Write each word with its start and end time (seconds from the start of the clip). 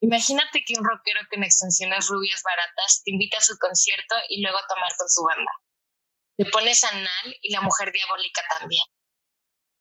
Imagínate 0.00 0.62
que 0.64 0.74
un 0.78 0.84
rockero 0.84 1.20
con 1.30 1.42
extensiones 1.42 2.06
rubias 2.08 2.42
baratas 2.42 3.02
te 3.04 3.10
invita 3.10 3.38
a 3.38 3.42
su 3.42 3.58
concierto 3.58 4.14
y 4.28 4.42
luego 4.42 4.58
a 4.58 4.66
tomar 4.68 4.92
con 4.96 5.08
su 5.08 5.24
banda. 5.24 5.50
Te 6.36 6.44
pones 6.46 6.84
anal 6.84 7.36
y 7.42 7.52
la 7.52 7.62
mujer 7.62 7.90
diabólica 7.92 8.42
también. 8.58 8.84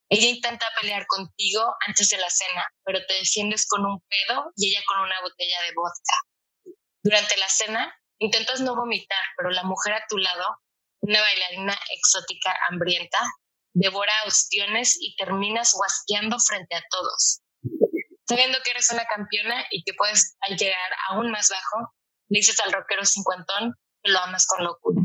Ella 0.10 0.30
intenta 0.30 0.66
pelear 0.80 1.06
contigo 1.06 1.62
antes 1.86 2.10
de 2.10 2.18
la 2.18 2.30
cena, 2.30 2.66
pero 2.84 3.06
te 3.06 3.14
defiendes 3.16 3.68
con 3.68 3.86
un 3.86 4.00
pedo 4.02 4.52
y 4.56 4.72
ella 4.72 4.82
con 4.88 5.02
una 5.02 5.22
botella 5.22 5.62
de 5.62 5.74
vodka. 5.76 6.78
Durante 7.04 7.38
la 7.38 7.50
cena, 7.50 7.94
intentas 8.18 8.62
no 8.62 8.76
vomitar, 8.76 9.24
pero 9.36 9.52
la 9.52 9.64
mujer 9.64 9.94
a 9.94 10.06
tu 10.10 10.18
lado, 10.18 10.46
una 11.02 11.22
bailarina 11.22 11.78
exótica 11.92 12.58
hambrienta, 12.70 13.20
devora 13.74 14.14
ostiones 14.26 14.98
y 15.00 15.16
terminas 15.16 15.74
guasqueando 15.74 16.40
frente 16.40 16.76
a 16.76 16.84
todos. 16.90 17.42
Sabiendo 18.28 18.58
que 18.62 18.72
eres 18.72 18.92
una 18.92 19.06
campeona 19.06 19.64
y 19.72 19.84
que 19.84 19.94
puedes 19.94 20.36
llegar 20.58 20.92
aún 21.10 21.32
más 21.32 21.50
bajo, 21.50 21.94
dices 22.28 22.60
al 22.60 22.74
rockero 22.74 23.06
cincuentón 23.06 23.74
que 24.04 24.12
lo 24.12 24.20
amas 24.20 24.46
con 24.48 24.66
locura. 24.66 25.02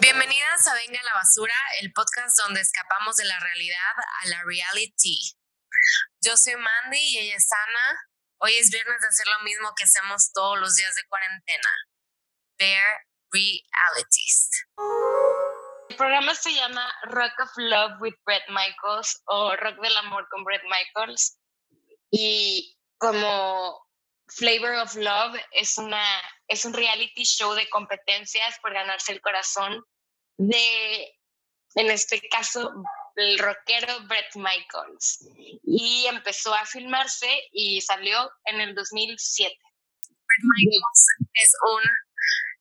Bienvenidas 0.00 0.66
a 0.68 0.74
Venga 0.74 1.02
la 1.02 1.14
Basura, 1.14 1.54
el 1.82 1.92
podcast 1.92 2.38
donde 2.44 2.62
escapamos 2.62 3.16
de 3.16 3.26
la 3.26 3.38
realidad 3.40 3.94
a 4.22 4.28
la 4.28 4.42
reality. 4.44 5.20
Yo 6.22 6.38
soy 6.38 6.54
Mandy 6.56 6.98
y 6.98 7.18
ella 7.18 7.36
es 7.36 7.48
Ana. 7.52 8.09
Hoy 8.42 8.54
es 8.56 8.70
viernes 8.70 9.02
de 9.02 9.08
hacer 9.08 9.26
lo 9.26 9.44
mismo 9.44 9.70
que 9.76 9.84
hacemos 9.84 10.32
todos 10.32 10.58
los 10.58 10.74
días 10.74 10.94
de 10.94 11.04
cuarentena. 11.08 11.68
Bear 12.58 13.06
Realities. 13.30 14.66
El 15.90 15.96
programa 15.96 16.34
se 16.34 16.54
llama 16.54 16.90
Rock 17.02 17.38
of 17.38 17.50
Love 17.56 18.00
with 18.00 18.14
Brett 18.24 18.48
Michaels 18.48 19.22
o 19.26 19.54
Rock 19.56 19.78
del 19.82 19.94
Amor 19.98 20.26
con 20.30 20.44
Brett 20.44 20.62
Michaels. 20.62 21.38
Y 22.10 22.78
como 22.96 23.86
Flavor 24.28 24.74
of 24.76 24.94
Love 24.94 25.38
es, 25.50 25.76
una, 25.76 26.02
es 26.48 26.64
un 26.64 26.72
reality 26.72 27.24
show 27.24 27.52
de 27.52 27.68
competencias 27.68 28.58
por 28.60 28.72
ganarse 28.72 29.12
el 29.12 29.20
corazón 29.20 29.84
de, 30.38 31.12
en 31.74 31.90
este 31.90 32.20
caso, 32.28 32.72
el 33.16 33.38
rockero 33.38 34.00
Brett 34.06 34.34
Michaels. 34.34 35.28
Y 35.64 36.06
empezó 36.06 36.54
a 36.54 36.64
filmarse 36.66 37.48
y 37.52 37.80
salió 37.80 38.30
en 38.44 38.60
el 38.60 38.74
2007. 38.74 39.54
Brett 40.02 40.42
Michaels 40.42 41.06
es 41.34 41.52
un 41.74 41.82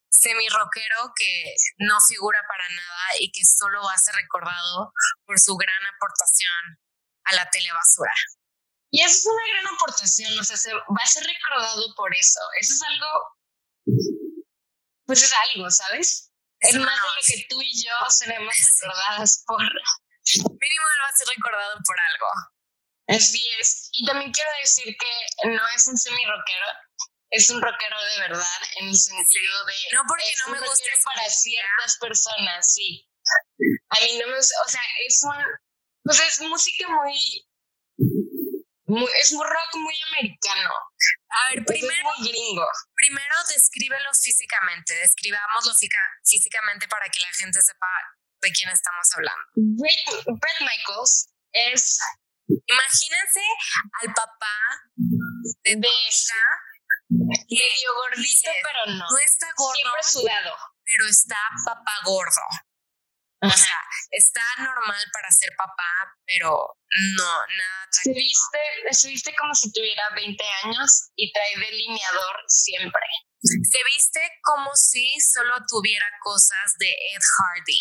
semi-rockero 0.10 1.14
que 1.16 1.56
no 1.80 2.00
figura 2.02 2.40
para 2.48 2.68
nada 2.68 3.06
y 3.20 3.32
que 3.32 3.42
solo 3.46 3.82
va 3.84 3.94
a 3.94 3.98
ser 3.98 4.16
recordado 4.16 4.92
por 5.26 5.40
su 5.40 5.56
gran 5.56 5.86
aportación 5.96 6.80
a 7.26 7.36
la 7.36 7.50
telebasura. 7.50 8.14
Y 8.92 9.02
eso 9.02 9.18
es 9.18 9.26
una 9.26 9.48
gran 9.54 9.76
aportación, 9.76 10.40
o 10.40 10.44
sea, 10.44 10.58
se, 10.58 10.74
va 10.74 11.04
a 11.04 11.08
ser 11.08 11.24
recordado 11.24 11.94
por 11.96 12.14
eso. 12.16 12.40
Eso 12.60 12.74
es 12.74 12.82
algo, 12.82 13.08
pues 15.06 15.22
es 15.22 15.32
algo, 15.54 15.70
¿sabes? 15.70 16.29
Es 16.62 16.76
más 16.76 16.96
de 16.96 17.08
lo 17.08 17.22
que 17.26 17.46
tú 17.50 17.62
y 17.62 17.84
yo 17.84 17.94
seremos 18.10 18.54
recordadas 18.82 19.44
por. 19.48 19.62
Mínimo 19.62 20.86
él 20.94 21.02
va 21.04 21.08
a 21.08 21.18
ser 21.18 21.28
recordado 21.28 21.78
por 21.86 21.96
algo. 22.00 22.28
Así 23.08 23.50
es. 23.60 23.90
Y 23.94 24.06
también 24.06 24.32
quiero 24.32 24.50
decir 24.62 24.96
que 24.96 25.50
no 25.50 25.68
es 25.76 25.88
un 25.88 25.98
semi-rockero, 25.98 26.66
es 27.32 27.50
un 27.50 27.62
rockero 27.62 28.04
de 28.04 28.20
verdad, 28.28 28.62
en 28.78 28.90
el 28.90 28.96
sentido 28.96 29.66
de. 29.66 29.74
No, 29.94 30.04
porque 30.08 30.32
no 30.46 30.54
me 30.54 30.60
gusta. 30.60 30.84
para 31.06 31.30
ciertas 31.30 31.98
personas, 32.00 32.74
sí. 32.74 33.10
A 33.90 34.00
mí 34.02 34.20
no 34.20 34.28
me. 34.28 34.38
O 34.38 34.70
sea, 34.70 34.82
es 35.08 35.24
un. 35.24 35.44
Pues 36.04 36.20
es 36.20 36.42
música 36.42 36.88
muy 36.88 37.46
es 39.22 39.32
un 39.32 39.44
rock 39.44 39.76
muy 39.76 39.96
americano. 40.10 40.72
A 41.30 41.50
ver, 41.50 41.66
primero. 41.66 42.10
Es 42.12 42.20
muy 42.20 42.30
gringo. 42.30 42.68
Primero, 42.96 43.36
descríbelo 43.48 44.10
físicamente. 44.14 44.96
Describámoslo 44.96 45.74
físicamente 46.24 46.88
para 46.88 47.10
que 47.10 47.20
la 47.20 47.30
gente 47.38 47.62
sepa 47.62 47.88
de 48.42 48.52
quién 48.52 48.70
estamos 48.70 49.08
hablando. 49.16 49.46
Brett, 49.56 50.60
Michaels 50.62 51.30
es. 51.52 52.00
Imagínense 52.48 53.42
al 54.02 54.14
papá 54.14 54.58
de, 54.96 55.76
de 55.76 55.78
medio 57.10 57.94
gordito, 57.96 58.52
pero 58.64 58.98
no. 58.98 59.06
No 59.06 59.18
está 59.20 59.48
gordo. 59.56 59.76
Siempre 59.76 60.04
sudado. 60.04 60.56
Pero 60.84 61.08
está 61.08 61.38
papá 61.66 61.92
gordo. 62.06 62.42
O 63.42 63.50
sea, 63.50 63.80
está 64.12 64.42
normal 64.58 65.04
para 65.14 65.32
ser 65.32 65.50
papá, 65.56 66.12
pero 66.26 66.76
no, 67.18 67.34
nada. 67.48 67.88
Se 67.90 68.12
viste, 68.12 68.60
se 68.92 69.08
viste 69.08 69.34
como 69.40 69.54
si 69.56 69.72
tuviera 69.72 70.04
20 70.16 70.44
años 70.64 71.12
y 71.16 71.32
trae 71.32 71.56
delineador 71.58 72.36
siempre. 72.48 73.06
Se 73.42 73.80
viste 73.96 74.20
como 74.44 74.76
si 74.76 75.08
solo 75.22 75.56
tuviera 75.70 76.06
cosas 76.22 76.76
de 76.80 76.90
Ed 76.90 77.22
Hardy. 77.22 77.80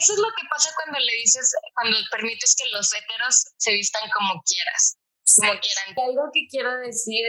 Eso 0.00 0.12
es 0.14 0.18
lo 0.18 0.28
que 0.36 0.46
pasa 0.50 0.70
cuando 0.74 0.98
le 0.98 1.14
dices, 1.14 1.52
cuando 1.74 1.96
permites 2.10 2.56
que 2.58 2.68
los 2.70 2.92
heteros 2.92 3.44
se 3.56 3.72
vistan 3.72 4.10
como 4.10 4.42
quieras, 4.42 4.98
como 5.36 5.52
quieran. 5.60 5.94
Algo 6.08 6.30
que 6.32 6.46
quiero 6.50 6.76
decir, 6.78 7.26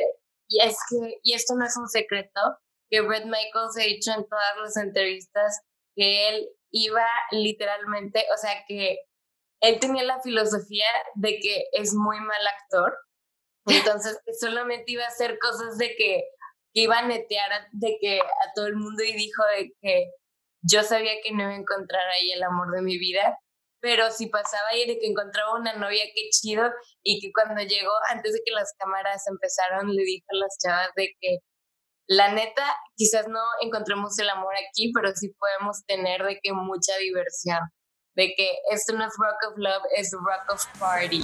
y 0.47 0.63
es 0.63 0.75
que, 0.89 1.19
y 1.23 1.33
esto 1.33 1.53
no 1.55 1.65
es 1.65 1.75
un 1.77 1.87
secreto, 1.87 2.41
que 2.89 3.01
Brett 3.01 3.25
Michaels 3.25 3.77
ha 3.77 3.83
dicho 3.83 4.11
en 4.11 4.27
todas 4.27 4.57
las 4.57 4.77
entrevistas 4.77 5.61
que 5.99 6.29
él 6.29 6.49
iba 6.71 7.05
literalmente, 7.31 8.25
o 8.33 8.37
sea 8.37 8.63
que 8.65 8.99
él 9.61 9.79
tenía 9.79 10.03
la 10.03 10.21
filosofía 10.21 10.87
de 11.15 11.39
que 11.41 11.65
es 11.73 11.93
muy 11.93 12.17
mal 12.21 12.47
actor, 12.47 12.97
entonces 13.65 14.17
solamente 14.39 14.93
iba 14.93 15.03
a 15.03 15.09
hacer 15.09 15.37
cosas 15.39 15.77
de 15.77 15.95
que, 15.95 16.23
iba 16.73 16.99
a 16.99 17.05
netear 17.05 17.67
de 17.73 17.97
que 17.99 18.21
a 18.21 18.53
todo 18.55 18.67
el 18.67 18.75
mundo 18.75 19.03
y 19.03 19.11
dijo 19.13 19.43
de 19.57 19.73
que 19.81 20.11
yo 20.61 20.83
sabía 20.83 21.13
que 21.21 21.31
no 21.33 21.41
iba 21.41 21.51
a 21.51 21.57
encontrar 21.57 22.07
ahí 22.09 22.31
el 22.31 22.43
amor 22.43 22.71
de 22.73 22.83
mi 22.83 22.97
vida, 22.97 23.37
pero 23.81 24.11
si 24.11 24.27
pasaba 24.27 24.69
ahí 24.69 24.87
de 24.87 24.99
que 24.99 25.07
encontraba 25.07 25.59
una 25.59 25.73
novia, 25.73 26.05
qué 26.13 26.29
chido, 26.29 26.71
y 27.03 27.19
que 27.19 27.31
cuando 27.33 27.61
llegó, 27.63 27.91
antes 28.09 28.33
de 28.33 28.41
que 28.45 28.51
las 28.51 28.73
cámaras 28.77 29.27
empezaron, 29.27 29.93
le 29.93 30.03
dijo 30.03 30.25
a 30.29 30.37
las 30.37 30.57
chavas 30.63 30.89
de 30.95 31.15
que 31.19 31.39
la 32.09 32.33
neta, 32.33 32.63
quizás 32.95 33.27
no 33.27 33.39
encontremos 33.61 34.17
el 34.17 34.29
amor 34.31 34.55
aquí, 34.55 34.91
pero 34.91 35.15
sí 35.15 35.29
podemos 35.37 35.85
tener 35.85 36.23
de 36.23 36.39
que 36.41 36.53
mucha 36.53 36.97
diversión. 36.97 37.59
De 38.15 38.33
que 38.35 38.49
esto 38.71 38.93
no 38.93 39.05
es 39.05 39.13
rock 39.15 39.51
of 39.51 39.57
love, 39.57 39.83
es 39.95 40.11
rock 40.13 40.51
of 40.51 40.65
party. 40.79 41.23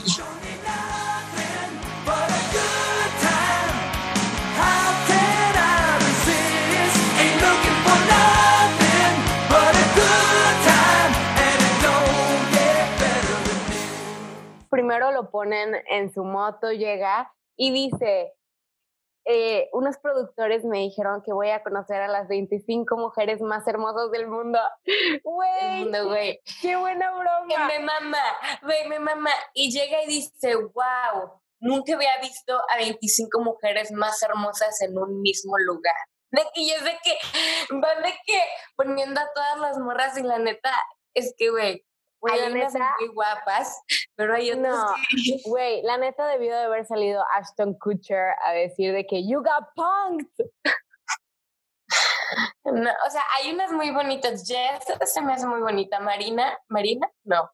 Primero 14.69 15.11
lo 15.11 15.31
ponen 15.31 15.81
en 15.89 16.13
su 16.13 16.23
moto, 16.23 16.71
llega 16.71 17.33
y 17.57 17.71
dice, 17.71 18.33
eh, 19.25 19.69
unos 19.73 19.97
productores 19.97 20.63
me 20.63 20.79
dijeron 20.79 21.23
que 21.23 21.33
voy 21.33 21.49
a 21.49 21.63
conocer 21.63 21.99
a 22.01 22.07
las 22.07 22.27
25 22.27 22.95
mujeres 22.95 23.41
más 23.41 23.67
hermosas 23.67 24.11
del 24.11 24.27
mundo. 24.29 24.59
Güey, 25.23 26.39
qué 26.61 26.75
buena 26.75 27.11
broma. 27.11 27.47
Que 27.47 27.57
me 27.57 27.79
mama, 27.79 28.23
güey, 28.61 28.87
me 28.87 28.99
mama. 28.99 29.31
Y 29.53 29.71
llega 29.71 30.03
y 30.03 30.07
dice, 30.07 30.55
wow, 30.55 31.41
nunca 31.59 31.95
había 31.95 32.19
visto 32.21 32.55
a 32.55 32.77
25 32.77 33.41
mujeres 33.41 33.91
más 33.91 34.21
hermosas 34.21 34.79
en 34.81 34.97
un 34.97 35.21
mismo 35.21 35.57
lugar. 35.57 35.95
y 36.53 36.69
es 36.71 36.83
de 36.83 36.97
que, 37.03 37.17
van 37.71 38.03
de 38.03 38.13
que 38.25 38.39
poniendo 38.75 39.19
a 39.19 39.31
todas 39.33 39.59
las 39.59 39.77
morras 39.79 40.17
y 40.17 40.23
la 40.23 40.37
neta, 40.37 40.71
es 41.15 41.33
que, 41.37 41.49
güey, 41.49 41.83
hay 42.31 42.51
unas 42.51 42.73
muy 42.73 43.09
guapas, 43.13 43.81
pero 44.15 44.33
hay 44.33 44.51
otras 44.51 44.73
no, 44.73 44.95
Güey, 45.45 45.81
la 45.83 45.97
neta 45.97 46.27
debió 46.27 46.55
de 46.55 46.63
haber 46.63 46.85
salido 46.85 47.23
Ashton 47.33 47.73
Kutcher 47.75 48.33
a 48.43 48.51
decir 48.51 48.93
de 48.93 49.05
que 49.05 49.27
you 49.27 49.41
got 49.41 49.67
punked. 49.75 50.51
No, 52.65 52.89
o 53.05 53.09
sea, 53.09 53.21
hay 53.37 53.53
unas 53.53 53.71
muy 53.71 53.91
bonitas. 53.91 54.47
Jess 54.47 54.85
se 55.11 55.21
me 55.21 55.33
hace 55.33 55.45
muy 55.45 55.61
bonita. 55.61 55.99
Marina, 55.99 56.57
Marina, 56.67 57.09
no, 57.23 57.49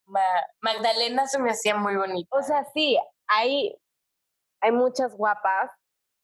Magdalena 0.61 1.27
se 1.27 1.39
me 1.39 1.51
hacía 1.51 1.75
muy 1.75 1.95
bonita. 1.95 2.29
O 2.37 2.41
sea, 2.41 2.65
sí, 2.73 2.97
hay, 3.27 3.77
hay 4.61 4.71
muchas 4.71 5.15
guapas, 5.15 5.69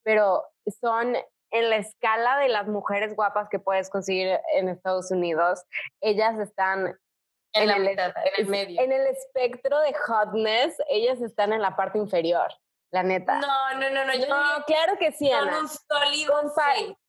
pero 0.04 0.44
son 0.80 1.16
en 1.52 1.70
la 1.70 1.78
escala 1.78 2.38
de 2.38 2.50
las 2.50 2.68
mujeres 2.68 3.16
guapas 3.16 3.50
que 3.50 3.60
puedes 3.60 3.90
conseguir 3.90 4.40
en 4.54 4.70
Estados 4.70 5.12
Unidos. 5.12 5.64
Ellas 6.02 6.40
están 6.40 6.98
en, 7.64 7.70
el, 7.70 8.48
medio. 8.48 8.82
En 8.82 8.92
el 8.92 9.08
espectro 9.08 9.80
de 9.80 9.94
hotness, 9.94 10.76
ellas 10.90 11.22
están 11.22 11.54
en 11.54 11.62
la 11.62 11.76
parte 11.76 11.98
inferior. 11.98 12.54
la 12.92 13.04
neta. 13.04 13.40
No, 13.40 13.74
no, 13.80 13.90
no, 13.90 14.06
no. 14.06 14.14
Yo 14.14 14.28
no, 14.28 14.64
claro 14.66 14.98
que 14.98 15.12
sí, 15.12 15.32
Ana. 15.32 15.60
un 15.60 15.68
sólido 15.68 16.42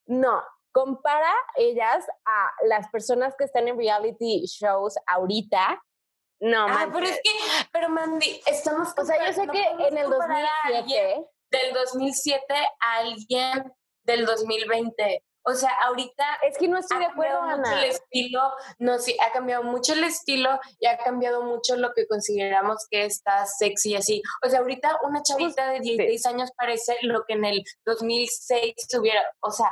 No, 0.06 0.42
compara 0.72 1.32
ellas 1.56 2.06
a 2.24 2.52
las 2.66 2.88
personas 2.88 3.34
que 3.36 3.44
están 3.44 3.68
en 3.68 3.78
reality 3.78 4.44
shows 4.46 4.96
ahorita. 5.06 5.82
No, 6.40 6.66
ah, 6.68 6.88
pero 6.92 7.06
es 7.06 7.20
que, 7.22 7.30
pero 7.72 7.88
Mandy, 7.88 8.40
estamos. 8.46 8.94
O 8.96 9.04
sea, 9.04 9.26
yo 9.26 9.32
sé 9.32 9.46
que 9.48 9.62
en 9.62 9.98
el 9.98 10.08
2007. 10.08 11.26
Del 11.50 11.72
2007 11.72 12.44
a 12.80 12.96
alguien 12.98 13.72
del 14.04 14.26
2020. 14.26 15.24
O 15.42 15.54
sea, 15.54 15.70
ahorita 15.84 16.24
es 16.42 16.58
que 16.58 16.68
no 16.68 16.78
estoy 16.78 16.98
de 16.98 17.06
acuerdo, 17.06 17.40
Ana. 17.40 17.82
el 17.82 17.90
estilo, 17.90 18.52
no, 18.78 18.98
sí, 18.98 19.16
ha 19.24 19.32
cambiado 19.32 19.62
mucho 19.62 19.94
el 19.94 20.04
estilo 20.04 20.60
y 20.78 20.86
ha 20.86 20.98
cambiado 20.98 21.42
mucho 21.42 21.76
lo 21.76 21.92
que 21.94 22.06
consideramos 22.06 22.86
que 22.90 23.04
está 23.04 23.46
sexy 23.46 23.96
así. 23.96 24.22
O 24.44 24.50
sea, 24.50 24.60
ahorita 24.60 24.98
una 25.04 25.22
chavita 25.22 25.70
de 25.70 25.80
16 25.80 26.26
años 26.26 26.50
parece 26.56 26.96
lo 27.02 27.24
que 27.24 27.34
en 27.34 27.44
el 27.44 27.64
2006 27.86 28.74
tuviera, 28.90 29.22
o 29.40 29.50
sea, 29.50 29.70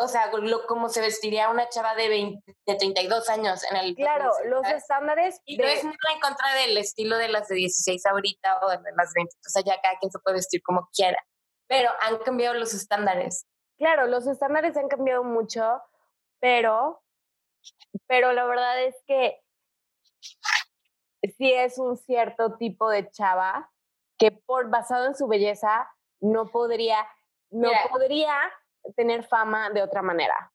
o 0.00 0.08
sea, 0.08 0.30
lo, 0.32 0.66
como 0.66 0.88
se 0.88 1.00
vestiría 1.00 1.50
una 1.50 1.68
chava 1.68 1.94
de, 1.94 2.08
20, 2.08 2.56
de 2.66 2.74
32 2.74 3.28
años 3.28 3.60
en 3.70 3.76
el 3.76 3.94
Claro, 3.94 4.30
los 4.46 4.66
estándares 4.66 5.40
y 5.44 5.56
no 5.56 5.64
es 5.64 5.84
nada 5.84 5.96
en 6.14 6.20
contra 6.20 6.54
del 6.54 6.76
estilo 6.76 7.16
de 7.18 7.28
las 7.28 7.48
de 7.48 7.56
16 7.56 8.06
ahorita 8.06 8.60
o 8.62 8.70
de 8.70 8.78
las 8.96 9.12
20, 9.14 9.34
o 9.34 9.50
sea, 9.50 9.62
ya 9.62 9.80
cada 9.80 9.98
quien 9.98 10.10
se 10.10 10.18
puede 10.20 10.36
vestir 10.36 10.62
como 10.62 10.88
quiera, 10.94 11.18
pero 11.66 11.90
han 12.00 12.18
cambiado 12.18 12.54
los 12.54 12.74
estándares. 12.74 13.46
Claro, 13.78 14.08
los 14.08 14.26
estándares 14.26 14.76
han 14.76 14.88
cambiado 14.88 15.22
mucho, 15.22 15.80
pero, 16.40 17.00
pero 18.06 18.32
la 18.32 18.44
verdad 18.44 18.82
es 18.82 18.96
que 19.06 19.40
sí 21.36 21.52
es 21.52 21.78
un 21.78 21.96
cierto 21.96 22.56
tipo 22.56 22.90
de 22.90 23.08
chava 23.10 23.70
que 24.18 24.32
por 24.32 24.68
basado 24.68 25.06
en 25.06 25.14
su 25.14 25.28
belleza 25.28 25.88
no 26.20 26.46
podría, 26.46 27.08
no 27.50 27.70
podría 27.90 28.34
tener 28.96 29.24
fama 29.24 29.70
de 29.70 29.82
otra 29.82 30.02
manera. 30.02 30.52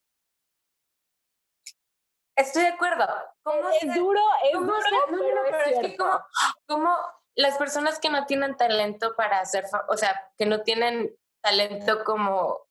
Estoy 2.35 2.63
de 2.63 2.69
acuerdo. 2.69 3.07
¿Cómo 3.43 3.69
es 3.69 3.95
duro, 3.95 4.21
es 4.43 4.53
duro, 4.53 4.75
pero, 5.49 5.59
es, 5.65 5.79
que 5.79 5.95
como, 5.97 6.19
como 6.67 6.97
las 7.35 7.57
personas 7.57 7.99
que 7.99 8.09
no 8.09 8.25
tienen 8.25 8.57
talento 8.57 9.15
para 9.15 9.39
hacer, 9.39 9.65
o 9.87 9.95
sea, 9.95 10.29
que 10.37 10.45
no 10.45 10.61
tienen 10.61 11.15
talento 11.41 12.03
como 12.03 12.67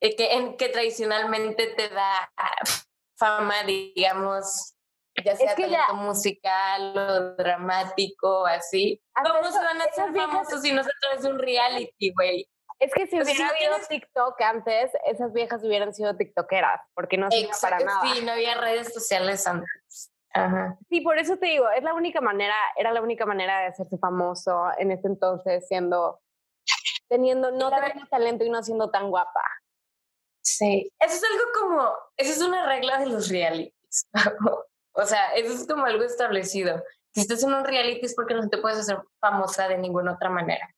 eh, 0.00 0.16
que, 0.16 0.32
en, 0.34 0.56
que 0.56 0.68
tradicionalmente 0.68 1.68
te 1.68 1.88
da 1.88 2.32
fama, 3.18 3.62
digamos, 3.64 4.74
ya 5.22 5.36
sea 5.36 5.54
talento 5.54 5.94
musical 5.94 6.96
o 6.96 7.36
dramático, 7.36 8.46
así. 8.46 9.00
¿Cómo 9.14 9.50
se 9.50 9.58
van 9.58 9.80
a 9.80 9.84
hacer 9.84 10.12
famosos 10.12 10.62
si 10.62 10.72
no 10.72 10.82
se 10.82 10.90
trae 11.00 11.30
un 11.30 11.38
reality, 11.38 12.12
güey? 12.12 12.48
Es 12.80 12.92
que 12.92 13.06
si 13.06 13.20
hubiera 13.20 13.48
habido 13.48 13.76
TikTok 13.88 14.40
antes, 14.42 14.90
esas 15.06 15.32
viejas 15.32 15.62
hubieran 15.62 15.94
sido 15.94 16.16
tiktokeras, 16.16 16.80
porque 16.94 17.16
no 17.16 17.30
sirve 17.30 17.52
para 17.60 17.78
nada. 17.78 18.00
Sí, 18.02 18.22
no 18.24 18.32
había 18.32 18.60
redes 18.60 18.92
sociales 18.92 19.46
antes. 19.46 20.12
Ajá. 20.34 20.76
Sí, 20.88 21.00
por 21.00 21.16
eso 21.18 21.36
te 21.36 21.46
digo, 21.46 21.70
es 21.70 21.84
la 21.84 21.94
única 21.94 22.20
manera, 22.20 22.56
era 22.76 22.92
la 22.92 23.00
única 23.00 23.24
manera 23.24 23.60
de 23.60 23.66
hacerse 23.66 23.96
famoso 23.98 24.66
en 24.78 24.90
ese 24.90 25.06
entonces, 25.06 25.66
siendo, 25.68 26.20
teniendo, 27.08 27.52
no 27.52 27.70
teniendo 27.70 28.06
talento 28.10 28.44
y 28.44 28.50
no 28.50 28.62
siendo 28.62 28.90
tan 28.90 29.10
guapa. 29.10 29.42
Sí, 30.44 30.92
eso 31.00 31.14
es 31.14 31.24
algo 31.24 31.44
como, 31.58 31.92
eso 32.18 32.32
es 32.32 32.42
una 32.42 32.66
regla 32.66 32.98
de 32.98 33.06
los 33.06 33.30
realities. 33.30 34.06
o 34.92 35.06
sea, 35.06 35.34
eso 35.34 35.54
es 35.54 35.66
como 35.66 35.86
algo 35.86 36.04
establecido. 36.04 36.82
Si 37.14 37.22
estás 37.22 37.42
en 37.44 37.54
un 37.54 37.64
reality 37.64 38.04
es 38.04 38.14
porque 38.14 38.34
no 38.34 38.48
te 38.48 38.58
puedes 38.58 38.78
hacer 38.78 38.98
famosa 39.20 39.68
de 39.68 39.78
ninguna 39.78 40.12
otra 40.12 40.28
manera. 40.28 40.68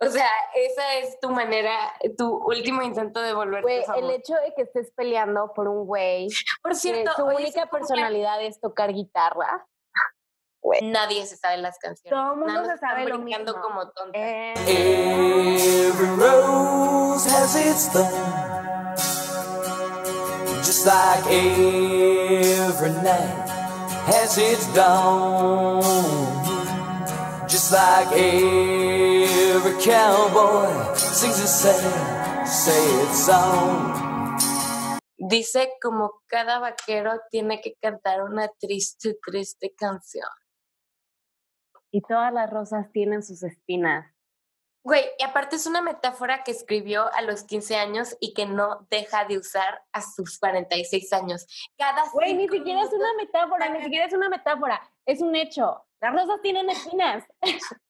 O 0.00 0.06
sea, 0.06 0.28
esa 0.54 0.94
es 0.96 1.18
tu 1.18 1.30
manera, 1.30 1.92
tu 2.16 2.36
último 2.44 2.82
intento 2.82 3.20
de 3.20 3.32
volverte 3.32 3.82
famosa. 3.84 4.04
El 4.04 4.10
hecho 4.12 4.34
de 4.34 4.54
que 4.54 4.62
estés 4.62 4.92
peleando 4.92 5.52
por 5.54 5.66
un 5.66 5.86
güey, 5.86 6.28
por 6.62 6.76
cierto, 6.76 7.10
su 7.16 7.24
única 7.24 7.66
personalidad 7.66 8.40
es 8.44 8.60
tocar 8.60 8.92
guitarra. 8.92 9.66
Nadie 10.82 11.26
se 11.26 11.36
sabe 11.36 11.58
las 11.58 11.78
canciones. 11.78 12.10
Todo 12.10 12.32
el 12.32 12.38
mundo 12.38 12.64
se 12.64 12.78
sabe 12.78 13.04
lo 13.06 13.18
mismo. 13.18 13.44
como 13.62 13.90
tonta. 13.90 14.18
Eh. 14.18 14.54
Every 14.66 16.08
rose 16.16 17.26
has 17.26 17.56
its 17.56 17.88
thorn, 17.88 18.96
just 20.62 20.86
like 20.86 21.26
every 21.26 22.90
night 23.02 23.48
has 24.06 24.38
its 24.38 24.66
dawn, 24.74 25.82
just 27.48 27.72
like 27.72 28.12
every 28.12 29.74
cowboy 29.82 30.94
sings 30.96 31.40
a 31.40 31.46
sad, 31.46 32.46
sad 32.46 33.14
song. 33.14 34.08
Dice 35.20 35.72
como 35.82 36.22
cada 36.28 36.60
vaquero 36.60 37.20
tiene 37.30 37.60
que 37.60 37.74
cantar 37.82 38.22
una 38.22 38.48
triste, 38.60 39.18
triste 39.20 39.74
canción. 39.76 40.28
Y 41.90 42.02
todas 42.02 42.32
las 42.32 42.50
rosas 42.50 42.90
tienen 42.92 43.22
sus 43.22 43.42
espinas. 43.42 44.06
Güey, 44.84 45.04
y 45.18 45.22
aparte 45.22 45.56
es 45.56 45.66
una 45.66 45.82
metáfora 45.82 46.44
que 46.44 46.50
escribió 46.50 47.12
a 47.12 47.20
los 47.22 47.42
15 47.44 47.76
años 47.76 48.16
y 48.20 48.32
que 48.32 48.46
no 48.46 48.86
deja 48.90 49.24
de 49.24 49.36
usar 49.36 49.82
a 49.92 50.00
sus 50.00 50.38
46 50.38 51.12
años. 51.12 51.46
Cada 51.76 52.08
Güey, 52.10 52.34
ni 52.34 52.48
siquiera 52.48 52.82
es 52.82 52.92
una 52.92 53.12
metáfora, 53.14 53.68
ni 53.68 53.82
siquiera 53.82 54.06
es 54.06 54.14
una 54.14 54.28
metáfora, 54.28 54.80
es 55.04 55.20
un 55.20 55.34
hecho. 55.36 55.84
Las 56.00 56.14
rosas 56.14 56.40
tienen 56.42 56.70
espinas. 56.70 57.24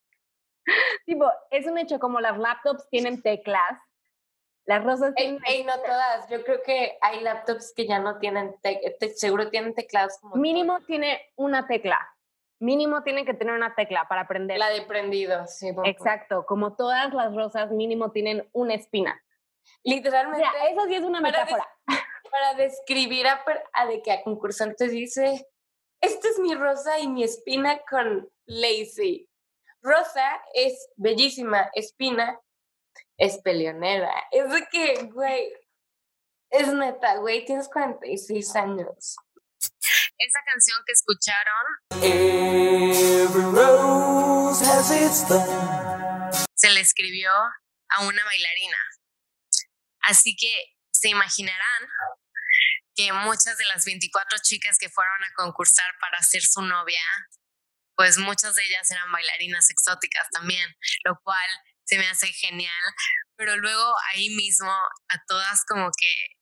tipo, 1.07 1.31
es 1.51 1.67
un 1.67 1.79
hecho 1.79 2.01
como 2.01 2.21
las 2.21 2.39
laptops 2.39 2.89
tienen 2.89 3.23
teclas. 3.23 3.79
Las 4.65 4.83
rosas 4.83 5.15
tienen 5.15 5.41
ey, 5.47 5.65
no 5.65 5.79
todas. 5.79 6.29
Yo 6.29 6.43
creo 6.43 6.63
que 6.65 6.99
hay 7.01 7.21
laptops 7.21 7.73
que 7.77 7.87
ya 7.87 8.01
no 8.01 8.19
tienen, 8.19 8.57
seguro 9.15 9.51
tienen 9.51 9.75
teclados 9.75 10.19
como. 10.21 10.37
Mínimo 10.37 10.81
tiene 10.81 11.21
una 11.37 11.67
tecla 11.67 11.99
mínimo 12.61 13.03
tienen 13.03 13.25
que 13.25 13.35
tener 13.35 13.55
una 13.55 13.75
tecla 13.75 14.07
para 14.09 14.27
prender. 14.27 14.59
La 14.59 14.71
de 14.71 14.83
prendido, 14.83 15.47
sí. 15.47 15.71
Exacto, 15.85 16.47
como 16.47 16.75
todas 16.75 17.13
las 17.15 17.35
rosas 17.35 17.71
mínimo 17.71 18.11
tienen 18.11 18.49
una 18.53 18.75
espina. 18.75 19.23
Literalmente. 19.85 20.47
O 20.47 20.51
sea, 20.51 20.69
eso 20.71 20.87
sí 20.87 20.95
es 20.95 21.03
una 21.03 21.21
metáfora. 21.21 21.67
para 22.31 22.55
describir 22.55 23.27
a, 23.27 23.43
a 23.73 23.87
de 23.87 24.03
que 24.03 24.13
a 24.13 24.23
concursantes 24.23 24.91
dice, 24.91 25.47
esta 26.01 26.29
es 26.29 26.39
mi 26.39 26.55
rosa 26.55 26.99
y 26.99 27.09
mi 27.09 27.25
espina 27.25 27.81
con 27.89 28.31
Lazy. 28.47 29.29
Rosa 29.83 30.43
es 30.55 30.91
bellísima, 30.97 31.71
espina 31.75 32.41
es 33.17 33.39
peleonera. 33.39 34.13
Es 34.31 34.51
de 34.51 34.67
que, 34.71 35.11
güey, 35.13 35.53
es 36.51 36.73
neta, 36.73 37.17
güey, 37.17 37.45
tienes 37.45 37.69
46 37.69 38.57
años. 38.57 39.17
Esa 40.21 40.41
canción 40.45 40.83
que 40.85 40.93
escucharon 40.93 41.65
se 46.57 46.71
le 46.71 46.81
escribió 46.81 47.31
a 47.31 48.01
una 48.01 48.25
bailarina. 48.25 48.79
Así 50.01 50.35
que 50.35 50.75
se 50.93 51.11
imaginarán 51.11 51.89
que 52.97 53.13
muchas 53.13 53.59
de 53.59 53.65
las 53.67 53.85
24 53.85 54.39
chicas 54.43 54.77
que 54.81 54.89
fueron 54.89 55.23
a 55.23 55.33
concursar 55.37 55.87
para 56.01 56.21
ser 56.23 56.43
su 56.43 56.63
novia, 56.63 57.05
pues 57.95 58.19
muchas 58.19 58.57
de 58.57 58.65
ellas 58.65 58.91
eran 58.91 59.13
bailarinas 59.13 59.71
exóticas 59.71 60.29
también, 60.33 60.69
lo 61.05 61.17
cual 61.23 61.49
se 61.85 61.97
me 61.97 62.09
hace 62.09 62.27
genial. 62.33 62.83
Pero 63.37 63.57
luego 63.57 63.95
ahí 64.13 64.31
mismo 64.31 64.73
a 64.73 65.25
todas 65.29 65.65
como 65.65 65.93
que 65.97 66.38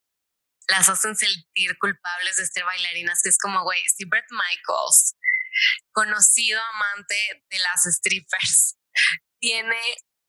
las 0.69 0.89
hacen 0.89 1.17
sentir 1.17 1.77
culpables 1.79 2.37
de 2.37 2.47
ser 2.47 2.65
bailarinas, 2.65 3.21
que 3.23 3.31
es 3.31 3.39
como, 3.39 3.63
güey, 3.63 3.81
si 3.89 4.05
Brett 4.05 4.27
Michaels, 4.31 5.17
conocido 5.93 6.61
amante 6.75 7.45
de 7.49 7.59
las 7.59 7.83
strippers, 7.85 8.77
tiene 9.41 9.81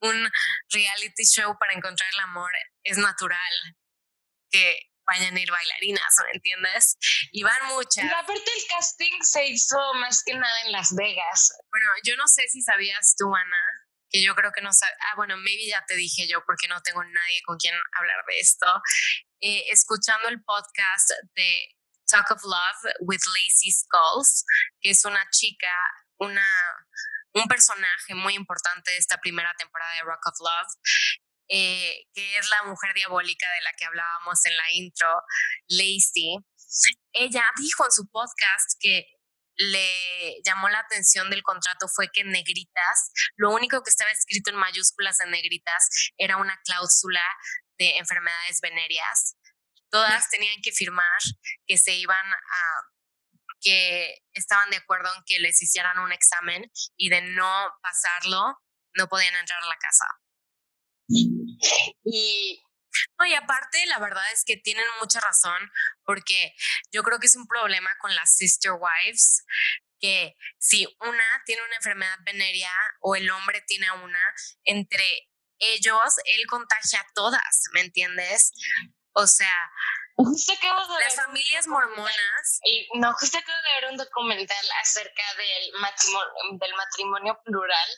un 0.01 0.29
reality 0.69 1.25
show 1.25 1.57
para 1.59 1.73
encontrar 1.73 2.09
el 2.13 2.19
amor, 2.19 2.51
es 2.83 2.97
natural 2.97 3.75
que 4.51 4.79
vayan 5.07 5.35
a 5.35 5.39
ir 5.39 5.49
bailarinas, 5.49 6.15
¿me 6.25 6.31
entiendes? 6.33 6.97
Y 7.31 7.43
van 7.43 7.67
muchas. 7.67 8.03
Y 8.03 8.07
aparte 8.07 8.51
el 8.57 8.67
casting 8.67 9.21
se 9.21 9.45
hizo 9.47 9.77
más 9.95 10.21
que 10.23 10.33
nada 10.33 10.61
en 10.65 10.71
Las 10.73 10.93
Vegas. 10.95 11.53
Bueno, 11.71 11.87
yo 12.03 12.15
no 12.17 12.27
sé 12.27 12.43
si 12.49 12.61
sabías 12.61 13.15
tú, 13.17 13.33
Ana, 13.33 13.63
que 14.09 14.23
yo 14.23 14.35
creo 14.35 14.51
que 14.51 14.61
no 14.61 14.71
sabes, 14.73 14.95
ah, 14.99 15.15
bueno, 15.15 15.37
maybe 15.37 15.67
ya 15.67 15.83
te 15.87 15.95
dije 15.95 16.27
yo 16.27 16.43
porque 16.45 16.67
no 16.67 16.81
tengo 16.81 17.03
nadie 17.03 17.41
con 17.45 17.57
quien 17.57 17.73
hablar 17.93 18.23
de 18.27 18.39
esto, 18.39 18.67
eh, 19.41 19.65
escuchando 19.69 20.29
el 20.29 20.41
podcast 20.43 21.11
de 21.35 21.75
Talk 22.07 22.31
of 22.31 22.43
Love 22.43 22.93
with 23.01 23.21
Lacey 23.33 23.71
Skulls, 23.71 24.45
que 24.81 24.91
es 24.91 25.05
una 25.05 25.29
chica, 25.31 25.73
una, 26.17 26.47
un 27.33 27.45
personaje 27.47 28.15
muy 28.15 28.33
importante 28.35 28.91
de 28.91 28.97
esta 28.97 29.17
primera 29.17 29.53
temporada 29.57 29.93
de 29.93 30.01
Rock 30.01 30.25
of 30.27 30.39
Love, 30.39 30.73
eh, 31.49 32.07
que 32.13 32.37
es 32.37 32.49
la 32.49 32.69
mujer 32.69 32.93
diabólica 32.93 33.49
de 33.51 33.61
la 33.61 33.73
que 33.73 33.85
hablábamos 33.85 34.45
en 34.45 34.57
la 34.57 34.71
intro, 34.73 35.21
Lacey. 35.67 36.37
Ella 37.13 37.45
dijo 37.57 37.85
en 37.85 37.91
su 37.91 38.09
podcast 38.09 38.71
que 38.79 39.05
le 39.57 40.41
llamó 40.45 40.69
la 40.69 40.79
atención 40.79 41.29
del 41.29 41.41
contrato 41.41 41.87
fue 41.87 42.09
que 42.13 42.21
en 42.21 42.29
negritas, 42.29 43.11
lo 43.35 43.51
único 43.51 43.81
que 43.81 43.89
estaba 43.89 44.11
escrito 44.11 44.51
en 44.51 44.57
mayúsculas 44.57 45.19
en 45.19 45.31
negritas 45.31 45.89
era 46.17 46.37
una 46.37 46.59
cláusula 46.63 47.23
de 47.77 47.97
enfermedades 47.97 48.59
venéreas. 48.61 49.37
Todas 49.89 50.29
tenían 50.29 50.61
que 50.61 50.71
firmar 50.71 51.19
que 51.65 51.77
se 51.77 51.93
iban 51.95 52.25
a 52.33 52.81
que 53.59 54.23
estaban 54.33 54.69
de 54.69 54.77
acuerdo 54.77 55.09
en 55.15 55.23
que 55.25 55.39
les 55.39 55.61
hicieran 55.61 55.97
un 55.99 56.11
examen 56.11 56.71
y 56.95 57.09
de 57.09 57.21
no 57.21 57.71
pasarlo, 57.81 58.61
no 58.93 59.07
podían 59.07 59.35
entrar 59.35 59.63
a 59.63 59.67
la 59.67 59.77
casa. 59.77 60.05
Y 62.03 62.63
no, 63.19 63.25
y 63.25 63.33
aparte, 63.33 63.85
la 63.87 63.99
verdad 63.99 64.23
es 64.31 64.43
que 64.45 64.57
tienen 64.57 64.85
mucha 64.99 65.19
razón, 65.19 65.71
porque 66.03 66.53
yo 66.91 67.03
creo 67.03 67.19
que 67.19 67.27
es 67.27 67.35
un 67.35 67.47
problema 67.47 67.89
con 67.99 68.15
las 68.15 68.35
sister 68.35 68.73
wives, 68.73 69.43
que 69.99 70.35
si 70.59 70.85
una 70.99 71.43
tiene 71.45 71.63
una 71.63 71.75
enfermedad 71.75 72.17
venérea 72.25 72.71
o 73.01 73.15
el 73.15 73.29
hombre 73.29 73.63
tiene 73.65 73.91
una, 73.91 74.21
entre 74.63 75.29
ellos, 75.59 76.15
él 76.25 76.45
contagia 76.47 77.01
a 77.01 77.07
todas, 77.13 77.63
¿me 77.73 77.81
entiendes? 77.81 78.51
O 79.13 79.25
sea, 79.25 79.71
Justo 80.17 80.51
acabo 80.51 80.81
de 80.95 81.03
las 81.03 81.15
ver 81.15 81.25
familias 81.25 81.67
mormonas. 81.67 82.59
Y 82.63 82.87
no, 82.95 83.13
justo 83.13 83.37
acabo 83.37 83.57
de 83.57 83.81
ver 83.81 83.91
un 83.91 83.97
documental 83.97 84.65
acerca 84.81 85.23
del 85.37 85.79
matrimonio, 85.79 86.33
del 86.59 86.73
matrimonio 86.73 87.39
plural 87.45 87.89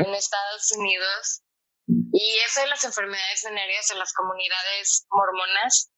en 0.00 0.14
Estados 0.14 0.72
Unidos. 0.72 1.42
Y 1.86 2.38
eso 2.44 2.62
de 2.62 2.66
las 2.66 2.82
enfermedades 2.82 3.44
venéreas 3.44 3.90
en 3.92 4.00
las 4.00 4.12
comunidades 4.12 5.06
mormonas 5.08 5.92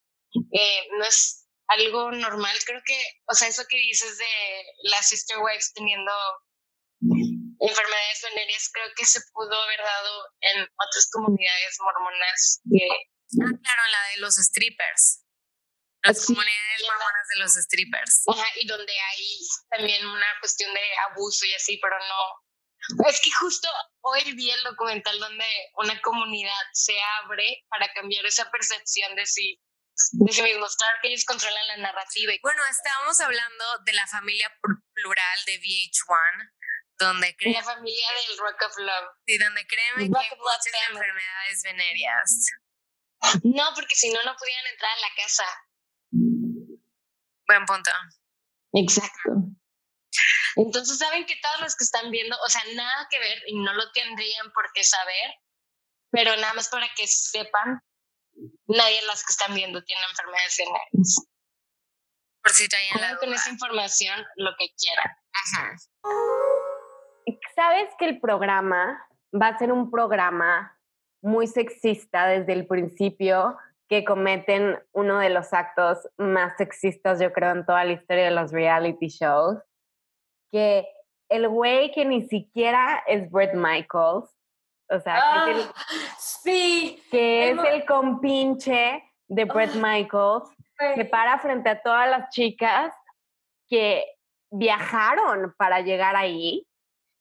eh, 0.53 0.87
no 0.99 1.05
es 1.05 1.47
algo 1.67 2.11
normal. 2.11 2.55
Creo 2.67 2.81
que, 2.85 3.01
o 3.25 3.33
sea, 3.33 3.47
eso 3.47 3.63
que 3.67 3.77
dices 3.77 4.19
de 4.19 4.63
las 4.83 5.09
sister 5.09 5.39
wives 5.39 5.73
teniendo 5.73 6.11
enfermedades 7.01 8.21
venéreas, 8.23 8.69
creo 8.73 8.89
que 8.95 9.05
se 9.05 9.19
pudo 9.33 9.53
haber 9.63 9.79
dado 9.81 10.23
en 10.41 10.61
otras 10.63 11.09
comunidades 11.11 11.77
mormonas 11.79 12.61
que 12.69 12.87
Ah, 13.29 13.45
claro, 13.61 13.83
la 13.91 14.03
de 14.09 14.17
los 14.21 14.35
strippers. 14.37 15.21
Las 16.01 16.17
Sí, 16.25 16.33
comunidades 16.33 16.81
mormonas 16.81 17.27
de 17.29 17.39
los 17.41 17.53
strippers. 17.53 18.23
Ajá, 18.27 18.47
y 18.55 18.65
donde 18.65 18.91
hay 18.91 19.39
también 19.69 20.03
una 20.07 20.25
cuestión 20.39 20.73
de 20.73 20.81
abuso 21.11 21.45
y 21.45 21.53
así, 21.53 21.77
pero 21.79 21.95
no. 21.99 23.05
Es 23.07 23.21
que 23.21 23.29
justo 23.39 23.69
hoy 24.01 24.33
vi 24.33 24.49
el 24.49 24.63
documental 24.63 25.19
donde 25.19 25.45
una 25.75 26.01
comunidad 26.01 26.63
se 26.73 26.99
abre 27.21 27.63
para 27.69 27.93
cambiar 27.93 28.25
esa 28.25 28.49
percepción 28.49 29.15
de 29.15 29.27
sí, 29.27 29.61
de 30.13 30.31
sí 30.33 30.41
mismos. 30.41 30.75
Claro 30.75 30.97
que 31.03 31.09
ellos 31.09 31.25
controlan 31.25 31.67
la 31.67 31.77
narrativa 31.77 32.33
y 32.33 32.39
Bueno, 32.41 32.63
estábamos 32.65 33.19
hablando 33.19 33.65
de 33.85 33.93
la 33.93 34.07
familia 34.07 34.49
pl- 34.63 34.75
plural 34.95 35.39
de 35.45 35.59
VH1, 35.59 36.49
donde 36.99 37.35
creen, 37.37 37.53
la 37.53 37.63
familia 37.63 38.07
del 38.27 38.37
Rock 38.37 38.61
of 38.67 38.77
Love. 38.77 39.09
sí, 39.25 39.37
donde 39.37 39.65
creen 39.67 39.95
que 39.95 40.05
Rock 40.07 40.31
Love 40.31 40.37
muchas 40.37 40.71
Family. 40.71 40.99
enfermedades 40.99 41.61
venéreas. 41.63 42.45
No, 43.43 43.71
porque 43.75 43.95
si 43.95 44.09
no, 44.11 44.21
no 44.23 44.35
podían 44.35 44.65
entrar 44.67 44.91
a 44.91 45.01
la 45.01 45.09
casa. 45.15 45.43
Buen 47.47 47.65
punto. 47.65 47.91
Exacto. 48.73 49.31
Entonces 50.55 50.97
saben 50.97 51.25
que 51.25 51.35
todos 51.41 51.61
los 51.61 51.75
que 51.75 51.83
están 51.83 52.11
viendo, 52.11 52.35
o 52.45 52.49
sea, 52.49 52.61
nada 52.75 53.07
que 53.09 53.19
ver 53.19 53.43
y 53.47 53.59
no 53.59 53.73
lo 53.73 53.91
tendrían 53.91 54.51
por 54.51 54.71
qué 54.73 54.83
saber, 54.83 55.35
pero 56.11 56.35
nada 56.35 56.53
más 56.53 56.69
para 56.69 56.87
que 56.95 57.07
sepan, 57.07 57.81
nadie 58.67 59.01
de 59.01 59.07
los 59.07 59.23
que 59.23 59.31
están 59.31 59.53
viendo 59.53 59.83
tiene 59.83 60.01
enfermedades 60.09 60.57
venéreas. 60.57 61.15
Por 62.41 62.53
si 62.53 62.67
traían 62.67 63.01
la 63.01 63.17
con 63.17 63.33
esa 63.33 63.49
información 63.49 64.25
lo 64.35 64.51
que 64.57 64.67
quieran. 64.75 65.07
Ajá. 65.33 65.75
¿Sabes 67.59 67.89
que 67.97 68.05
el 68.05 68.21
programa 68.21 69.05
va 69.35 69.47
a 69.49 69.57
ser 69.57 69.73
un 69.73 69.91
programa 69.91 70.79
muy 71.21 71.45
sexista 71.45 72.25
desde 72.25 72.53
el 72.53 72.65
principio 72.65 73.57
que 73.89 74.05
cometen 74.05 74.79
uno 74.93 75.19
de 75.19 75.29
los 75.29 75.51
actos 75.51 76.07
más 76.17 76.55
sexistas, 76.55 77.19
yo 77.19 77.33
creo, 77.33 77.51
en 77.51 77.65
toda 77.65 77.83
la 77.83 77.91
historia 77.91 78.23
de 78.23 78.31
los 78.31 78.53
reality 78.53 79.07
shows? 79.09 79.57
Que 80.53 80.87
el 81.27 81.49
güey 81.49 81.91
que 81.91 82.05
ni 82.05 82.29
siquiera 82.29 83.03
es 83.05 83.29
Brett 83.29 83.53
Michaels, 83.53 84.33
o 84.89 84.99
sea, 85.01 85.21
que 85.45 85.51
es 85.51 85.57
el, 85.57 85.63
sí. 86.17 87.03
que 87.11 87.43
es 87.49 87.51
hemos- 87.51 87.67
el 87.67 87.85
compinche 87.85 89.03
de 89.27 89.43
Brett 89.43 89.71
Ah. 89.75 89.79
Michaels, 89.81 90.49
se 90.95 91.03
para 91.03 91.37
frente 91.39 91.69
a 91.69 91.81
todas 91.81 92.09
las 92.09 92.29
chicas 92.29 92.95
que 93.67 94.05
viajaron 94.49 95.53
para 95.57 95.81
llegar 95.81 96.15
ahí 96.15 96.65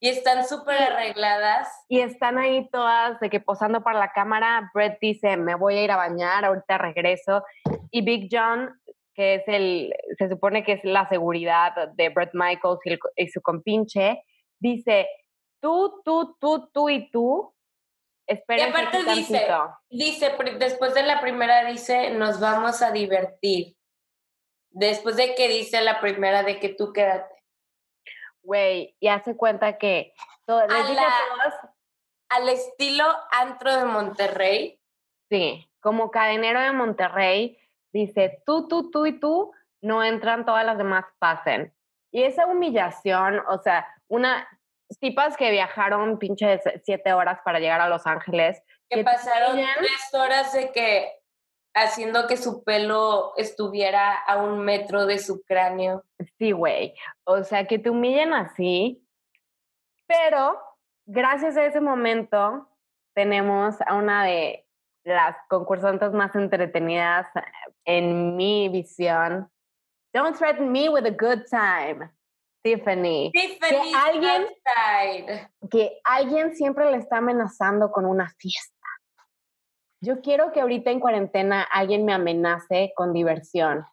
Y 0.01 0.11
están 0.11 0.47
súper 0.47 0.81
arregladas. 0.81 1.69
y 1.89 2.01
están 2.01 2.39
ahí 2.39 2.69
todas 2.71 3.19
de 3.21 3.31
que 3.31 3.41
posando 3.41 3.83
para 3.83 3.99
la 3.99 4.13
cámara. 4.13 4.71
Brett 4.73 4.99
dice, 5.01 5.37
me 5.37 5.57
voy 5.57 5.77
a 5.77 5.85
ir 5.85 5.91
a 5.91 5.97
bañar, 5.97 6.45
ahorita 6.45 6.79
regreso. 6.79 7.43
Y 7.91 8.03
Big 8.03 8.29
John, 8.31 8.81
que 9.15 9.37
es 9.37 9.43
el, 9.49 9.93
se 10.17 10.29
supone 10.29 10.63
que 10.63 10.75
es 10.75 10.85
la 10.85 11.09
seguridad 11.09 11.73
de 11.95 12.09
Brett 12.11 12.31
Michaels 12.33 12.79
y, 12.85 12.91
el 12.91 12.99
y 13.17 13.29
su 13.29 13.41
compinche, 13.43 14.23
dice, 14.61 15.09
tú, 15.61 16.01
tú, 16.05 16.37
tú, 16.41 16.71
tú 16.73 16.89
y 16.89 17.11
tú, 17.11 17.53
esperen 18.27 18.69
aparte 18.69 19.03
dice, 19.15 19.49
Dice, 19.91 20.33
después 20.59 20.95
de 20.95 21.03
la 21.03 21.21
primera 21.21 21.65
dice, 21.65 22.11
nos 22.11 22.39
vamos 22.39 22.83
a 22.83 22.93
divertir. 22.93 23.75
Después 24.71 25.17
de 25.17 25.35
que 25.35 25.49
dice 25.49 25.81
la 25.81 26.01
primera 26.01 26.45
de 26.45 26.61
que 26.61 26.69
tú 26.69 26.93
quédate. 26.93 27.38
Güey, 28.43 28.97
y 29.01 29.09
hace 29.09 29.37
cuenta 29.37 29.79
que 29.79 30.15
todo, 30.47 30.67
les 30.67 30.71
A 30.77 30.83
dice 30.83 30.95
la- 30.95 31.03
a 31.07 31.11
todos, 31.51 31.71
Al 32.31 32.49
estilo 32.49 33.05
antro 33.31 33.75
de 33.75 33.85
Monterrey. 33.85 34.81
sí, 35.31 35.71
como 35.81 36.11
cadenero 36.11 36.61
de 36.61 36.73
Monterrey, 36.73 37.59
dice, 37.93 38.43
tú, 38.45 38.69
tú, 38.69 38.91
tú 38.91 39.07
y 39.07 39.19
tú, 39.19 39.53
no 39.83 40.03
entran, 40.03 40.45
todas 40.45 40.65
las 40.67 40.77
demás 40.77 41.05
pasen. 41.19 41.75
Y 42.13 42.23
esa 42.25 42.47
humillación, 42.47 43.41
o 43.49 43.59
sea, 43.59 43.87
una 44.09 44.47
tipas 45.01 45.37
que 45.37 45.51
viajaron 45.51 46.19
pinches 46.19 46.63
siete 46.85 47.13
horas 47.13 47.41
para 47.45 47.59
llegar 47.61 47.81
a 47.81 47.89
Los 47.89 48.07
Ángeles, 48.07 48.63
Que 48.91 49.05
pasaron 49.05 49.57
tres 49.57 50.15
horas 50.15 50.53
de 50.55 50.73
que 50.73 51.13
haciendo 51.75 52.27
que 52.27 52.37
su 52.37 52.65
pelo 52.65 53.33
estuviera 53.37 54.15
a 54.15 54.43
un 54.43 54.61
metro 54.65 55.07
de 55.07 55.19
su 55.19 55.43
cráneo. 55.43 56.05
sí, 56.39 56.53
güey, 56.53 56.95
o 57.25 57.43
sea, 57.45 57.67
que 57.67 57.79
te 57.79 57.91
humillen 57.91 58.33
así, 58.35 59.05
pero 60.07 60.59
gracias 61.07 61.57
a 61.57 61.65
ese 61.65 61.81
momento 61.81 62.69
tenemos 63.15 63.77
a 63.87 63.95
una 63.95 64.25
de 64.25 64.67
las 65.05 65.37
concursantes 65.49 66.13
más 66.13 66.35
entretenidas 66.35 67.27
eh, 67.37 67.41
en 67.85 68.37
mi 68.37 68.69
visión. 68.69 69.51
Don't 70.13 70.37
threaten 70.37 70.71
me 70.73 70.89
with 70.89 71.05
a 71.07 71.11
good 71.11 71.45
time, 71.51 72.11
Tiffany. 72.63 73.31
Tiffany 73.33 73.93
alguien- 73.95 74.47
outside. 74.47 75.51
Que 75.71 76.01
alguien 76.05 76.55
siempre 76.57 76.91
le 76.91 76.99
está 76.99 77.19
amenazando 77.19 77.91
con 77.91 78.05
una 78.07 78.29
fiesta. 78.39 78.78
Yo 80.01 80.21
quiero 80.21 80.53
que 80.53 80.61
ahorita 80.61 80.91
en 80.91 81.01
cuarentena 81.01 81.63
alguien 81.63 82.05
me 82.05 82.13
amenace 82.13 82.93
con 82.95 83.13
diversión. 83.13 83.85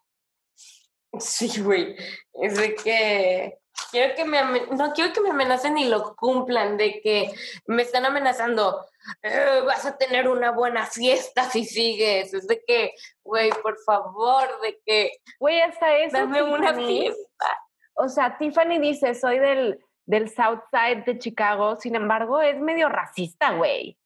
Sí, 1.18 1.62
güey. 1.62 1.96
Es 2.34 2.56
de 2.56 2.74
que 2.74 3.58
quiero 3.90 4.14
que 4.14 4.24
me 4.24 4.42
no 4.76 4.92
quiero 4.92 5.12
que 5.12 5.20
me 5.20 5.30
amenacen 5.30 5.78
y 5.78 5.86
lo 5.88 6.14
cumplan, 6.14 6.76
de 6.76 7.00
que 7.00 7.32
me 7.66 7.82
están 7.82 8.04
amenazando. 8.04 8.84
"Eh, 9.22 9.62
vas 9.64 9.86
a 9.86 9.96
tener 9.96 10.28
una 10.28 10.50
buena 10.52 10.86
fiesta 10.86 11.48
si 11.50 11.64
sigues. 11.64 12.34
Es 12.34 12.46
de 12.46 12.62
que, 12.66 12.92
güey, 13.24 13.50
por 13.62 13.78
favor, 13.84 14.60
de 14.60 14.80
que 14.84 15.12
Güey, 15.40 15.60
hasta 15.60 15.96
eso. 15.98 16.16
dame 16.18 16.42
una 16.42 16.74
fiesta. 16.74 17.46
O 17.94 18.08
sea, 18.08 18.36
Tiffany 18.36 18.78
dice, 18.78 19.14
soy 19.14 19.38
del, 19.38 19.78
del 20.04 20.28
South 20.28 20.60
Side 20.70 21.04
de 21.06 21.18
Chicago, 21.18 21.76
sin 21.76 21.94
embargo, 21.94 22.40
es 22.42 22.60
medio 22.60 22.88
racista, 22.90 23.52
güey. 23.52 23.96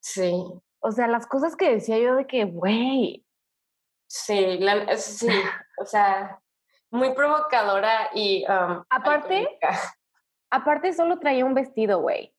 Sí, 0.00 0.32
O 0.80 0.92
sea, 0.92 1.06
las 1.08 1.26
cosas 1.26 1.56
que 1.56 1.70
decía 1.70 1.98
yo 1.98 2.14
de 2.16 2.26
que, 2.26 2.44
güey, 2.44 3.24
sí, 4.08 4.58
la- 4.58 4.96
sí, 4.96 5.28
o 5.78 5.84
sea, 5.86 6.40
muy 6.90 7.12
provocadora 7.14 8.10
y 8.14 8.44
um, 8.48 8.84
Aparte, 8.90 9.38
alcohólica. 9.38 9.80
aparte 10.50 10.92
solo 10.92 11.18
traía 11.18 11.44
un 11.44 11.54
vestido, 11.54 12.00
güey. 12.00 12.32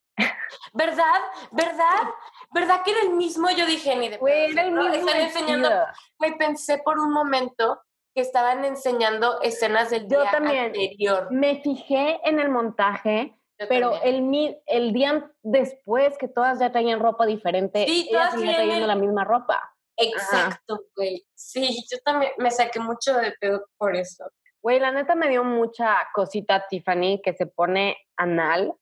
¿Verdad? 0.74 1.04
¿Verdad? 1.52 2.08
¿Verdad 2.52 2.82
que 2.84 2.92
era 2.92 3.02
el 3.02 3.12
mismo? 3.12 3.50
Yo 3.52 3.66
dije, 3.66 3.96
ni 3.96 4.10
de 4.10 4.18
Güey, 4.18 4.52
era 4.52 4.64
el 4.64 4.72
mismo 4.72 4.94
Están 5.10 5.22
enseñando. 5.22 5.70
Güey, 6.18 6.38
pensé 6.38 6.80
por 6.80 6.98
un 7.00 7.12
momento 7.12 7.82
que 8.16 8.22
estaban 8.22 8.66
enseñando 8.66 9.40
escenas 9.42 9.90
del 9.92 10.08
Yo 10.08 10.22
día 10.22 10.32
también. 10.32 10.66
anterior. 10.68 11.28
Me 11.32 11.62
fijé 11.62 12.20
en 12.28 12.40
el 12.40 12.50
montaje, 12.50 13.37
Yo 13.60 13.68
pero 13.68 13.92
también. 13.92 14.36
el, 14.68 14.86
el 14.88 14.94
día 14.94 15.32
después 15.42 16.18
que 16.18 16.28
todas 16.28 16.60
ya 16.60 16.72
traían 16.72 17.00
ropa 17.00 17.26
diferente, 17.26 17.86
Sí, 17.88 18.08
ellas 18.10 18.30
todas 18.32 18.44
trayendo 18.44 18.76
el- 18.86 18.88
la 18.88 18.96
misma 18.96 19.24
ropa. 19.24 19.74
Exacto, 20.00 20.84
güey. 20.96 21.26
Sí, 21.34 21.84
yo 21.92 21.98
también 22.06 22.32
me 22.38 22.52
saqué 22.52 22.80
mucho 22.80 23.16
de 23.18 23.34
pedo 23.40 23.66
por 23.78 23.96
eso. 23.96 24.26
Güey, 24.62 24.80
la 24.80 24.92
neta 24.92 25.16
me 25.16 25.28
dio 25.30 25.44
mucha 25.44 25.96
cosita 26.14 26.68
Tiffany 26.70 27.20
que 27.24 27.34
se 27.34 27.48
pone 27.48 27.98
anal, 28.16 28.74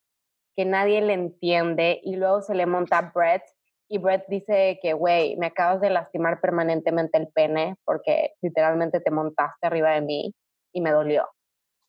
que 0.56 0.64
nadie 0.64 1.00
le 1.00 1.14
entiende 1.14 2.00
y 2.02 2.16
luego 2.16 2.42
se 2.42 2.54
le 2.54 2.66
monta 2.66 2.98
a 2.98 3.12
Brett 3.14 3.42
y 3.88 3.98
Brett 3.98 4.24
dice 4.28 4.78
que, 4.82 4.92
güey, 4.94 5.36
me 5.36 5.46
acabas 5.46 5.80
de 5.80 5.90
lastimar 5.90 6.40
permanentemente 6.40 7.16
el 7.18 7.28
pene 7.28 7.76
porque 7.84 8.34
literalmente 8.42 9.00
te 9.00 9.10
montaste 9.10 9.66
arriba 9.66 9.90
de 9.92 10.00
mí 10.02 10.34
y 10.74 10.80
me 10.80 10.90
dolió. 10.90 11.28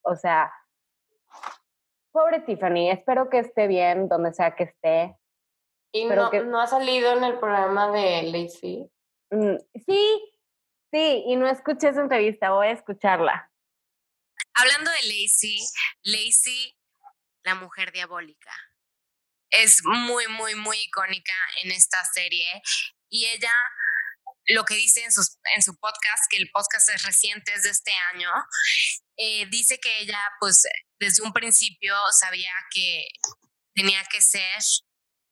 O 0.04 0.16
sea, 0.16 0.52
pobre 2.12 2.42
Tiffany, 2.42 2.92
espero 2.92 3.30
que 3.30 3.40
esté 3.40 3.68
bien 3.68 4.08
donde 4.08 4.34
sea 4.34 4.56
que 4.56 4.64
esté. 4.64 5.16
¿Y 5.92 6.06
no, 6.06 6.32
no 6.32 6.62
ha 6.62 6.68
salido 6.68 7.16
en 7.18 7.24
el 7.24 7.40
programa 7.40 7.92
de 7.92 8.24
Lacey? 8.24 8.90
Mm, 9.32 9.58
sí, 9.86 10.34
sí, 10.92 11.24
y 11.28 11.36
no 11.36 11.48
escuché 11.48 11.90
esa 11.90 12.02
entrevista, 12.02 12.52
voy 12.52 12.68
a 12.68 12.72
escucharla. 12.72 13.52
Hablando 14.54 14.92
de 14.92 15.08
Lacey, 15.08 15.60
Lacey, 16.04 16.78
la 17.44 17.56
mujer 17.56 17.92
diabólica, 17.92 18.52
es 19.50 19.82
muy, 19.86 20.28
muy, 20.28 20.56
muy 20.56 20.78
icónica 20.78 21.34
en 21.64 21.72
esta 21.72 22.04
serie 22.06 22.62
y 23.10 23.26
ella 23.26 23.54
lo 24.48 24.64
que 24.64 24.76
dice 24.76 25.04
en, 25.04 25.12
sus, 25.12 25.38
en 25.56 25.62
su 25.62 25.78
podcast, 25.78 26.24
que 26.30 26.38
el 26.38 26.50
podcast 26.52 26.90
es 26.90 27.04
reciente, 27.04 27.54
es 27.54 27.64
de 27.64 27.70
este 27.70 27.92
año, 28.14 28.30
eh, 29.18 29.46
dice 29.50 29.80
que 29.80 30.00
ella, 30.00 30.20
pues, 30.40 30.64
desde 31.00 31.24
un 31.24 31.34
principio 31.34 31.96
sabía 32.12 32.52
que 32.74 33.08
tenía 33.74 34.04
que 34.12 34.22
ser 34.22 34.62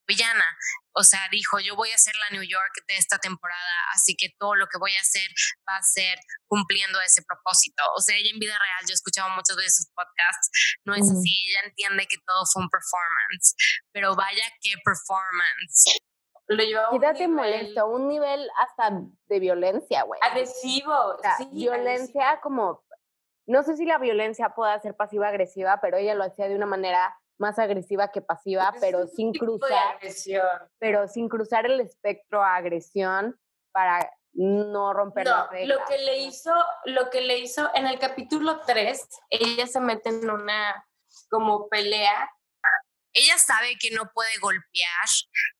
villana. 0.06 0.46
O 0.94 1.02
sea, 1.02 1.20
dijo, 1.30 1.58
yo 1.58 1.76
voy 1.76 1.90
a 1.90 1.98
ser 1.98 2.14
la 2.16 2.30
New 2.30 2.42
York 2.48 2.72
de 2.88 2.96
esta 2.96 3.18
temporada, 3.18 3.74
así 3.94 4.16
que 4.16 4.28
todo 4.38 4.54
lo 4.54 4.66
que 4.66 4.78
voy 4.78 4.94
a 4.94 5.00
hacer 5.00 5.28
va 5.68 5.76
a 5.76 5.82
ser 5.82 6.18
cumpliendo 6.48 7.00
ese 7.02 7.22
propósito. 7.22 7.82
O 7.96 8.00
sea, 8.00 8.16
ella 8.16 8.30
en 8.32 8.38
vida 8.38 8.58
real, 8.58 8.86
yo 8.86 8.92
he 8.92 8.94
escuchado 8.94 9.28
muchas 9.30 9.56
veces 9.56 9.76
sus 9.76 9.90
podcasts, 9.92 10.48
no 10.84 10.94
es 10.94 11.02
así, 11.02 11.44
ella 11.50 11.68
entiende 11.68 12.06
que 12.06 12.16
todo 12.24 12.46
fue 12.50 12.62
un 12.62 12.70
performance, 12.70 13.54
pero 13.92 14.14
vaya 14.14 14.44
qué 14.62 14.74
performance. 14.82 16.00
Lo 16.48 16.90
Quítate 16.92 17.26
molesto, 17.26 17.88
un 17.88 18.06
nivel 18.06 18.48
hasta 18.60 18.96
de 19.26 19.40
violencia, 19.40 20.04
güey. 20.04 20.20
Agresivo, 20.22 21.18
sí. 21.38 21.48
Violencia 21.52 22.38
como, 22.40 22.85
no 23.46 23.62
sé 23.62 23.76
si 23.76 23.84
la 23.84 23.98
violencia 23.98 24.50
pueda 24.50 24.78
ser 24.80 24.94
pasiva-agresiva, 24.96 25.80
pero 25.80 25.96
ella 25.96 26.14
lo 26.14 26.24
hacía 26.24 26.48
de 26.48 26.56
una 26.56 26.66
manera 26.66 27.16
más 27.38 27.58
agresiva 27.58 28.10
que 28.10 28.22
pasiva, 28.22 28.74
pero 28.80 29.06
sin 29.06 29.32
cruzar, 29.32 29.98
pero 30.78 31.06
sin 31.06 31.28
cruzar 31.28 31.66
el 31.66 31.80
espectro 31.80 32.42
a 32.42 32.56
agresión 32.56 33.38
para 33.72 34.10
no 34.32 34.92
romper 34.92 35.26
no, 35.26 35.48
Lo 35.64 35.84
que 35.86 35.98
le 35.98 36.18
hizo, 36.18 36.52
lo 36.84 37.10
que 37.10 37.20
le 37.22 37.38
hizo 37.38 37.70
en 37.74 37.86
el 37.86 37.98
capítulo 37.98 38.60
3, 38.66 39.08
ella 39.30 39.66
se 39.66 39.80
mete 39.80 40.10
en 40.10 40.30
una 40.30 40.86
como 41.30 41.68
pelea. 41.68 42.30
Ella 43.12 43.38
sabe 43.38 43.76
que 43.78 43.90
no 43.90 44.10
puede 44.12 44.36
golpear 44.38 45.06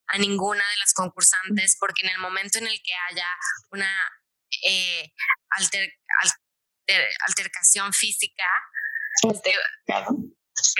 a 0.09 0.19
ninguna 0.19 0.63
de 0.63 0.77
las 0.79 0.93
concursantes 0.93 1.77
porque 1.81 2.07
en 2.07 2.13
el 2.13 2.19
momento 2.19 2.59
en 2.59 2.67
el 2.67 2.83
que 2.83 2.93
haya 3.11 3.27
una 3.71 3.89
eh, 4.63 5.11
altercación 7.27 7.93
física, 7.93 8.45
este, 9.23 9.55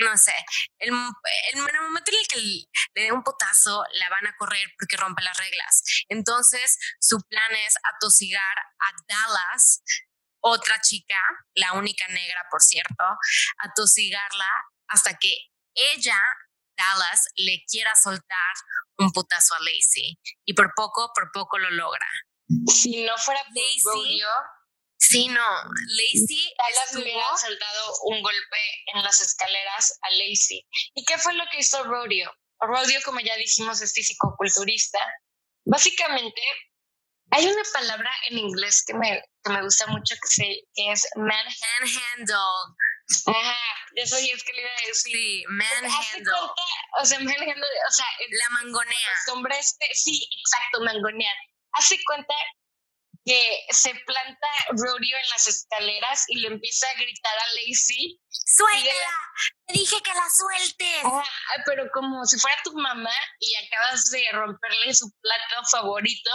no 0.03 0.17
sé, 0.17 0.33
el, 0.79 0.89
el, 0.89 1.61
momento 1.61 2.11
en 2.11 2.17
el 2.19 2.27
que 2.27 2.39
le 2.39 3.03
dé 3.03 3.11
un 3.11 3.23
potazo, 3.23 3.83
la 3.93 4.09
van 4.09 4.27
a 4.27 4.35
correr 4.37 4.67
porque 4.77 4.97
rompe 4.97 5.21
las 5.23 5.37
reglas. 5.37 5.83
Entonces, 6.09 6.77
su 6.99 7.19
plan 7.29 7.51
es 7.65 7.75
atosigar 7.95 8.57
a 8.57 8.95
Dallas, 9.07 9.83
otra 10.39 10.79
chica, 10.81 11.19
la 11.55 11.73
única 11.73 12.07
negra, 12.07 12.45
por 12.49 12.61
cierto, 12.61 13.03
atosigarla 13.59 14.49
hasta 14.87 15.17
que 15.17 15.33
ella, 15.73 16.19
Dallas, 16.77 17.27
le 17.35 17.63
quiera 17.69 17.93
soltar 17.95 18.53
un 18.97 19.11
putazo 19.11 19.55
a 19.55 19.59
Lacey. 19.59 20.19
Y 20.45 20.53
por 20.53 20.73
poco, 20.75 21.11
por 21.13 21.31
poco 21.31 21.57
lo 21.57 21.69
logra. 21.71 22.07
Si 22.67 23.03
no 23.03 23.17
fuera 23.17 23.41
Lacey, 23.49 24.21
Sí, 25.09 25.27
no. 25.29 25.47
Lacey. 25.87 26.53
Dallas 26.57 26.95
hubiera 26.95 27.37
saltado 27.37 27.93
un 28.03 28.21
golpe 28.21 28.57
en 28.93 29.03
las 29.03 29.21
escaleras 29.21 29.97
a 30.01 30.09
Lacey. 30.11 30.67
¿Y 30.95 31.05
qué 31.05 31.17
fue 31.17 31.33
lo 31.33 31.45
que 31.51 31.59
hizo 31.59 31.81
Rodeo? 31.83 32.29
Rodeo, 32.59 32.99
como 33.05 33.21
ya 33.21 33.35
dijimos, 33.37 33.81
es 33.81 33.93
físico-culturista. 33.93 34.99
Básicamente, 35.65 36.41
hay 37.31 37.45
una 37.45 37.63
palabra 37.73 38.11
en 38.29 38.37
inglés 38.37 38.83
que 38.85 38.93
me, 38.95 39.21
que 39.43 39.51
me 39.51 39.61
gusta 39.61 39.87
mucho 39.87 40.15
que, 40.15 40.27
se, 40.27 40.43
que 40.73 40.91
es 40.91 41.07
manhandle. 41.15 42.35
Ajá, 43.27 43.57
eso 43.95 44.17
sí 44.17 44.29
es 44.31 44.43
que 44.43 44.53
le 44.53 44.61
iba 44.61 44.71
a 44.71 44.87
decir. 44.87 45.13
Sí, 45.13 45.43
manhandle. 45.47 46.33
O 46.99 47.05
sea, 47.05 47.19
manhandle, 47.19 47.67
o 47.87 47.91
sea, 47.91 48.05
la 48.29 48.49
mangonea. 48.49 49.09
Hombre, 49.31 49.57
este, 49.57 49.87
sí, 49.93 50.27
exacto, 50.41 50.81
mangonear. 50.81 51.35
Hace 51.73 51.97
cuenta 52.05 52.33
que 53.27 53.65
se 53.71 53.93
planta 54.05 54.47
Rodeo 54.69 55.17
en 55.17 55.29
las 55.31 55.47
escaleras 55.47 56.23
y 56.29 56.39
le 56.39 56.47
empieza 56.47 56.89
a 56.89 56.93
gritar 56.93 57.37
a 57.37 57.53
Lacey. 57.55 58.17
¡Suéltala! 58.29 59.11
Te 59.67 59.73
dije 59.73 60.01
que 60.01 60.13
la 60.13 60.29
sueltes. 60.29 61.03
pero 61.65 61.89
como 61.93 62.25
si 62.25 62.39
fuera 62.39 62.55
tu 62.63 62.71
mamá 62.77 63.11
y 63.41 63.55
acabas 63.65 64.09
de 64.11 64.29
romperle 64.31 64.93
su 64.93 65.11
plato 65.19 65.67
favorito. 65.69 66.31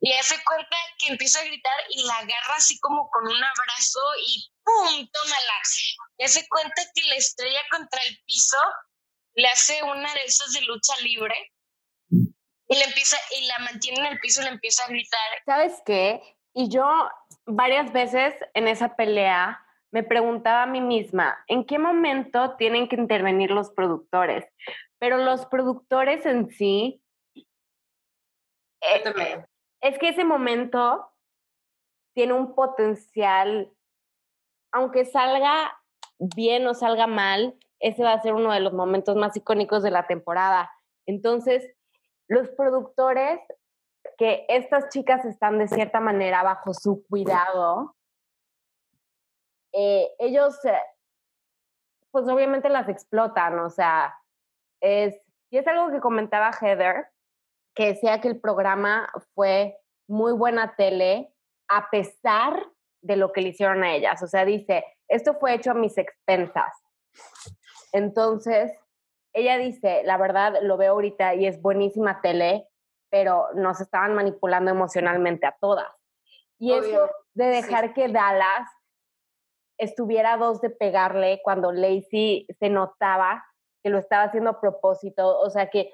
Y 0.00 0.12
hace 0.12 0.36
cuenta 0.44 0.76
que 0.98 1.06
empieza 1.12 1.40
a 1.40 1.44
gritar 1.44 1.84
y 1.88 2.02
la 2.04 2.18
agarra 2.18 2.56
así 2.56 2.78
como 2.80 3.08
con 3.08 3.28
un 3.28 3.42
abrazo 3.42 4.00
y 4.26 4.52
¡pum! 4.64 5.08
tómala. 5.10 5.60
Y 6.18 6.24
hace 6.24 6.46
cuenta 6.48 6.82
que 6.94 7.02
la 7.04 7.14
estrella 7.14 7.62
contra 7.70 8.02
el 8.02 8.20
piso, 8.26 8.58
le 9.34 9.48
hace 9.48 9.82
una 9.82 10.12
de 10.12 10.24
esas 10.24 10.52
de 10.52 10.60
lucha 10.62 10.94
libre 11.00 11.51
y 12.72 12.78
le 12.78 12.84
empieza 12.84 13.16
y 13.38 13.46
la 13.46 13.58
mantiene 13.58 14.00
en 14.00 14.12
el 14.12 14.20
piso 14.20 14.40
y 14.40 14.44
le 14.44 14.50
empieza 14.50 14.84
a 14.84 14.88
gritar. 14.88 15.20
¿Sabes 15.44 15.82
qué? 15.84 16.22
Y 16.54 16.68
yo 16.68 16.86
varias 17.46 17.92
veces 17.92 18.34
en 18.54 18.68
esa 18.68 18.96
pelea 18.96 19.64
me 19.90 20.02
preguntaba 20.02 20.62
a 20.62 20.66
mí 20.66 20.80
misma, 20.80 21.44
¿en 21.48 21.66
qué 21.66 21.78
momento 21.78 22.56
tienen 22.56 22.88
que 22.88 22.96
intervenir 22.96 23.50
los 23.50 23.70
productores? 23.70 24.46
Pero 24.98 25.18
los 25.18 25.44
productores 25.46 26.24
en 26.24 26.48
sí 26.48 27.02
eh, 28.80 29.44
es 29.82 29.98
que 29.98 30.08
ese 30.08 30.24
momento 30.24 31.12
tiene 32.14 32.32
un 32.32 32.54
potencial, 32.54 33.70
aunque 34.72 35.04
salga 35.04 35.78
bien 36.18 36.66
o 36.66 36.74
salga 36.74 37.06
mal, 37.06 37.54
ese 37.80 38.02
va 38.02 38.14
a 38.14 38.22
ser 38.22 38.32
uno 38.32 38.52
de 38.52 38.60
los 38.60 38.72
momentos 38.72 39.16
más 39.16 39.36
icónicos 39.36 39.82
de 39.82 39.90
la 39.90 40.06
temporada. 40.06 40.70
Entonces, 41.06 41.74
los 42.32 42.48
productores, 42.50 43.40
que 44.16 44.46
estas 44.48 44.88
chicas 44.88 45.24
están 45.24 45.58
de 45.58 45.68
cierta 45.68 46.00
manera 46.00 46.42
bajo 46.42 46.72
su 46.74 47.04
cuidado, 47.08 47.94
eh, 49.72 50.10
ellos, 50.18 50.58
pues 52.10 52.26
obviamente 52.28 52.68
las 52.68 52.88
explotan, 52.88 53.58
o 53.58 53.70
sea, 53.70 54.14
es, 54.80 55.14
y 55.50 55.58
es 55.58 55.66
algo 55.66 55.90
que 55.90 56.00
comentaba 56.00 56.52
Heather, 56.52 57.06
que 57.74 57.88
decía 57.88 58.20
que 58.20 58.28
el 58.28 58.40
programa 58.40 59.10
fue 59.34 59.78
muy 60.08 60.32
buena 60.32 60.74
tele 60.76 61.34
a 61.68 61.88
pesar 61.90 62.66
de 63.02 63.16
lo 63.16 63.32
que 63.32 63.40
le 63.40 63.48
hicieron 63.48 63.82
a 63.82 63.94
ellas. 63.94 64.22
O 64.22 64.26
sea, 64.26 64.44
dice, 64.44 64.84
esto 65.08 65.34
fue 65.34 65.54
hecho 65.54 65.70
a 65.70 65.74
mis 65.74 65.96
expensas. 65.96 66.72
Entonces, 67.92 68.72
ella 69.32 69.58
dice, 69.58 70.02
la 70.04 70.16
verdad, 70.16 70.58
lo 70.62 70.76
veo 70.76 70.92
ahorita 70.92 71.34
y 71.34 71.46
es 71.46 71.60
buenísima 71.60 72.20
tele, 72.20 72.68
pero 73.10 73.48
nos 73.54 73.80
estaban 73.80 74.14
manipulando 74.14 74.70
emocionalmente 74.70 75.46
a 75.46 75.56
todas. 75.60 75.88
Y 76.58 76.72
eso 76.72 77.10
de 77.34 77.46
dejar 77.46 77.92
que 77.94 78.08
Dallas 78.08 78.68
estuviera 79.78 80.34
a 80.34 80.36
dos 80.36 80.60
de 80.60 80.70
pegarle 80.70 81.40
cuando 81.42 81.72
Lacey 81.72 82.46
se 82.58 82.68
notaba 82.68 83.44
que 83.82 83.90
lo 83.90 83.98
estaba 83.98 84.24
haciendo 84.24 84.50
a 84.50 84.60
propósito, 84.60 85.40
o 85.40 85.50
sea 85.50 85.68
que 85.70 85.90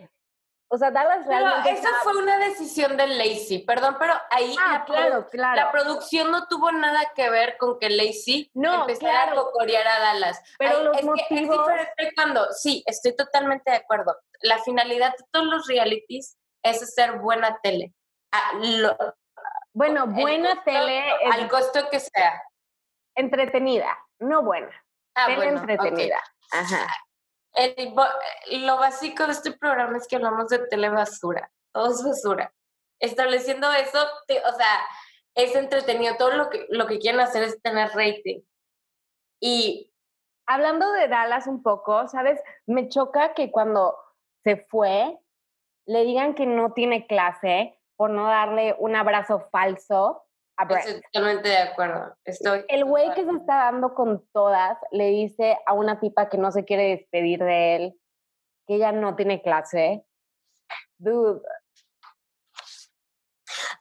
o 0.71 0.77
sea, 0.77 0.91
Dallas 0.91 1.27
realmente. 1.27 1.61
Pero 1.65 1.79
esa 1.79 1.89
fue 2.03 2.17
una 2.17 2.39
decisión 2.39 2.97
de 2.97 3.07
Lacey, 3.07 3.65
perdón, 3.65 3.97
pero 3.99 4.13
ahí 4.31 4.55
ah, 4.61 4.73
la, 4.73 4.85
claro, 4.85 5.29
claro. 5.31 5.57
la 5.57 5.73
producción 5.73 6.31
no 6.31 6.47
tuvo 6.47 6.71
nada 6.73 7.01
que 7.15 7.31
ver 7.31 7.57
con 7.57 7.79
que 7.79 7.89
Lacey 7.89 8.51
no, 8.53 8.83
empezara 8.83 9.33
a 9.33 9.35
cocorear 9.35 9.87
a 9.87 9.99
Dallas. 9.99 10.43
Pero 10.59 10.85
los 10.85 11.03
motivos... 11.03 11.67
es 11.97 12.15
cuando, 12.15 12.53
sí, 12.53 12.83
estoy 12.87 13.17
totalmente 13.17 13.71
de 13.71 13.79
acuerdo. 13.79 14.17
La 14.43 14.59
finalidad 14.59 15.13
de 15.17 15.25
todos 15.31 15.47
los 15.47 15.67
realities 15.67 16.37
es 16.63 16.83
hacer 16.83 17.19
buena 17.19 17.59
tele. 17.63 17.95
Ah, 18.31 18.53
bueno, 19.73 20.07
buena 20.07 20.63
tele. 20.65 21.03
al 21.33 21.49
costo 21.49 21.89
que 21.91 22.01
sea. 22.01 22.43
Entretenida, 23.15 23.97
no 24.19 24.43
buena. 24.43 24.71
Ah, 25.15 25.27
tele 25.27 25.49
entretenida. 25.49 26.23
Ajá 26.53 26.87
lo 28.53 28.77
básico 28.77 29.27
de 29.27 29.33
este 29.33 29.53
programa 29.53 29.97
es 29.97 30.07
que 30.07 30.17
hablamos 30.17 30.49
de 30.49 30.59
telebasura, 30.59 31.51
todo 31.73 31.91
es 31.91 32.05
basura. 32.05 32.55
Estableciendo 33.01 33.71
eso, 33.73 33.99
o 34.03 34.57
sea, 34.57 34.81
es 35.35 35.55
entretenido, 35.55 36.17
todo 36.17 36.33
lo 36.33 36.51
que, 36.51 36.67
lo 36.69 36.87
que 36.87 36.99
quieren 36.99 37.21
hacer 37.21 37.45
es 37.45 37.61
tener 37.63 37.91
rating. 37.95 38.41
Y 39.41 39.93
hablando 40.47 40.91
de 40.93 41.09
Dallas 41.09 41.47
un 41.47 41.63
poco, 41.63 42.09
¿sabes? 42.09 42.41
Me 42.67 42.89
choca 42.89 43.35
que 43.35 43.51
cuando 43.51 43.97
se 44.43 44.57
fue, 44.57 45.17
le 45.87 46.05
digan 46.05 46.35
que 46.35 46.47
no 46.47 46.73
tiene 46.73 47.07
clase 47.07 47.79
por 47.97 48.11
no 48.11 48.27
darle 48.27 48.75
un 48.79 48.97
abrazo 48.97 49.49
falso 49.51 50.25
a 50.59 50.65
estoy 50.65 51.01
totalmente 51.01 51.49
de 51.49 51.59
acuerdo. 51.59 52.17
Estoy 52.25 52.65
El 52.69 52.85
güey 52.85 53.15
que 53.15 53.25
se 53.25 53.31
está 53.31 53.57
dando 53.65 53.95
con 53.95 54.27
todas 54.33 54.77
le 54.91 55.09
dice 55.11 55.57
a 55.67 55.73
una 55.73 56.01
tipa 56.01 56.29
que 56.29 56.37
no 56.37 56.51
se 56.51 56.65
quiere 56.65 56.97
despedir 56.97 57.39
de 57.43 57.77
él 57.77 58.01
que 58.69 58.75
ella 58.75 58.93
no 58.93 59.17
tiene 59.17 59.41
clase. 59.41 60.05
Dude. 60.99 61.41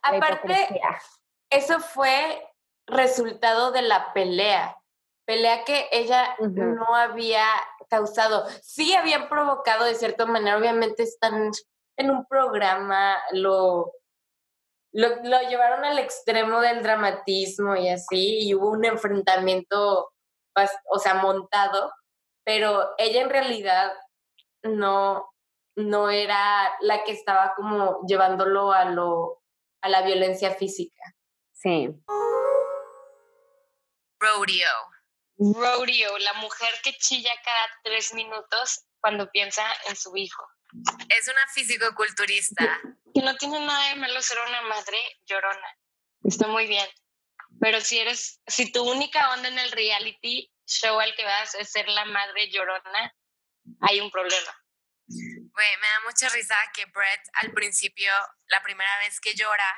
Aparte, 0.01 0.81
eso 1.49 1.79
fue 1.81 2.41
resultado 2.87 3.71
de 3.71 3.81
la 3.81 4.13
pelea. 4.13 4.77
Pelea 5.25 5.65
que 5.65 5.89
ella 5.91 6.35
no 6.39 6.95
había 6.95 7.45
causado. 7.89 8.47
Sí 8.61 8.93
habían 8.93 9.27
provocado 9.27 9.83
de 9.83 9.95
cierta 9.95 10.25
manera, 10.25 10.57
obviamente 10.57 11.03
están 11.03 11.51
en 11.97 12.11
un 12.11 12.25
programa, 12.25 13.17
lo, 13.33 13.91
lo, 14.97 15.09
lo 15.23 15.39
llevaron 15.47 15.85
al 15.85 15.99
extremo 15.99 16.59
del 16.59 16.81
dramatismo 16.81 17.75
y 17.75 17.87
así, 17.87 18.39
y 18.47 18.55
hubo 18.55 18.71
un 18.71 18.83
enfrentamiento, 18.83 20.11
o 20.89 20.99
sea, 20.99 21.13
montado, 21.15 21.93
pero 22.43 22.95
ella 22.97 23.21
en 23.21 23.29
realidad 23.29 23.93
no, 24.63 25.31
no 25.75 26.09
era 26.09 26.75
la 26.81 27.03
que 27.03 27.11
estaba 27.11 27.53
como 27.55 27.99
llevándolo 28.07 28.71
a 28.71 28.85
lo 28.85 29.43
a 29.81 29.89
la 29.89 30.01
violencia 30.01 30.55
física. 30.55 31.03
Sí. 31.53 31.89
Rodeo. 34.19 34.73
Rodeo, 35.37 36.17
la 36.17 36.33
mujer 36.41 36.73
que 36.83 36.93
chilla 36.93 37.31
cada 37.45 37.67
tres 37.83 38.15
minutos 38.15 38.87
cuando 38.99 39.29
piensa 39.29 39.63
en 39.87 39.95
su 39.95 40.17
hijo. 40.17 40.43
Es 41.09 41.27
una 41.27 41.47
fisicoculturista. 41.53 42.79
Que 43.13 43.21
no 43.21 43.35
tiene 43.37 43.59
nada 43.59 43.89
de 43.89 43.95
malo 43.95 44.21
ser 44.21 44.37
una 44.47 44.61
madre 44.63 44.97
llorona. 45.25 45.77
Está 46.23 46.47
muy 46.47 46.67
bien. 46.67 46.87
Pero 47.59 47.81
si 47.81 47.99
eres, 47.99 48.39
si 48.45 48.71
tu 48.71 48.83
única 48.83 49.31
onda 49.31 49.47
en 49.47 49.57
el 49.57 49.71
reality 49.71 50.51
show 50.67 50.99
al 50.99 51.15
que 51.15 51.23
vas 51.23 51.55
es 51.55 51.71
ser 51.71 51.87
la 51.87 52.05
madre 52.05 52.49
llorona, 52.51 53.13
hay 53.81 53.99
un 54.01 54.11
problema. 54.11 54.63
Güey, 55.07 55.77
me 55.77 55.87
da 55.87 55.99
mucha 56.05 56.29
risa 56.29 56.55
que 56.73 56.85
Brett 56.85 57.21
al 57.41 57.53
principio, 57.53 58.11
la 58.47 58.61
primera 58.61 58.97
vez 58.99 59.19
que 59.19 59.33
llora, 59.33 59.73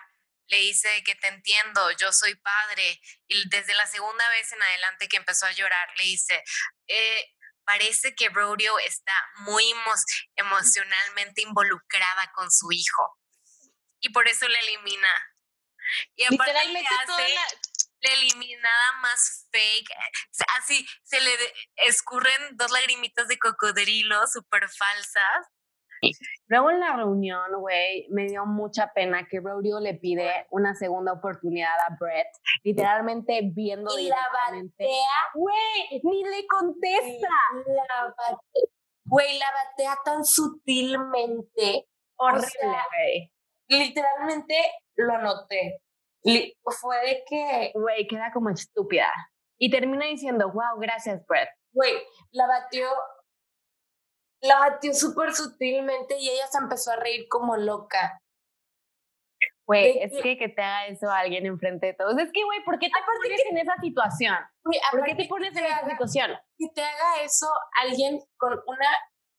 le 0.48 0.58
dice 0.58 1.04
que 1.04 1.16
te 1.16 1.28
entiendo, 1.28 1.92
yo 1.92 2.12
soy 2.12 2.36
padre. 2.36 3.00
Y 3.28 3.48
desde 3.50 3.76
la 3.76 3.86
segunda 3.86 4.28
vez 4.30 4.52
en 4.52 4.62
adelante 4.62 5.08
que 5.08 5.18
empezó 5.18 5.46
a 5.46 5.52
llorar, 5.52 5.88
le 5.98 6.04
dice, 6.04 6.44
"Eh, 6.88 7.34
parece 7.70 8.16
que 8.16 8.30
Rodeo 8.30 8.80
está 8.80 9.14
muy 9.46 9.64
emo- 9.64 10.04
emocionalmente 10.36 11.42
involucrada 11.42 12.32
con 12.34 12.50
su 12.50 12.72
hijo. 12.72 13.16
Y 14.00 14.10
por 14.10 14.28
eso 14.28 14.48
le 14.48 14.60
elimina. 14.60 15.08
Y 16.16 16.24
aparte 16.24 16.52
le 16.54 16.60
Literalmente 16.64 16.96
hace 16.96 17.34
la, 17.36 17.48
la 18.00 18.14
eliminada 18.14 18.92
más 19.02 19.48
fake. 19.52 19.92
eh, 19.92 20.44
Así 20.58 20.88
se 21.04 21.20
le 21.22 21.38
escurren 21.76 22.58
dos 22.58 22.72
lagrimitas 22.72 23.28
de 23.28 23.38
cocodrilo 23.38 24.26
súper 24.28 24.68
falsas. 24.68 25.46
Luego 26.48 26.72
en 26.72 26.80
la 26.80 26.96
reunión, 26.96 27.42
güey, 27.60 28.08
me 28.10 28.26
dio 28.26 28.46
mucha 28.46 28.92
pena 28.94 29.28
que 29.30 29.40
Rodeo 29.40 29.80
le 29.80 29.96
pide 29.96 30.48
una 30.52 30.74
segunda 30.76 31.14
oportunidad 31.14 31.74
a 31.88 31.96
Brett, 32.00 32.28
literalmente 32.64 33.42
viendo 33.54 33.98
Y 34.00 34.08
la 34.08 34.18
batea, 34.34 34.88
Güey, 35.36 36.02
ni 36.04 36.24
le 36.24 36.48
contesta. 36.48 37.28
la 37.68 38.06
bate- 38.18 38.70
güey, 39.06 39.38
la 39.40 39.46
batea 39.52 39.98
tan 40.06 40.24
sutilmente. 40.26 41.88
Horrible, 42.18 42.48
sea, 42.50 42.86
güey. 42.92 43.32
Literalmente 43.68 44.56
lo 44.96 45.18
noté. 45.20 45.82
Li- 46.24 46.54
Fue 46.82 46.98
de 47.06 47.24
que, 47.28 47.72
Güey, 47.74 48.08
queda 48.08 48.32
como 48.34 48.50
estúpida. 48.50 49.08
Y 49.58 49.70
termina 49.70 50.06
diciendo, 50.06 50.52
wow, 50.52 50.80
gracias, 50.80 51.26
Brett. 51.28 51.50
güey, 51.72 51.94
la 52.32 52.48
batió, 52.48 52.88
la 54.42 54.60
batió 54.60 54.94
súper 54.94 55.34
sutilmente 55.34 56.18
y 56.20 56.30
ella 56.30 56.48
se 56.48 56.58
empezó 56.58 56.92
a 56.92 56.96
reír 56.98 57.28
como 57.30 57.58
loca. 57.58 58.20
Güey, 59.66 60.00
es 60.00 60.12
que- 60.12 60.22
que 60.24 60.38
que 60.40 60.50
te 60.50 60.62
haga 60.64 60.88
eso 60.88 61.10
a 61.10 61.20
alguien 61.20 61.46
enfrente 61.46 61.88
de 61.88 61.94
todos. 61.94 62.18
Es 62.18 62.32
que, 62.34 62.44
güey, 62.44 62.64
¿por 62.64 62.80
qué 62.80 62.88
te 62.88 63.00
pones 63.06 63.42
en 63.52 63.58
esa 63.60 63.76
situación? 63.80 64.36
¿Por 64.92 65.04
qué 65.04 65.16
te 65.16 65.28
pones 65.28 65.56
en 65.56 65.66
esa 65.66 65.86
situación? 65.88 66.32
que 66.58 66.68
te 66.74 66.82
haga 66.84 67.22
eso 67.24 67.48
alguien 67.84 68.20
con 68.38 68.54
una 68.66 68.88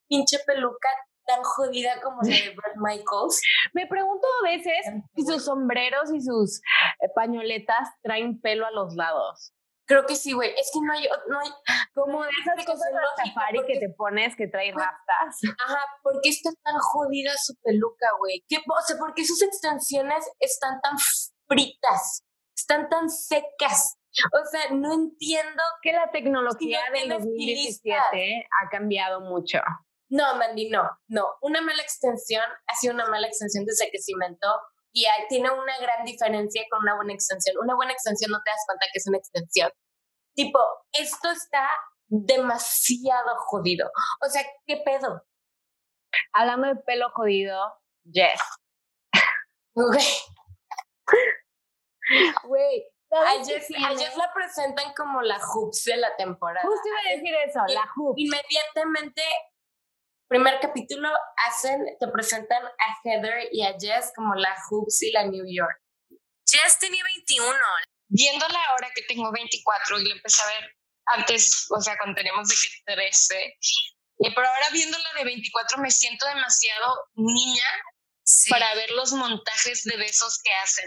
pinche 0.08 0.38
peluca 0.46 0.88
tan 1.26 1.42
jodida 1.42 2.00
como 2.00 2.22
la 2.22 2.28
de 2.28 2.54
Brad 2.56 2.76
Michaels. 2.76 3.40
Me 3.74 3.86
pregunto 3.86 4.26
a 4.40 4.48
veces 4.48 4.86
si 5.14 5.22
sus 5.26 5.44
sombreros 5.44 6.12
y 6.14 6.20
sus 6.20 6.60
eh, 7.00 7.08
pañoletas 7.14 7.88
traen 8.02 8.40
pelo 8.40 8.66
a 8.66 8.70
los 8.70 8.94
lados. 8.94 9.52
Creo 9.90 10.06
que 10.06 10.14
sí, 10.14 10.32
güey. 10.32 10.50
Es 10.50 10.70
que 10.72 10.78
no 10.86 10.92
hay, 10.92 11.08
no 11.28 11.40
hay, 11.40 11.50
Como 11.94 12.22
de 12.22 12.30
esas 12.30 12.54
que 12.56 12.64
cosas 12.64 12.86
de 12.92 13.24
safari 13.24 13.58
que 13.58 13.62
porque- 13.64 13.78
te 13.80 13.88
pones 13.98 14.36
que 14.36 14.46
trae 14.46 14.70
rastas. 14.70 15.50
Ajá, 15.66 15.80
¿por 16.04 16.20
qué 16.22 16.28
está 16.30 16.50
tan 16.62 16.78
jodida 16.78 17.32
su 17.36 17.54
peluca, 17.60 18.06
güey? 18.20 18.44
¿Qué, 18.48 18.58
o 18.58 18.82
sea, 18.86 18.96
¿por 18.98 19.14
qué 19.14 19.24
sus 19.24 19.42
extensiones 19.42 20.24
están 20.38 20.80
tan 20.80 20.96
fritas? 21.48 22.22
Están 22.56 22.88
tan 22.88 23.10
secas. 23.10 23.96
O 24.32 24.46
sea, 24.50 24.70
no 24.72 24.92
entiendo. 24.94 25.62
Que 25.82 25.92
la 25.92 26.08
tecnología 26.12 26.78
no 26.88 26.92
del 26.92 27.02
tienes 27.02 27.24
2017 27.24 28.46
ha 28.62 28.68
cambiado 28.70 29.20
mucho. 29.22 29.58
No, 30.08 30.36
Mandy, 30.36 30.70
no, 30.70 30.88
no. 31.08 31.26
Una 31.42 31.60
mala 31.62 31.82
extensión 31.82 32.42
ha 32.66 32.74
sido 32.76 32.94
una 32.94 33.06
mala 33.06 33.26
extensión 33.26 33.64
desde 33.64 33.90
que 33.90 33.98
se 33.98 34.12
inventó 34.12 34.48
y 34.92 35.06
tiene 35.28 35.50
una 35.50 35.78
gran 35.78 36.04
diferencia 36.04 36.62
con 36.70 36.80
una 36.80 36.96
buena 36.96 37.12
extensión. 37.12 37.56
Una 37.58 37.74
buena 37.74 37.92
extensión 37.92 38.30
no 38.30 38.40
te 38.44 38.50
das 38.50 38.64
cuenta 38.66 38.86
que 38.92 38.98
es 38.98 39.06
una 39.06 39.18
extensión. 39.18 39.70
Tipo, 40.34 40.58
esto 40.92 41.30
está 41.30 41.68
demasiado 42.08 43.36
jodido. 43.46 43.90
O 44.26 44.28
sea, 44.28 44.42
¿qué 44.66 44.78
pedo? 44.84 45.22
Hablando 46.32 46.68
de 46.68 46.76
pelo 46.76 47.10
jodido, 47.10 47.56
Jess. 48.12 48.40
Güey, 49.74 50.04
Güey, 52.44 52.86
A 53.12 53.44
Jess, 53.44 54.16
la 54.16 54.32
presentan 54.34 54.92
como 54.94 55.22
la 55.22 55.38
hoops 55.38 55.84
de 55.84 55.96
la 55.96 56.14
temporada. 56.16 56.66
Justo 56.66 56.88
iba 56.88 56.98
a 56.98 57.16
decir 57.16 57.34
eso, 57.46 57.60
la 57.68 57.88
hoop. 57.96 58.14
Inmediatamente, 58.16 59.22
primer 60.30 60.60
capítulo, 60.60 61.10
hacen, 61.48 61.84
te 61.98 62.06
presentan 62.08 62.64
a 62.64 63.00
Heather 63.04 63.48
y 63.50 63.64
a 63.66 63.74
Jess 63.78 64.12
como 64.14 64.34
la 64.36 64.54
hoops 64.70 65.02
y 65.02 65.10
la 65.10 65.24
New 65.24 65.44
York. 65.44 65.76
Jess 66.46 66.78
tenía 66.78 67.02
21. 67.04 67.52
viéndola 68.08 68.58
ahora 68.70 68.88
que 68.94 69.02
tengo 69.02 69.30
24 69.32 69.98
y 70.00 70.04
la 70.08 70.14
empecé 70.14 70.40
a 70.42 70.46
ver 70.46 70.76
antes, 71.06 71.66
o 71.70 71.80
sea, 71.80 71.96
cuando 71.98 72.14
teníamos 72.16 72.48
de 72.48 72.54
que 72.54 72.94
13, 72.94 73.54
y 74.22 74.34
pero 74.34 74.46
ahora 74.46 74.70
viéndola 74.70 75.12
de 75.16 75.24
24 75.24 75.78
me 75.78 75.90
siento 75.90 76.26
demasiado 76.26 76.94
niña 77.14 77.66
Sí, 78.22 78.48
para 78.50 78.72
ver 78.76 78.90
los 78.92 79.12
montajes 79.12 79.82
de 79.82 79.96
besos 79.96 80.40
que 80.44 80.52
hacen. 80.54 80.84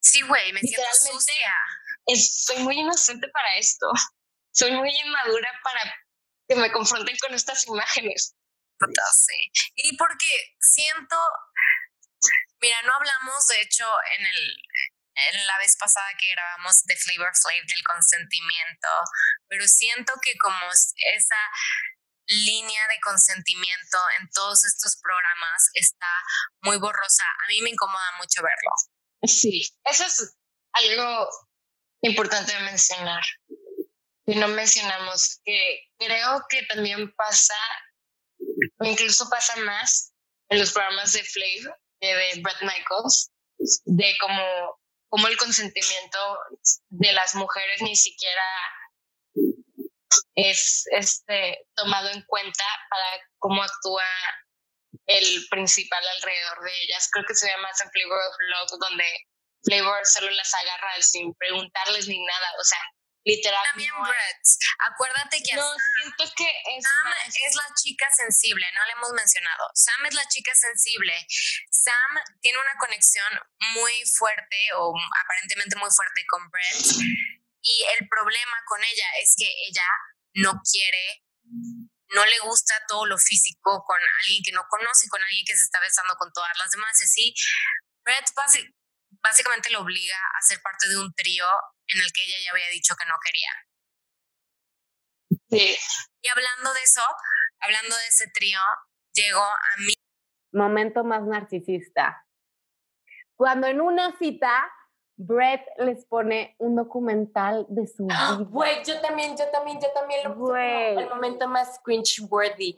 sí, 0.00 0.22
güey, 0.22 0.52
me 0.54 0.60
siento 0.60 0.82
sucia. 0.94 1.54
Es- 2.06 2.44
soy 2.46 2.58
muy 2.60 2.78
inocente 2.78 3.28
para 3.28 3.56
esto. 3.58 3.86
Soy 4.52 4.70
muy 4.72 4.90
inmadura 4.90 5.52
para 5.62 5.94
que 6.48 6.56
me 6.56 6.72
confronten 6.72 7.16
con 7.18 7.34
estas 7.34 7.66
imágenes. 7.66 8.34
Sí. 9.12 9.50
Y 9.76 9.96
porque 9.96 10.26
siento, 10.60 11.16
mira, 12.60 12.80
no 12.82 12.94
hablamos, 12.94 13.46
de 13.48 13.60
hecho, 13.62 13.86
en 14.18 14.26
el 14.26 14.56
en 15.32 15.46
la 15.46 15.58
vez 15.58 15.76
pasada 15.76 16.08
que 16.18 16.30
grabamos 16.30 16.82
de 16.84 16.96
Flavor 16.96 17.32
Flav 17.36 17.66
del 17.66 17.84
consentimiento, 17.84 18.88
pero 19.48 19.66
siento 19.68 20.14
que 20.22 20.32
como 20.38 20.70
es- 20.72 20.94
esa 21.14 21.36
línea 22.26 22.88
de 22.88 23.00
consentimiento 23.00 23.98
en 24.18 24.30
todos 24.30 24.64
estos 24.64 24.96
programas 25.02 25.68
está 25.74 26.06
muy 26.62 26.78
borrosa. 26.78 27.24
A 27.44 27.48
mí 27.48 27.60
me 27.60 27.70
incomoda 27.70 28.12
mucho 28.18 28.40
verlo. 28.42 28.70
Sí, 29.26 29.68
eso 29.84 30.04
es 30.06 30.36
algo 30.72 31.28
importante 32.02 32.54
de 32.54 32.60
mencionar. 32.60 33.22
Y 34.26 34.36
no 34.36 34.48
mencionamos 34.48 35.40
que 35.44 35.88
creo 35.98 36.46
que 36.48 36.62
también 36.66 37.12
pasa, 37.14 37.56
incluso 38.82 39.28
pasa 39.28 39.56
más 39.56 40.12
en 40.48 40.58
los 40.58 40.72
programas 40.72 41.12
de 41.12 41.22
Flav 41.22 41.74
que 42.00 42.14
de 42.14 42.40
Brett 42.40 42.62
Michaels, 42.62 43.30
de 43.84 44.14
como 45.08 45.28
el 45.28 45.36
consentimiento 45.36 46.38
de 46.88 47.12
las 47.12 47.34
mujeres 47.34 47.82
ni 47.82 47.96
siquiera 47.96 48.42
es 50.34 50.84
este 50.92 51.66
tomado 51.74 52.08
en 52.10 52.22
cuenta 52.26 52.64
para 52.88 53.22
cómo 53.38 53.62
actúa 53.62 54.04
el 55.06 55.46
principal 55.50 56.02
alrededor 56.16 56.64
de 56.64 56.70
ellas. 56.84 57.08
Creo 57.12 57.24
que 57.26 57.34
se 57.34 57.50
en 57.50 57.90
Flavor 57.90 58.18
of 58.18 58.36
Love, 58.38 58.80
donde 58.80 59.04
Flavor 59.64 60.06
solo 60.06 60.30
las 60.30 60.54
agarra 60.54 60.90
sin 61.00 61.34
preguntarles 61.34 62.08
ni 62.08 62.18
nada. 62.24 62.52
O 62.58 62.64
sea, 62.64 62.80
literal. 63.24 63.64
También 63.70 63.92
Brett. 64.02 64.44
Acuérdate 64.92 65.42
que 65.42 65.54
no, 65.56 65.62
Sam, 65.62 65.78
siento 65.94 66.24
que 66.36 66.48
es 66.76 66.84
Sam 66.84 67.04
más- 67.04 67.28
es 67.28 67.54
la 67.54 67.74
chica 67.74 68.06
sensible, 68.10 68.66
no 68.74 68.84
le 68.86 68.92
hemos 68.92 69.12
mencionado. 69.12 69.70
Sam 69.74 70.06
es 70.06 70.14
la 70.14 70.26
chica 70.28 70.54
sensible. 70.54 71.14
Sam 71.70 72.10
tiene 72.40 72.58
una 72.58 72.74
conexión 72.78 73.28
muy 73.74 73.92
fuerte 74.18 74.56
o 74.76 74.92
aparentemente 75.24 75.76
muy 75.76 75.90
fuerte 75.90 76.24
con 76.28 76.48
Brett. 76.50 76.86
Y 77.62 77.84
el 77.98 78.08
problema 78.08 78.56
con 78.66 78.82
ella 78.82 79.06
es 79.22 79.34
que 79.36 79.46
ella 79.68 79.86
no 80.34 80.60
quiere, 80.70 81.24
no 82.14 82.24
le 82.24 82.38
gusta 82.40 82.74
todo 82.88 83.04
lo 83.06 83.18
físico 83.18 83.84
con 83.86 83.98
alguien 84.22 84.42
que 84.44 84.52
no 84.52 84.64
conoce, 84.68 85.08
con 85.08 85.22
alguien 85.22 85.44
que 85.46 85.56
se 85.56 85.64
está 85.64 85.78
besando 85.80 86.14
con 86.16 86.32
todas 86.32 86.56
las 86.58 86.70
demás. 86.70 87.00
Y 87.00 87.04
así, 87.04 87.34
Brett 88.02 88.30
básicamente 89.22 89.70
lo 89.70 89.80
obliga 89.80 90.16
a 90.38 90.42
ser 90.42 90.60
parte 90.62 90.88
de 90.88 90.96
un 90.98 91.12
trío 91.14 91.46
en 91.94 92.00
el 92.00 92.12
que 92.12 92.22
ella 92.24 92.36
ya 92.44 92.50
había 92.52 92.68
dicho 92.70 92.94
que 92.96 93.06
no 93.06 93.14
quería. 93.24 93.50
Sí. 95.50 95.76
Y 96.22 96.28
hablando 96.28 96.72
de 96.74 96.82
eso, 96.82 97.02
hablando 97.60 97.96
de 97.96 98.06
ese 98.06 98.30
trío, 98.32 98.58
llegó 99.12 99.42
a 99.42 99.76
mí. 99.86 99.94
Momento 100.52 101.04
más 101.04 101.22
narcisista. 101.24 102.26
Cuando 103.36 103.68
en 103.68 103.80
una 103.80 104.16
cita, 104.18 104.70
Brett 105.16 105.62
les 105.78 106.06
pone 106.06 106.56
un 106.58 106.76
documental 106.76 107.66
de 107.68 107.86
su 107.86 108.06
¡Ah! 108.10 108.36
vida. 108.38 108.50
Güey, 108.50 108.84
yo 108.84 109.00
también, 109.00 109.36
yo 109.36 109.48
también, 109.50 109.78
yo 109.80 109.88
también 109.92 110.24
lo 110.24 110.34
puse 110.34 110.94
el 110.94 111.08
momento 111.08 111.46
más 111.46 111.80
cringe-worthy. 111.84 112.76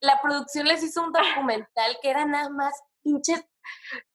La 0.00 0.20
producción 0.22 0.68
les 0.68 0.82
hizo 0.82 1.02
un 1.02 1.12
documental 1.12 1.98
que 2.00 2.10
era 2.10 2.24
nada 2.24 2.50
más 2.50 2.74
pinches 3.02 3.42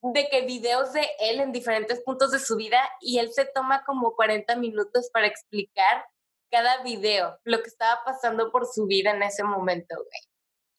de 0.02 0.28
que 0.30 0.42
videos 0.46 0.94
de 0.94 1.08
él 1.20 1.40
en 1.40 1.52
diferentes 1.52 2.02
puntos 2.02 2.32
de 2.32 2.40
su 2.40 2.56
vida 2.56 2.80
y 3.00 3.20
él 3.20 3.32
se 3.32 3.46
toma 3.46 3.84
como 3.86 4.16
40 4.16 4.56
minutos 4.58 5.10
para 5.14 5.28
explicar 5.28 6.06
cada 6.52 6.84
video, 6.84 7.38
lo 7.44 7.62
que 7.62 7.70
estaba 7.70 8.04
pasando 8.04 8.52
por 8.52 8.66
su 8.66 8.86
vida 8.88 9.12
en 9.12 9.24
ese 9.24 9.44
momento, 9.44 9.96
güey. 9.96 10.22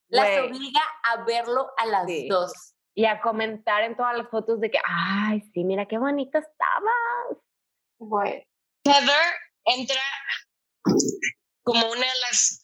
Las 0.08 0.28
Güey. 0.28 0.38
obliga 0.50 0.80
a 1.04 1.24
verlo 1.24 1.70
a 1.76 1.86
las 1.86 2.06
Sí. 2.06 2.28
dos. 2.28 2.52
Y 2.94 3.04
a 3.04 3.20
comentar 3.20 3.82
en 3.82 3.94
todas 3.96 4.16
las 4.16 4.28
fotos 4.30 4.58
de 4.60 4.70
que, 4.70 4.78
ay, 4.84 5.42
sí, 5.52 5.64
mira 5.64 5.86
qué 5.86 5.98
bonita 5.98 6.38
estaba. 6.38 6.92
Güey. 7.98 8.46
Heather 8.84 9.34
entra 9.66 10.00
como 11.64 11.86
una 11.90 12.00
de 12.00 12.20
las 12.30 12.62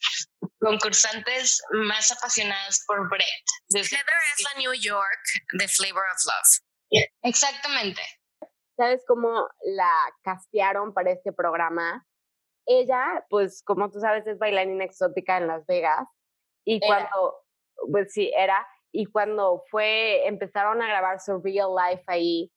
concursantes 0.62 1.60
más 1.72 2.10
apasionadas 2.12 2.84
por 2.86 3.08
Brett. 3.10 3.24
desde- 3.68 3.96
Heather 3.96 4.14
es 4.36 4.44
la 4.44 4.60
New 4.60 4.72
York 4.74 5.20
de 5.58 5.68
Flavor 5.68 6.04
of 6.12 6.18
Love. 6.26 7.02
Exactamente. 7.22 8.00
¿Sabes 8.76 9.02
cómo 9.06 9.48
la 9.76 9.92
castearon 10.22 10.92
para 10.94 11.10
este 11.12 11.32
programa? 11.32 12.06
Ella, 12.66 13.24
pues 13.28 13.62
como 13.64 13.90
tú 13.90 14.00
sabes, 14.00 14.26
es 14.26 14.38
bailarina 14.38 14.84
exótica 14.84 15.36
en 15.38 15.46
Las 15.48 15.66
Vegas. 15.66 16.06
Y 16.64 16.76
Era. 16.76 16.86
cuando, 16.86 17.36
pues 17.90 18.12
sí, 18.12 18.32
era. 18.36 18.66
Y 18.92 19.06
cuando 19.06 19.64
fue, 19.70 20.26
empezaron 20.26 20.80
a 20.82 20.86
grabar 20.86 21.20
su 21.20 21.40
real 21.42 21.70
life 21.74 22.04
ahí, 22.06 22.52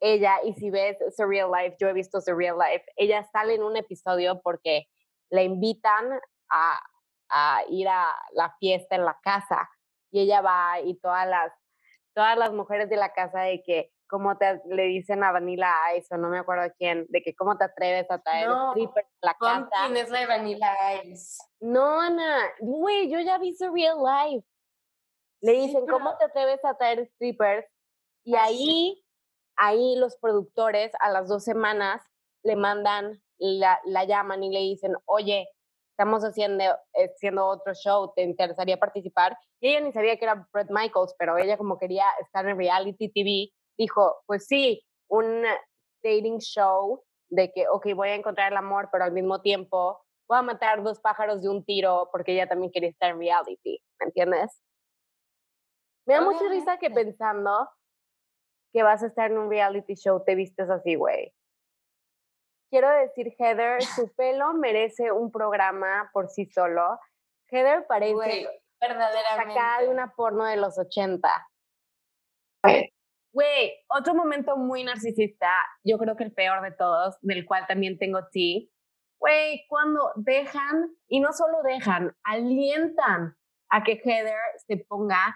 ella, 0.00 0.36
y 0.44 0.52
si 0.54 0.70
ves 0.70 0.96
su 1.16 1.24
real 1.26 1.50
life, 1.50 1.76
yo 1.80 1.88
he 1.88 1.92
visto 1.94 2.20
su 2.20 2.34
real 2.34 2.56
life, 2.58 2.84
ella 2.96 3.26
sale 3.32 3.54
en 3.54 3.62
un 3.62 3.76
episodio 3.76 4.40
porque 4.42 4.86
la 5.30 5.42
invitan 5.42 6.20
a, 6.50 6.78
a 7.28 7.62
ir 7.68 7.88
a 7.88 8.14
la 8.32 8.54
fiesta 8.58 8.96
en 8.96 9.04
la 9.04 9.18
casa. 9.22 9.68
Y 10.10 10.20
ella 10.20 10.40
va 10.40 10.80
y 10.80 10.98
todas 11.00 11.26
las, 11.28 11.52
todas 12.14 12.36
las 12.38 12.52
mujeres 12.52 12.88
de 12.88 12.96
la 12.96 13.12
casa 13.12 13.40
de 13.42 13.62
que, 13.62 13.92
cómo 14.08 14.38
te 14.38 14.60
le 14.66 14.84
dicen 14.84 15.24
a 15.24 15.32
Vanilla 15.32 15.72
Ice 15.96 16.14
o 16.14 16.16
no 16.18 16.28
me 16.28 16.38
acuerdo 16.38 16.72
quién, 16.78 17.06
de 17.08 17.22
que 17.22 17.34
cómo 17.34 17.58
te 17.58 17.64
atreves 17.64 18.08
a 18.10 18.18
traer 18.20 18.48
No, 18.48 18.70
strippers 18.70 19.08
a 19.22 19.26
la 19.26 19.34
casa. 19.34 19.60
Pumpkin 19.68 19.96
es 19.96 20.10
la 20.10 20.20
de 20.20 20.26
Vanilla 20.26 21.02
Ice. 21.02 21.42
No, 21.60 22.00
Ana, 22.00 22.38
güey, 22.60 23.10
yo 23.10 23.18
ya 23.20 23.38
vi 23.38 23.52
su 23.56 23.72
real 23.74 23.98
life. 23.98 24.46
Le 25.40 25.52
Sí, 25.52 25.66
dicen, 25.66 25.86
¿cómo 25.86 26.10
pero- 26.10 26.18
te 26.18 26.24
atreves 26.26 26.64
a 26.64 26.76
traer 26.78 27.06
strippers? 27.14 27.66
Y 28.24 28.34
Ah, 28.36 28.44
ahí, 28.44 29.04
ahí 29.56 29.96
los 29.96 30.16
productores 30.18 30.92
a 31.00 31.10
las 31.10 31.28
dos 31.28 31.42
semanas 31.44 32.00
le 32.44 32.54
mandan, 32.56 33.20
la, 33.38 33.80
la 33.84 34.04
llaman 34.04 34.42
y 34.44 34.50
le 34.50 34.60
dicen, 34.60 34.94
oye, 35.04 35.48
estamos 35.96 36.22
haciendo, 36.24 36.62
haciendo 36.94 37.46
otro 37.46 37.72
show, 37.72 38.12
¿te 38.14 38.22
interesaría 38.22 38.76
participar? 38.76 39.34
Y 39.60 39.70
ella 39.70 39.80
ni 39.80 39.92
sabía 39.92 40.18
que 40.18 40.26
era 40.26 40.46
Brett 40.52 40.68
Michaels, 40.70 41.14
pero 41.18 41.38
ella 41.38 41.56
como 41.56 41.78
quería 41.78 42.04
estar 42.20 42.46
en 42.46 42.58
reality 42.58 43.08
TV, 43.08 43.48
dijo, 43.78 44.16
pues 44.26 44.46
sí, 44.46 44.84
un 45.08 45.42
dating 46.04 46.38
show 46.38 47.02
de 47.30 47.50
que, 47.50 47.66
ok, 47.68 47.94
voy 47.94 48.10
a 48.10 48.14
encontrar 48.14 48.52
el 48.52 48.58
amor, 48.58 48.90
pero 48.92 49.04
al 49.04 49.12
mismo 49.12 49.40
tiempo 49.40 49.98
voy 50.28 50.38
a 50.38 50.42
matar 50.42 50.82
dos 50.82 51.00
pájaros 51.00 51.40
de 51.40 51.48
un 51.48 51.64
tiro 51.64 52.10
porque 52.12 52.32
ella 52.32 52.46
también 52.46 52.70
quería 52.70 52.90
estar 52.90 53.10
en 53.10 53.18
reality, 53.18 53.82
¿me 53.98 54.06
entiendes? 54.06 54.62
Me 56.06 56.14
da 56.14 56.20
mucha 56.20 56.46
risa 56.50 56.76
que 56.76 56.90
pensando 56.90 57.70
que 58.70 58.82
vas 58.82 59.02
a 59.02 59.06
estar 59.06 59.30
en 59.30 59.38
un 59.38 59.48
reality 59.48 59.94
show 59.94 60.22
te 60.22 60.34
vistes 60.34 60.68
así, 60.68 60.94
güey. 60.94 61.32
Quiero 62.76 62.90
decir, 62.90 63.34
Heather, 63.38 63.78
su 64.06 64.14
pelo 64.16 64.52
merece 64.52 65.10
un 65.10 65.32
programa 65.32 66.10
por 66.12 66.28
sí 66.28 66.44
solo. 66.44 67.00
Heather 67.50 67.86
parece 67.88 68.12
Güey, 68.12 68.46
verdaderamente. 68.78 69.54
sacada 69.54 69.80
de 69.80 69.88
una 69.88 70.12
porno 70.14 70.44
de 70.44 70.58
los 70.58 70.78
80. 70.78 71.26
Güey, 73.32 73.72
otro 73.88 74.14
momento 74.14 74.58
muy 74.58 74.84
narcisista, 74.84 75.50
yo 75.84 75.96
creo 75.96 76.16
que 76.16 76.24
el 76.24 76.34
peor 76.34 76.60
de 76.60 76.72
todos, 76.72 77.16
del 77.22 77.46
cual 77.46 77.66
también 77.66 77.96
tengo 77.98 78.26
ti. 78.30 78.70
Güey, 79.18 79.64
cuando 79.70 80.12
dejan, 80.16 80.94
y 81.08 81.20
no 81.20 81.32
solo 81.32 81.62
dejan, 81.62 82.14
alientan 82.24 83.38
a 83.70 83.82
que 83.84 83.92
Heather 84.04 84.36
se 84.66 84.76
ponga 84.86 85.34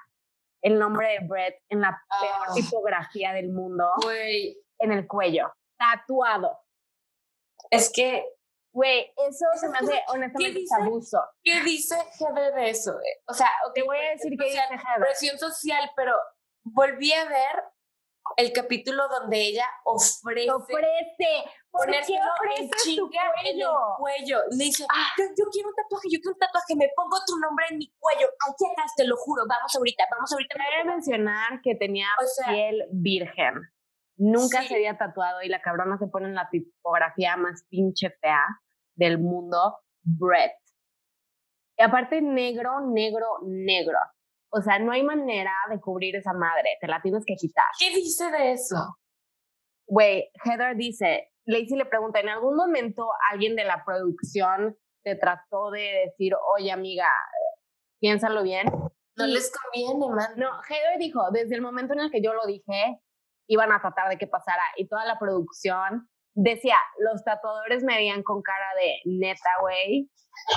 el 0.62 0.79
nombre 0.79 1.09
de 1.09 1.26
Brett 1.26 1.57
en 1.70 1.81
la 1.81 1.98
peor 2.20 2.48
Ah. 2.48 2.53
tipografía 2.55 3.33
del 3.33 3.48
mundo 3.48 3.90
Güey, 4.03 4.59
en 4.79 4.92
el 4.92 5.07
cuello, 5.07 5.50
tatuado. 5.79 6.59
Es 7.71 7.91
que, 7.93 8.25
Güey, 8.73 9.13
eso 9.29 9.47
se 9.61 9.69
me 9.69 9.79
hace 9.79 10.01
honestamente 10.15 10.61
dice? 10.61 10.75
abuso. 10.81 11.19
¿qué 11.43 11.61
dice 11.65 11.97
Heather 12.21 12.55
de 12.55 12.71
eso? 12.71 12.93
O 13.27 13.35
sea, 13.35 13.49
ok, 13.67 13.75
Te 13.75 13.83
voy 13.83 13.97
a 13.99 14.11
decir 14.11 14.33
qué 14.39 14.45
dice 14.45 14.59
Heather. 14.61 15.01
Presión 15.01 15.39
social, 15.41 15.91
pero 15.97 16.15
volví 16.63 17.13
a 17.13 17.25
ver 17.25 17.65
el 18.37 18.53
capítulo 18.53 19.09
donde 19.09 19.41
ella 19.41 19.67
ofrece 19.85 20.53
Ofrece, 20.53 21.51
¿por 21.73 21.85
qué 21.91 21.97
en 22.15 22.23
ofrece 22.23 22.69
su 22.79 22.85
chinga 22.85 23.23
en 23.43 23.47
el 23.47 23.53
cuello? 23.65 23.73
cuello. 23.99 24.39
Le 24.53 24.65
dice, 24.67 24.87
Ah. 24.89 25.09
yo, 25.19 25.25
yo 25.37 25.45
quiero 25.51 25.69
un 25.71 25.75
tatuaje, 25.75 26.07
yo 26.13 26.21
quiero 26.21 26.35
un 26.35 26.39
tatuaje, 26.39 26.77
me 26.77 26.89
pongo 26.95 27.17
tu 27.27 27.37
nombre 27.41 27.67
en 27.71 27.79
mi 27.79 27.93
cuello. 27.99 28.29
Aquí 28.49 28.65
atrás, 28.71 28.93
te 28.97 29.03
lo 29.05 29.17
juro, 29.17 29.43
vamos 29.49 29.75
ahorita, 29.75 30.05
vamos 30.13 30.31
ahorita. 30.33 30.55
Cabe 30.57 30.85
mencionar 30.85 31.61
que 31.61 31.75
tenía 31.75 32.07
O 32.23 32.27
sea- 32.27 32.53
piel 32.53 32.85
virgen. 32.93 33.55
Nunca 34.23 34.61
Sí. 34.63 34.69
se 34.69 34.75
había 34.75 34.99
tatuado 34.99 35.41
y 35.43 35.49
la 35.49 35.63
cabrona 35.63 35.97
se 35.97 36.07
pone 36.07 36.27
en 36.29 36.35
la 36.35 36.49
tipografía 36.51 37.37
más 37.39 37.65
pinche 37.71 38.11
fea 38.21 38.45
del 38.95 39.19
mundo, 39.19 39.79
Brett. 40.03 40.53
Y 41.79 41.83
aparte 41.83 42.21
negro, 42.21 42.81
negro, 42.93 43.39
negro. 43.47 43.99
O 44.53 44.61
sea, 44.61 44.79
no 44.79 44.93
hay 44.93 45.03
manera 45.03 45.53
de 45.71 45.81
cubrir 45.81 46.17
esa 46.17 46.35
madre, 46.35 46.77
te 46.81 46.87
la 46.87 47.01
tienes 47.01 47.25
que 47.25 47.35
quitar. 47.37 47.65
¿Qué 47.79 47.95
dice 47.95 48.31
de 48.31 48.53
eso? 48.53 48.97
Güey, 49.87 50.31
Heather 50.45 50.77
dice, 50.77 51.31
Lacey 51.47 51.79
le 51.79 51.87
pregunta, 51.87 52.21
¿en 52.21 52.29
algún 52.29 52.57
momento 52.57 53.09
alguien 53.33 53.57
de 53.57 53.65
la 53.65 53.83
producción 53.87 54.77
te 55.03 55.15
trató 55.17 55.71
de 55.71 56.05
decir, 56.07 56.35
oye 56.57 56.71
amiga, 56.73 57.09
piénsalo 58.01 58.43
bien? 58.43 58.67
No 59.17 59.27
les 59.27 59.51
conviene, 59.51 60.15
man. 60.15 60.35
No, 60.37 60.51
Heather 60.69 60.99
dijo, 60.99 61.31
desde 61.33 61.55
el 61.55 61.63
momento 61.63 61.95
en 61.95 62.01
el 62.01 62.11
que 62.11 62.21
yo 62.23 62.35
lo 62.35 62.45
dije, 62.47 63.01
iban 63.51 63.73
a 63.73 63.81
tratar 63.81 64.09
de 64.09 64.17
que 64.17 64.29
pasara. 64.29 64.63
Y 64.77 64.87
toda 64.87 65.05
la 65.05 65.19
producción 65.19 66.09
decía, 66.35 66.77
los 66.99 67.25
tatuadores 67.25 67.83
me 67.83 67.97
veían 67.97 68.23
con 68.23 68.43
cara 68.43 68.69
de 68.81 69.01
neta, 69.05 69.51
güey. 69.61 70.09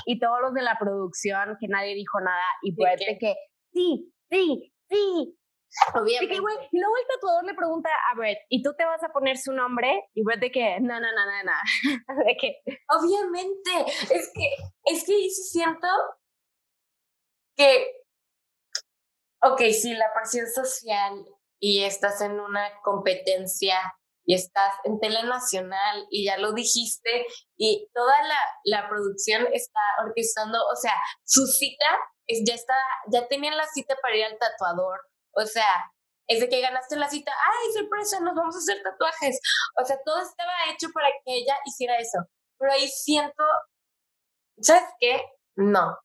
Y 0.05 0.19
todos 0.19 0.39
los 0.41 0.53
de 0.53 0.61
la 0.61 0.77
producción, 0.79 1.57
que 1.59 1.67
nadie 1.67 1.95
dijo 1.95 2.19
nada. 2.21 2.45
Y 2.61 2.75
¿De 2.75 2.83
Brett 2.83 2.99
de 2.99 3.17
que, 3.17 3.35
sí, 3.73 4.13
sí, 4.29 4.73
sí. 4.89 5.39
Obviamente. 5.95 6.39
güey, 6.39 6.55
y 6.71 6.79
luego 6.79 6.95
el 6.97 7.07
tatuador 7.07 7.45
le 7.45 7.55
pregunta 7.55 7.89
a 8.11 8.15
Brett, 8.15 8.37
¿y 8.47 8.61
tú 8.61 8.75
te 8.77 8.85
vas 8.85 9.03
a 9.03 9.11
poner 9.11 9.37
su 9.37 9.53
nombre? 9.53 10.03
Y 10.13 10.23
Brett 10.23 10.39
de 10.39 10.51
que, 10.51 10.79
no, 10.79 10.99
no, 10.99 11.07
no, 11.11 11.25
no, 11.25 11.43
no. 11.43 12.23
de 12.25 12.37
que, 12.37 12.61
Obviamente. 12.89 13.91
Es 14.13 14.31
que, 14.35 14.53
es 14.85 15.03
que 15.03 15.29
sí 15.29 15.29
siento 15.31 15.87
que, 17.57 17.87
ok, 19.41 19.61
sí, 19.71 19.95
la 19.95 20.13
presión 20.13 20.45
social 20.45 21.25
y 21.63 21.85
estás 21.85 22.19
en 22.19 22.41
una 22.41 22.81
competencia 22.81 23.77
y 24.25 24.35
estás 24.35 24.73
en 24.83 24.99
tele 24.99 25.23
nacional 25.23 26.05
y 26.09 26.25
ya 26.25 26.37
lo 26.37 26.51
dijiste 26.51 27.25
y 27.55 27.89
toda 27.93 28.21
la, 28.23 28.37
la 28.65 28.89
producción 28.89 29.47
está 29.53 29.79
orquestando, 30.05 30.57
o 30.61 30.75
sea, 30.75 30.91
su 31.23 31.47
cita 31.47 31.85
es, 32.27 32.43
ya 32.45 32.55
está, 32.55 32.73
ya 33.09 33.29
tenían 33.29 33.55
la 33.55 33.65
cita 33.67 33.95
para 34.01 34.13
ir 34.13 34.25
al 34.25 34.37
tatuador, 34.37 34.99
o 35.37 35.45
sea, 35.45 35.89
es 36.27 36.41
de 36.41 36.49
que 36.49 36.59
ganaste 36.59 36.97
la 36.97 37.07
cita, 37.07 37.31
ay, 37.31 37.71
sorpresa, 37.71 38.19
nos 38.19 38.35
vamos 38.35 38.55
a 38.55 38.59
hacer 38.59 38.83
tatuajes, 38.83 39.39
o 39.81 39.85
sea, 39.85 39.97
todo 40.03 40.21
estaba 40.21 40.51
hecho 40.69 40.89
para 40.93 41.07
que 41.23 41.33
ella 41.33 41.57
hiciera 41.65 41.97
eso. 41.97 42.19
pero 42.57 42.73
ahí 42.73 42.89
siento, 42.89 43.43
¿sabes 44.59 44.83
qué? 44.99 45.23
No. 45.55 45.97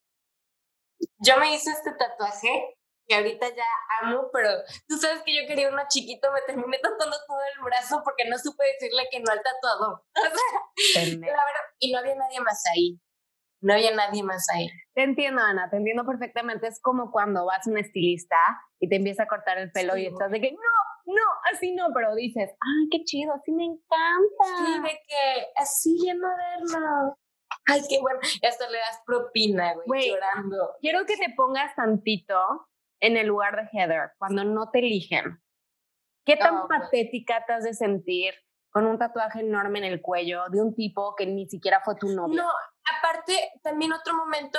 Yo 1.18 1.36
me 1.38 1.52
hice 1.52 1.72
este 1.72 1.90
tatuaje 1.98 2.77
que 3.08 3.14
ahorita 3.14 3.48
ya 3.48 3.64
amo, 4.02 4.28
pero 4.32 4.50
tú 4.86 4.96
sabes 4.98 5.22
que 5.24 5.34
yo 5.34 5.48
quería 5.48 5.70
uno 5.70 5.82
chiquito, 5.88 6.30
me 6.30 6.42
terminé 6.42 6.78
tatuando 6.82 7.16
todo 7.26 7.40
el 7.56 7.64
brazo 7.64 8.02
porque 8.04 8.28
no 8.28 8.38
supe 8.38 8.64
decirle 8.74 9.08
que 9.10 9.20
no 9.20 9.32
al 9.32 9.42
tatuador. 9.42 10.04
O 10.78 10.92
sea, 10.92 11.02
la 11.04 11.18
verdad, 11.18 11.64
y 11.80 11.92
no 11.92 11.98
había 11.98 12.14
nadie 12.14 12.40
más 12.40 12.62
ahí. 12.72 13.00
No 13.60 13.74
había 13.74 13.92
nadie 13.94 14.22
más 14.22 14.46
ahí. 14.54 14.68
Te 14.94 15.02
entiendo, 15.02 15.42
Ana, 15.42 15.68
te 15.68 15.76
entiendo 15.76 16.04
perfectamente. 16.06 16.68
Es 16.68 16.80
como 16.80 17.10
cuando 17.10 17.44
vas 17.44 17.66
a 17.66 17.70
un 17.70 17.78
estilista 17.78 18.36
y 18.78 18.88
te 18.88 18.96
empieza 18.96 19.24
a 19.24 19.26
cortar 19.26 19.58
el 19.58 19.72
pelo 19.72 19.96
y 19.96 20.06
estás 20.06 20.30
de 20.30 20.40
que 20.40 20.52
no, 20.52 21.12
no, 21.12 21.22
así 21.52 21.74
no, 21.74 21.88
pero 21.92 22.14
dices, 22.14 22.50
ay, 22.50 22.88
qué 22.92 23.02
chido, 23.04 23.34
así 23.34 23.50
me 23.50 23.64
encanta. 23.64 24.44
Sí, 24.58 24.80
de 24.82 25.00
que 25.08 25.46
así 25.56 25.96
ya 26.06 26.14
moderno. 26.14 27.16
Ay, 27.66 27.80
qué 27.88 28.00
bueno. 28.00 28.20
Y 28.40 28.46
hasta 28.46 28.70
le 28.70 28.78
das 28.78 29.00
propina, 29.04 29.74
güey, 29.86 30.08
llorando. 30.08 30.74
Quiero 30.80 31.04
que 31.06 31.16
te 31.16 31.34
pongas 31.36 31.74
tantito 31.74 32.67
en 33.00 33.16
el 33.16 33.26
lugar 33.26 33.56
de 33.56 33.68
Heather, 33.72 34.12
cuando 34.18 34.44
no 34.44 34.70
te 34.70 34.80
eligen. 34.80 35.42
¿Qué 36.24 36.36
tan 36.36 36.68
patética 36.68 37.44
te 37.46 37.54
has 37.54 37.64
de 37.64 37.74
sentir 37.74 38.34
con 38.70 38.86
un 38.86 38.98
tatuaje 38.98 39.40
enorme 39.40 39.78
en 39.78 39.86
el 39.86 40.02
cuello 40.02 40.42
de 40.50 40.60
un 40.60 40.74
tipo 40.74 41.14
que 41.16 41.26
ni 41.26 41.48
siquiera 41.48 41.80
fue 41.84 41.94
tu 41.96 42.08
novio? 42.08 42.42
No, 42.42 42.48
aparte, 42.98 43.50
también 43.62 43.92
otro 43.92 44.14
momento 44.14 44.58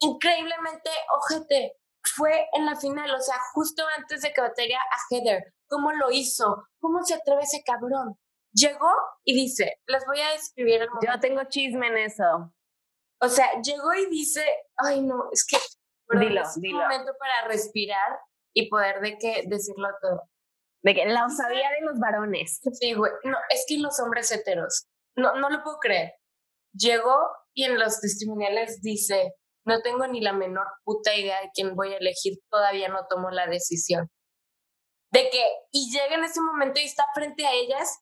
increíblemente, 0.00 0.90
ojete, 1.16 1.76
fue 2.14 2.46
en 2.52 2.66
la 2.66 2.76
final, 2.76 3.12
o 3.12 3.20
sea, 3.20 3.36
justo 3.52 3.82
antes 3.96 4.22
de 4.22 4.32
que 4.32 4.40
bataría 4.40 4.78
a 4.78 5.14
Heather. 5.14 5.54
¿Cómo 5.68 5.92
lo 5.92 6.10
hizo? 6.10 6.64
¿Cómo 6.80 7.02
se 7.04 7.14
atreve 7.14 7.42
ese 7.42 7.62
cabrón? 7.64 8.16
Llegó 8.52 8.90
y 9.24 9.34
dice, 9.34 9.80
les 9.86 10.06
voy 10.06 10.20
a 10.20 10.32
describir 10.32 10.82
el 10.82 10.88
Yo 11.04 11.20
tengo 11.20 11.42
chisme 11.48 11.88
en 11.88 11.98
eso. 11.98 12.54
O 13.20 13.28
sea, 13.28 13.60
llegó 13.60 13.92
y 13.94 14.06
dice, 14.08 14.44
ay 14.76 15.02
no, 15.02 15.28
es 15.32 15.44
que 15.44 15.58
dilo, 16.08 16.42
es 16.42 16.60
dilo. 16.60 16.78
un 16.78 16.82
momento 16.84 17.12
para 17.18 17.48
respirar 17.48 18.18
y 18.54 18.68
poder 18.68 19.00
de 19.00 19.18
que 19.18 19.42
decirlo 19.46 19.88
todo. 20.00 20.22
De 20.82 20.94
que 20.94 21.06
la 21.06 21.26
osadía 21.26 21.70
de 21.70 21.86
los 21.86 21.98
varones. 21.98 22.60
Sí, 22.72 22.94
güey. 22.94 23.12
No, 23.24 23.36
es 23.50 23.64
que 23.68 23.78
los 23.78 23.98
hombres 24.00 24.30
heteros. 24.30 24.86
No, 25.16 25.34
no 25.36 25.50
lo 25.50 25.62
puedo 25.62 25.78
creer. 25.78 26.12
Llegó 26.72 27.28
y 27.54 27.64
en 27.64 27.78
los 27.78 28.00
testimoniales 28.00 28.80
dice, 28.80 29.34
no 29.66 29.80
tengo 29.82 30.06
ni 30.06 30.20
la 30.20 30.32
menor 30.32 30.66
puta 30.84 31.14
idea 31.14 31.40
de 31.40 31.50
quién 31.52 31.74
voy 31.74 31.92
a 31.92 31.98
elegir, 31.98 32.38
todavía 32.50 32.88
no 32.88 33.06
tomo 33.08 33.30
la 33.30 33.46
decisión. 33.46 34.08
De 35.10 35.28
que, 35.30 35.44
y 35.72 35.90
llega 35.90 36.14
en 36.14 36.24
ese 36.24 36.40
momento 36.40 36.80
y 36.80 36.84
está 36.84 37.04
frente 37.14 37.46
a 37.46 37.52
ellas 37.52 37.98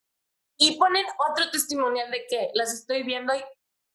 y 0.59 0.79
ponen 0.79 1.07
otro 1.31 1.51
testimonial 1.51 2.11
de 2.11 2.25
que 2.29 2.51
las 2.55 2.73
estoy 2.73 3.03
viendo 3.03 3.35
y 3.35 3.39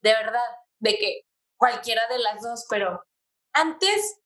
de 0.02 0.13
verdad, 0.13 0.43
de 0.80 0.97
que 0.97 1.21
cualquiera 1.58 2.02
de 2.10 2.19
las 2.19 2.41
dos, 2.41 2.65
pero 2.69 3.04
antes 3.54 4.20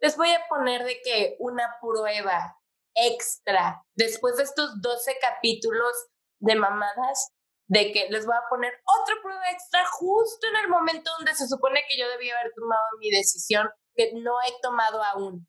les 0.00 0.16
voy 0.16 0.30
a 0.30 0.46
poner 0.48 0.84
de 0.84 1.00
que 1.02 1.36
una 1.38 1.76
prueba 1.80 2.56
extra, 2.94 3.82
después 3.94 4.36
de 4.36 4.44
estos 4.44 4.80
12 4.80 5.18
capítulos 5.20 5.92
de 6.40 6.56
mamadas, 6.56 7.32
de 7.68 7.92
que 7.92 8.08
les 8.08 8.24
voy 8.24 8.34
a 8.34 8.48
poner 8.48 8.72
otra 9.02 9.14
prueba 9.22 9.50
extra 9.50 9.84
justo 9.86 10.46
en 10.48 10.56
el 10.64 10.68
momento 10.68 11.10
donde 11.18 11.34
se 11.34 11.46
supone 11.46 11.82
que 11.88 11.98
yo 11.98 12.08
debía 12.08 12.38
haber 12.38 12.52
tomado 12.54 12.82
mi 12.98 13.10
decisión 13.10 13.68
que 13.94 14.12
no 14.14 14.40
he 14.42 14.60
tomado 14.62 15.02
aún. 15.02 15.46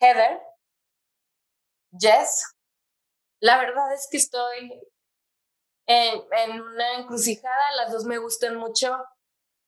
Heather, 0.00 0.40
Jess, 1.98 2.54
la 3.40 3.58
verdad 3.58 3.92
es 3.92 4.08
que 4.10 4.16
estoy 4.16 4.80
en, 5.86 6.22
en 6.32 6.60
una 6.60 6.94
encrucijada, 6.94 7.76
las 7.76 7.92
dos 7.92 8.04
me 8.04 8.18
gustan 8.18 8.56
mucho. 8.56 8.96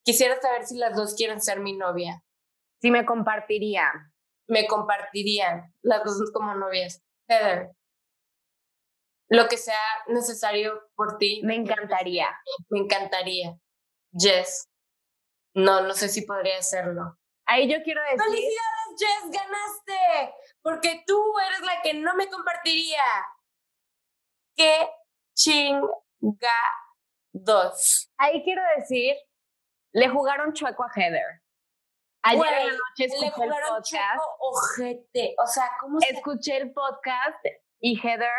Quisiera 0.05 0.41
saber 0.41 0.65
si 0.65 0.77
las 0.77 0.97
dos 0.97 1.15
quieren 1.15 1.41
ser 1.41 1.61
mi 1.61 1.77
novia. 1.77 2.23
Si 2.81 2.91
me 2.91 3.05
compartiría. 3.05 3.91
Me 4.49 4.67
compartirían 4.67 5.75
las 5.83 6.03
dos 6.05 6.31
como 6.33 6.55
novias. 6.55 7.03
Heather, 7.29 7.71
lo 9.29 9.47
que 9.47 9.57
sea 9.57 9.81
necesario 10.09 10.91
por 10.97 11.19
ti. 11.19 11.41
Me 11.45 11.55
encantaría. 11.55 12.29
Me 12.69 12.81
encantaría. 12.81 13.57
Jess, 14.13 14.69
no, 15.55 15.83
no 15.83 15.95
sé 15.95 16.09
si 16.09 16.23
podría 16.23 16.59
hacerlo. 16.59 17.17
Ahí 17.47 17.71
yo 17.71 17.81
quiero 17.83 18.03
decir. 18.03 18.21
¡Felicidades, 18.23 18.99
Jess! 18.99 19.31
¡Ganaste! 19.31 20.35
Porque 20.63 21.03
tú 21.07 21.21
eres 21.47 21.61
la 21.61 21.81
que 21.83 21.95
no 21.95 22.15
me 22.17 22.29
compartiría. 22.29 23.05
¡Qué 24.57 24.89
chingados! 25.35 25.91
Ahí 28.19 28.43
quiero 28.43 28.63
decir, 28.77 29.15
le 29.93 30.09
jugaron 30.09 30.53
chueco 30.53 30.85
a 30.85 30.91
Heather. 30.95 31.43
Ayer 32.23 32.47
en 32.47 32.67
la 32.67 32.73
noche 32.73 33.05
escuché 33.07 33.27
el 33.27 33.33
podcast. 33.33 34.21
ojete. 34.39 35.35
O 35.43 35.47
sea, 35.47 35.71
¿cómo 35.81 36.01
se 36.01 36.13
Escuché 36.13 36.57
el 36.59 36.73
podcast 36.73 37.45
y 37.81 37.99
Heather 37.99 38.31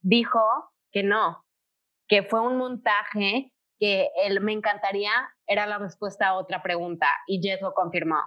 dijo 0.00 0.40
que 0.92 1.02
no, 1.02 1.44
que 2.08 2.22
fue 2.22 2.40
un 2.40 2.56
montaje, 2.56 3.52
que 3.78 4.10
el 4.24 4.40
me 4.40 4.52
encantaría 4.52 5.12
era 5.46 5.66
la 5.66 5.78
respuesta 5.78 6.28
a 6.28 6.34
otra 6.38 6.62
pregunta 6.62 7.06
y 7.26 7.40
Jess 7.42 7.60
lo 7.60 7.74
confirmó. 7.74 8.20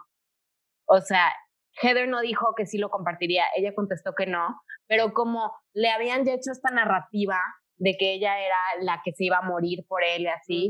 O 0.87 1.01
sea, 1.01 1.33
Heather 1.81 2.07
no 2.07 2.21
dijo 2.21 2.53
que 2.55 2.65
sí 2.65 2.77
lo 2.77 2.89
compartiría, 2.89 3.45
ella 3.55 3.73
contestó 3.75 4.13
que 4.13 4.27
no, 4.27 4.61
pero 4.87 5.13
como 5.13 5.51
le 5.73 5.89
habían 5.89 6.27
hecho 6.27 6.51
esta 6.51 6.69
narrativa 6.69 7.39
de 7.77 7.95
que 7.97 8.13
ella 8.13 8.39
era 8.39 8.57
la 8.81 9.01
que 9.03 9.11
se 9.13 9.25
iba 9.25 9.39
a 9.39 9.41
morir 9.41 9.85
por 9.87 10.03
él 10.03 10.23
y 10.23 10.27
así. 10.27 10.69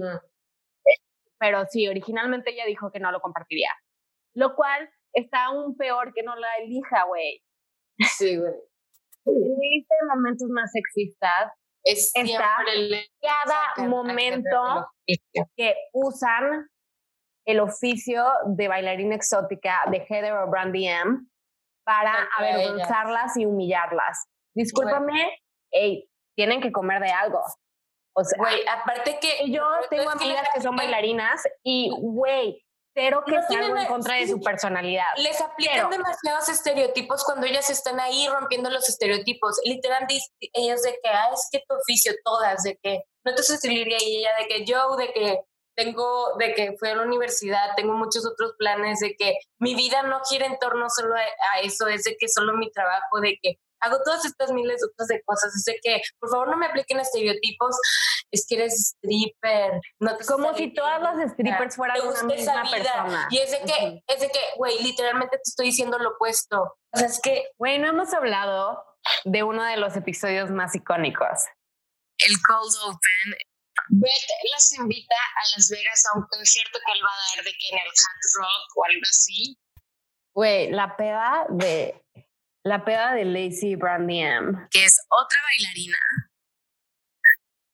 Pero 1.39 1.65
sí, 1.69 1.87
originalmente 1.87 2.51
ella 2.51 2.65
dijo 2.65 2.91
que 2.91 2.99
no 2.99 3.11
lo 3.11 3.19
compartiría. 3.21 3.69
Lo 4.35 4.55
cual 4.55 4.89
está 5.13 5.45
aún 5.45 5.75
peor 5.77 6.13
que 6.13 6.23
no 6.23 6.35
la 6.35 6.55
elija, 6.57 7.05
güey. 7.05 7.41
Sí, 8.17 8.37
güey. 8.37 8.53
¿Viste 9.25 9.95
momentos 10.13 10.47
más 10.49 10.71
sexistas 10.71 11.51
Es 11.83 12.11
Está 12.13 12.57
el- 12.73 13.05
cada 13.21 13.87
momento 13.87 14.87
que 15.55 15.75
usan 15.93 16.67
el 17.47 17.59
oficio 17.59 18.23
de 18.47 18.67
bailarina 18.67 19.15
exótica 19.15 19.83
de 19.89 20.05
Heather 20.07 20.33
o 20.33 20.49
Brandy 20.49 20.87
M 20.87 21.27
para 21.85 22.27
avergonzarlas 22.37 23.37
y 23.37 23.45
humillarlas. 23.45 24.27
Discúlpame, 24.55 25.37
ey, 25.71 26.09
tienen 26.35 26.59
que 26.61 26.71
comer 26.71 27.01
de 27.01 27.11
algo. 27.11 27.41
O 28.17 28.23
sea, 28.23 28.37
Güey, 28.37 28.61
aparte 28.67 29.19
que 29.19 29.51
yo 29.51 29.61
tengo 29.89 30.09
amigas 30.09 30.47
que 30.53 30.61
son 30.61 30.75
bailarinas 30.75 31.43
y, 31.63 31.89
güey, 31.99 32.61
cero 32.95 33.23
que 33.25 33.33
No 33.33 33.41
es 33.41 33.47
tienen 33.47 33.65
algo 33.71 33.77
en 33.81 33.87
contra 33.87 34.15
de 34.15 34.27
su 34.29 34.39
personalidad. 34.41 35.03
Les 35.17 35.39
aplican 35.41 35.75
Pero- 35.75 35.89
demasiados 35.89 36.47
estereotipos 36.47 37.23
cuando 37.25 37.45
ellas 37.45 37.69
están 37.69 37.99
ahí 37.99 38.27
rompiendo 38.29 38.69
los 38.69 38.87
estereotipos. 38.87 39.59
Literal, 39.65 40.07
dis- 40.07 40.31
ellas 40.53 40.81
de 40.83 40.93
que, 41.03 41.09
ah, 41.09 41.29
es 41.33 41.49
que 41.51 41.61
tu 41.67 41.75
oficio, 41.75 42.13
todas, 42.23 42.63
de 42.63 42.77
que 42.81 43.03
no 43.25 43.35
te 43.35 43.43
sucedería 43.43 43.97
y 43.99 44.17
ella 44.19 44.29
de 44.39 44.47
que 44.47 44.65
yo, 44.65 44.95
de 44.95 45.11
que 45.11 45.39
tengo, 45.77 46.37
de 46.39 46.53
que 46.53 46.77
fui 46.79 46.87
a 46.87 46.95
la 46.95 47.01
universidad, 47.03 47.71
tengo 47.75 47.93
muchos 47.95 48.25
otros 48.25 48.53
planes, 48.57 49.01
de 49.01 49.13
que 49.17 49.39
mi 49.59 49.75
vida 49.75 50.03
no 50.03 50.21
gira 50.23 50.45
en 50.45 50.57
torno 50.57 50.87
solo 50.89 51.15
a, 51.15 51.19
a 51.19 51.59
eso, 51.63 51.87
es 51.87 52.03
de 52.05 52.15
que 52.17 52.29
solo 52.29 52.53
mi 52.53 52.71
trabajo, 52.71 53.19
de 53.19 53.37
que 53.41 53.55
hago 53.81 53.97
todas 54.03 54.25
estas 54.25 54.51
miles 54.51 54.81
otras 54.83 55.07
de 55.07 55.21
cosas, 55.23 55.53
es 55.55 55.63
de 55.65 55.79
que, 55.83 56.01
por 56.19 56.29
favor, 56.29 56.49
no 56.49 56.57
me 56.57 56.65
apliquen 56.67 56.99
estereotipos, 56.99 57.75
es 58.31 58.45
que 58.47 58.55
eres 58.55 58.95
stripper, 58.97 59.79
no 59.99 60.17
te 60.17 60.25
Como 60.25 60.55
si 60.55 60.73
todas 60.73 61.01
las 61.01 61.31
strippers 61.31 61.75
fueran 61.75 62.01
una 62.01 62.23
misma 62.23 62.63
vida. 62.63 62.71
persona. 62.71 63.27
Y 63.29 63.37
es 63.39 63.51
de 63.51 63.59
que, 63.59 63.85
Ujú. 63.87 64.01
es 64.07 64.19
de 64.19 64.29
que, 64.29 64.39
güey, 64.57 64.81
literalmente 64.83 65.37
te 65.37 65.43
estoy 65.49 65.67
diciendo 65.67 65.97
lo 65.99 66.11
opuesto. 66.11 66.77
O 66.91 66.97
sea, 66.97 67.07
es 67.07 67.19
que 67.21 67.49
Güey, 67.57 67.79
no 67.79 67.87
hemos 67.89 68.13
hablado 68.13 68.83
de 69.23 69.43
uno 69.43 69.63
de 69.63 69.77
los 69.77 69.95
episodios 69.95 70.49
más 70.51 70.73
icónicos. 70.75 71.45
El 72.17 72.33
cold 72.47 72.73
open. 72.85 73.35
Beth 73.89 74.29
las 74.53 74.71
invita 74.73 75.15
a 75.15 75.57
Las 75.57 75.69
Vegas 75.69 76.03
a 76.11 76.17
un 76.17 76.25
concierto 76.27 76.79
que 76.83 76.91
él 76.93 76.99
va 77.05 77.09
a 77.09 77.35
dar 77.35 77.45
de 77.45 77.51
que 77.51 77.69
en 77.69 77.77
el 77.77 77.87
Hard 77.87 78.41
Rock 78.41 78.77
o 78.77 78.85
algo 78.85 79.01
así. 79.03 79.57
Güey, 80.33 80.71
la 80.71 80.95
peda 80.97 81.45
de 81.49 82.01
la 82.65 82.83
peda 82.83 83.13
de 83.13 83.25
Lacey 83.25 83.75
Brandy 83.75 84.21
M. 84.21 84.67
que 84.71 84.83
es 84.83 84.97
otra 85.07 85.39
bailarina, 85.43 85.99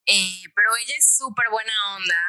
eh, 0.05 0.43
pero 0.53 0.75
ella 0.75 0.93
es 0.97 1.15
súper 1.17 1.49
buena 1.49 1.71
onda. 1.95 2.19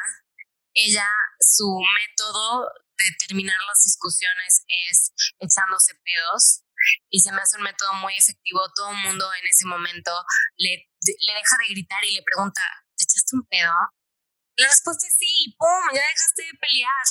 Ella, 0.73 1.07
su 1.39 1.67
método 1.67 2.71
de 2.97 3.27
terminar 3.27 3.59
las 3.67 3.83
discusiones 3.83 4.63
es 4.87 5.13
echándose 5.39 5.93
pedos 6.03 6.63
y 7.09 7.19
se 7.19 7.31
me 7.33 7.41
hace 7.41 7.57
un 7.57 7.63
método 7.63 7.93
muy 7.95 8.13
efectivo. 8.15 8.61
Todo 8.73 8.91
el 8.91 8.97
mundo 8.97 9.29
en 9.33 9.45
ese 9.45 9.65
momento 9.65 10.11
le, 10.55 10.87
le 11.03 11.33
deja 11.33 11.57
de 11.59 11.67
gritar 11.67 12.03
y 12.05 12.15
le 12.15 12.23
pregunta, 12.23 12.61
¿te 12.95 13.03
echaste 13.03 13.35
un 13.35 13.45
pedo? 13.45 13.75
La 14.55 14.67
respuesta 14.67 15.05
es 15.05 15.17
sí, 15.17 15.53
¡pum! 15.59 15.83
Ya 15.93 16.01
dejaste 16.01 16.43
de 16.43 16.57
pelear. 16.61 17.05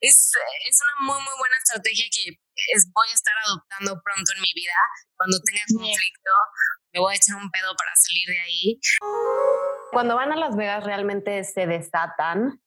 Es, 0.00 0.32
es 0.68 0.78
una 0.82 1.12
muy, 1.12 1.22
muy 1.22 1.34
buena 1.38 1.56
estrategia 1.58 2.06
que 2.10 2.38
es, 2.74 2.90
voy 2.92 3.06
a 3.10 3.14
estar 3.14 3.34
adoptando 3.46 4.00
pronto 4.02 4.32
en 4.36 4.42
mi 4.42 4.52
vida. 4.54 4.74
Cuando 5.16 5.38
tenga 5.40 5.62
conflicto, 5.74 6.30
me 6.92 7.00
voy 7.00 7.14
a 7.14 7.16
echar 7.16 7.36
un 7.36 7.50
pedo 7.50 7.74
para 7.76 7.94
salir 7.96 8.28
de 8.28 8.38
ahí. 8.38 8.80
cuando 9.92 10.16
van 10.16 10.32
a 10.32 10.36
Las 10.36 10.56
Vegas 10.56 10.84
realmente 10.84 11.42
se 11.44 11.66
desatan 11.66 12.60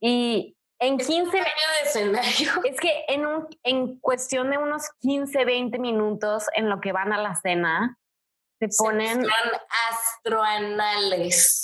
y 0.00 0.56
en 0.80 0.98
15 0.98 1.36
de 1.36 1.46
escenario. 1.84 2.22
es 2.64 2.80
que 2.80 3.04
en 3.08 3.24
un 3.24 3.48
en 3.62 4.00
cuestión 4.00 4.50
de 4.50 4.58
unos 4.58 4.90
15 5.00 5.44
20 5.44 5.78
minutos 5.78 6.46
en 6.54 6.68
lo 6.68 6.80
que 6.80 6.90
van 6.92 7.12
a 7.12 7.22
la 7.22 7.36
cena 7.36 7.96
se 8.58 8.68
ponen 8.76 9.24
astroanales. 9.90 11.62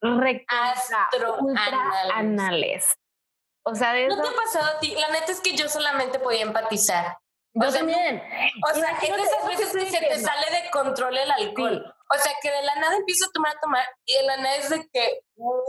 Astroanales. 0.00 2.12
anales. 2.14 2.98
O 3.70 3.74
sea, 3.74 3.92
de 3.92 4.08
¿No 4.08 4.16
te 4.16 4.26
ha 4.26 4.32
pasado 4.32 4.64
a 4.64 4.80
ti? 4.80 4.94
La 4.98 5.08
neta 5.08 5.30
es 5.30 5.40
que 5.40 5.54
yo 5.54 5.68
solamente 5.68 6.18
podía 6.18 6.40
empatizar. 6.40 7.18
Yo 7.52 7.70
también. 7.70 8.22
O 8.66 8.74
sea, 8.74 8.92
es 8.92 9.14
de 9.14 9.22
esas 9.22 9.46
veces 9.46 9.72
que 9.72 9.90
se 9.90 9.98
te 9.98 10.18
sale 10.18 10.46
de 10.50 10.70
control 10.70 11.18
el 11.18 11.30
alcohol. 11.30 11.94
O 12.10 12.18
sea, 12.18 12.32
que 12.40 12.50
de 12.50 12.62
la 12.62 12.74
nada 12.76 12.96
empiezo 12.96 13.26
a 13.26 13.28
tomar, 13.32 13.54
a 13.56 13.60
tomar, 13.60 13.84
y 14.06 14.16
de 14.16 14.22
la 14.22 14.36
nada 14.38 14.56
es 14.56 14.70
de 14.70 14.88
que, 14.92 15.20
wow. 15.36 15.62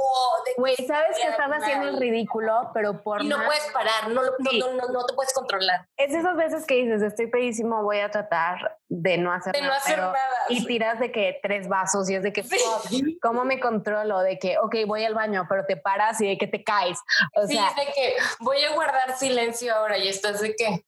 Güey, 0.57 0.75
sabes 0.87 1.17
que 1.17 1.27
estás 1.27 1.49
haciendo 1.51 1.89
el 1.89 1.97
ridículo, 1.99 2.71
pero 2.73 3.01
por 3.03 3.21
Y 3.21 3.27
no 3.27 3.43
puedes 3.45 3.65
parar, 3.73 4.07
no, 4.09 4.21
no, 4.23 4.71
no, 4.73 4.87
no, 4.87 5.05
te 5.05 5.13
puedes 5.13 5.33
controlar. 5.33 5.85
Es 5.97 6.13
esas 6.13 6.37
veces 6.37 6.65
que 6.65 6.75
dices, 6.75 7.01
estoy 7.01 7.27
pedísimo, 7.27 7.83
voy 7.83 7.99
a 7.99 8.09
tratar 8.09 8.77
de 8.87 9.17
no 9.17 9.33
hacer 9.33 9.53
de 9.53 9.61
nada. 9.61 9.73
no 9.73 9.77
hacer 9.77 9.97
nada. 9.99 10.17
Y 10.47 10.65
tiras 10.65 10.99
de 10.99 11.11
que 11.11 11.39
tres 11.43 11.67
vasos 11.67 12.09
y 12.09 12.15
es 12.15 12.23
de 12.23 12.31
que, 12.33 12.43
Sí. 12.43 13.19
¿cómo 13.21 13.43
me 13.43 13.59
controlo? 13.59 14.19
De 14.21 14.39
que, 14.39 14.57
ok, 14.59 14.75
voy 14.87 15.03
al 15.03 15.13
baño, 15.13 15.45
pero 15.49 15.65
te 15.65 15.75
paras 15.77 16.19
y 16.21 16.27
de 16.27 16.37
que 16.37 16.47
te 16.47 16.63
caes. 16.63 16.97
O 17.35 17.45
sí, 17.45 17.55
sea, 17.55 17.67
es 17.69 17.75
de 17.75 17.93
que 17.93 18.15
voy 18.39 18.63
a 18.63 18.73
guardar 18.73 19.17
silencio 19.17 19.75
ahora 19.75 19.97
y 19.97 20.07
estás 20.07 20.39
de 20.41 20.55
que, 20.55 20.85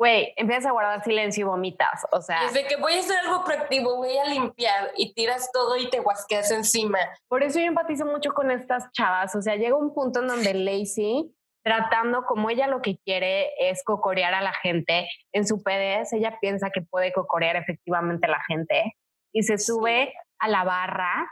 güey, 0.00 0.32
empiezas 0.36 0.64
a 0.64 0.70
guardar 0.70 1.04
silencio 1.04 1.42
y 1.42 1.44
vomitas. 1.44 2.06
O 2.10 2.22
sea, 2.22 2.46
es 2.46 2.54
de 2.54 2.66
que 2.66 2.76
voy 2.76 2.94
a 2.94 3.00
hacer 3.00 3.18
algo 3.18 3.44
proactivo, 3.44 3.98
voy 3.98 4.16
a 4.16 4.24
limpiar 4.24 4.92
y 4.96 5.12
tiras 5.12 5.52
todo 5.52 5.76
y 5.76 5.90
te 5.90 6.00
guasqueas 6.00 6.50
encima. 6.52 6.98
Por 7.28 7.42
eso 7.42 7.58
yo 7.60 7.66
empatizo 7.66 8.06
mucho 8.06 8.32
con 8.32 8.50
estas 8.50 8.90
chavas. 8.92 9.36
O 9.36 9.42
sea, 9.42 9.56
llega 9.56 9.76
un 9.76 9.92
punto 9.92 10.20
en 10.20 10.28
donde 10.28 10.54
Lacey, 10.54 11.30
tratando 11.62 12.24
como 12.24 12.48
ella 12.48 12.66
lo 12.66 12.80
que 12.80 12.96
quiere 13.04 13.50
es 13.58 13.84
cocorear 13.84 14.32
a 14.32 14.40
la 14.40 14.54
gente, 14.54 15.06
en 15.34 15.46
su 15.46 15.62
PDS 15.62 16.14
ella 16.14 16.38
piensa 16.40 16.70
que 16.70 16.80
puede 16.80 17.12
cocorear 17.12 17.56
efectivamente 17.56 18.26
a 18.26 18.30
la 18.30 18.42
gente 18.48 18.96
y 19.34 19.42
se 19.42 19.58
sube 19.58 20.14
a 20.38 20.48
la 20.48 20.64
barra. 20.64 21.30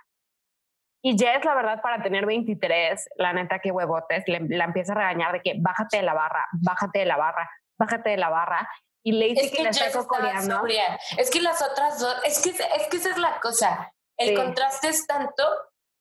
Y 1.03 1.17
Jess, 1.17 1.43
la 1.43 1.55
verdad, 1.55 1.81
para 1.81 2.03
tener 2.03 2.27
23, 2.27 3.09
la 3.17 3.33
neta, 3.33 3.61
que 3.61 3.71
huevotes, 3.71 4.25
le, 4.27 4.41
la 4.41 4.65
empieza 4.65 4.93
a 4.93 4.97
regañar 4.97 5.33
de 5.33 5.41
que 5.41 5.55
bájate 5.59 5.97
de 5.97 6.03
la 6.03 6.13
barra, 6.13 6.45
bájate 6.53 6.99
de 6.99 7.07
la 7.07 7.17
barra, 7.17 7.49
bájate 7.79 8.11
de 8.11 8.17
la 8.17 8.29
barra. 8.31 8.69
Y 9.05 9.13
Lacey 9.13 9.47
Es 9.47 9.51
que, 9.51 9.57
que 9.59 9.63
le 9.63 9.73
Jess 9.73 9.83
está 9.87 9.99
cocoreando. 9.99 10.63
Es 11.17 11.31
que 11.31 11.41
las 11.41 11.63
otras 11.63 11.99
dos, 12.01 12.15
es 12.25 12.41
que, 12.41 12.51
es 12.51 12.89
que 12.91 12.97
esa 12.97 13.11
es 13.11 13.19
la 13.19 13.41
cosa. 13.41 13.93
El 14.19 14.31
Sí. 14.31 14.35
contraste 14.35 14.89
es 14.89 15.07
tanto 15.07 15.45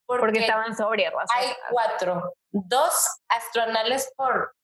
porque, 0.08 0.22
Porque 0.26 0.40
estaban 0.40 0.76
sobrias. 0.76 1.14
hay 1.36 1.50
cuatro, 1.70 2.34
dos 2.52 3.08
astronales 3.30 4.12
por, 4.16 4.56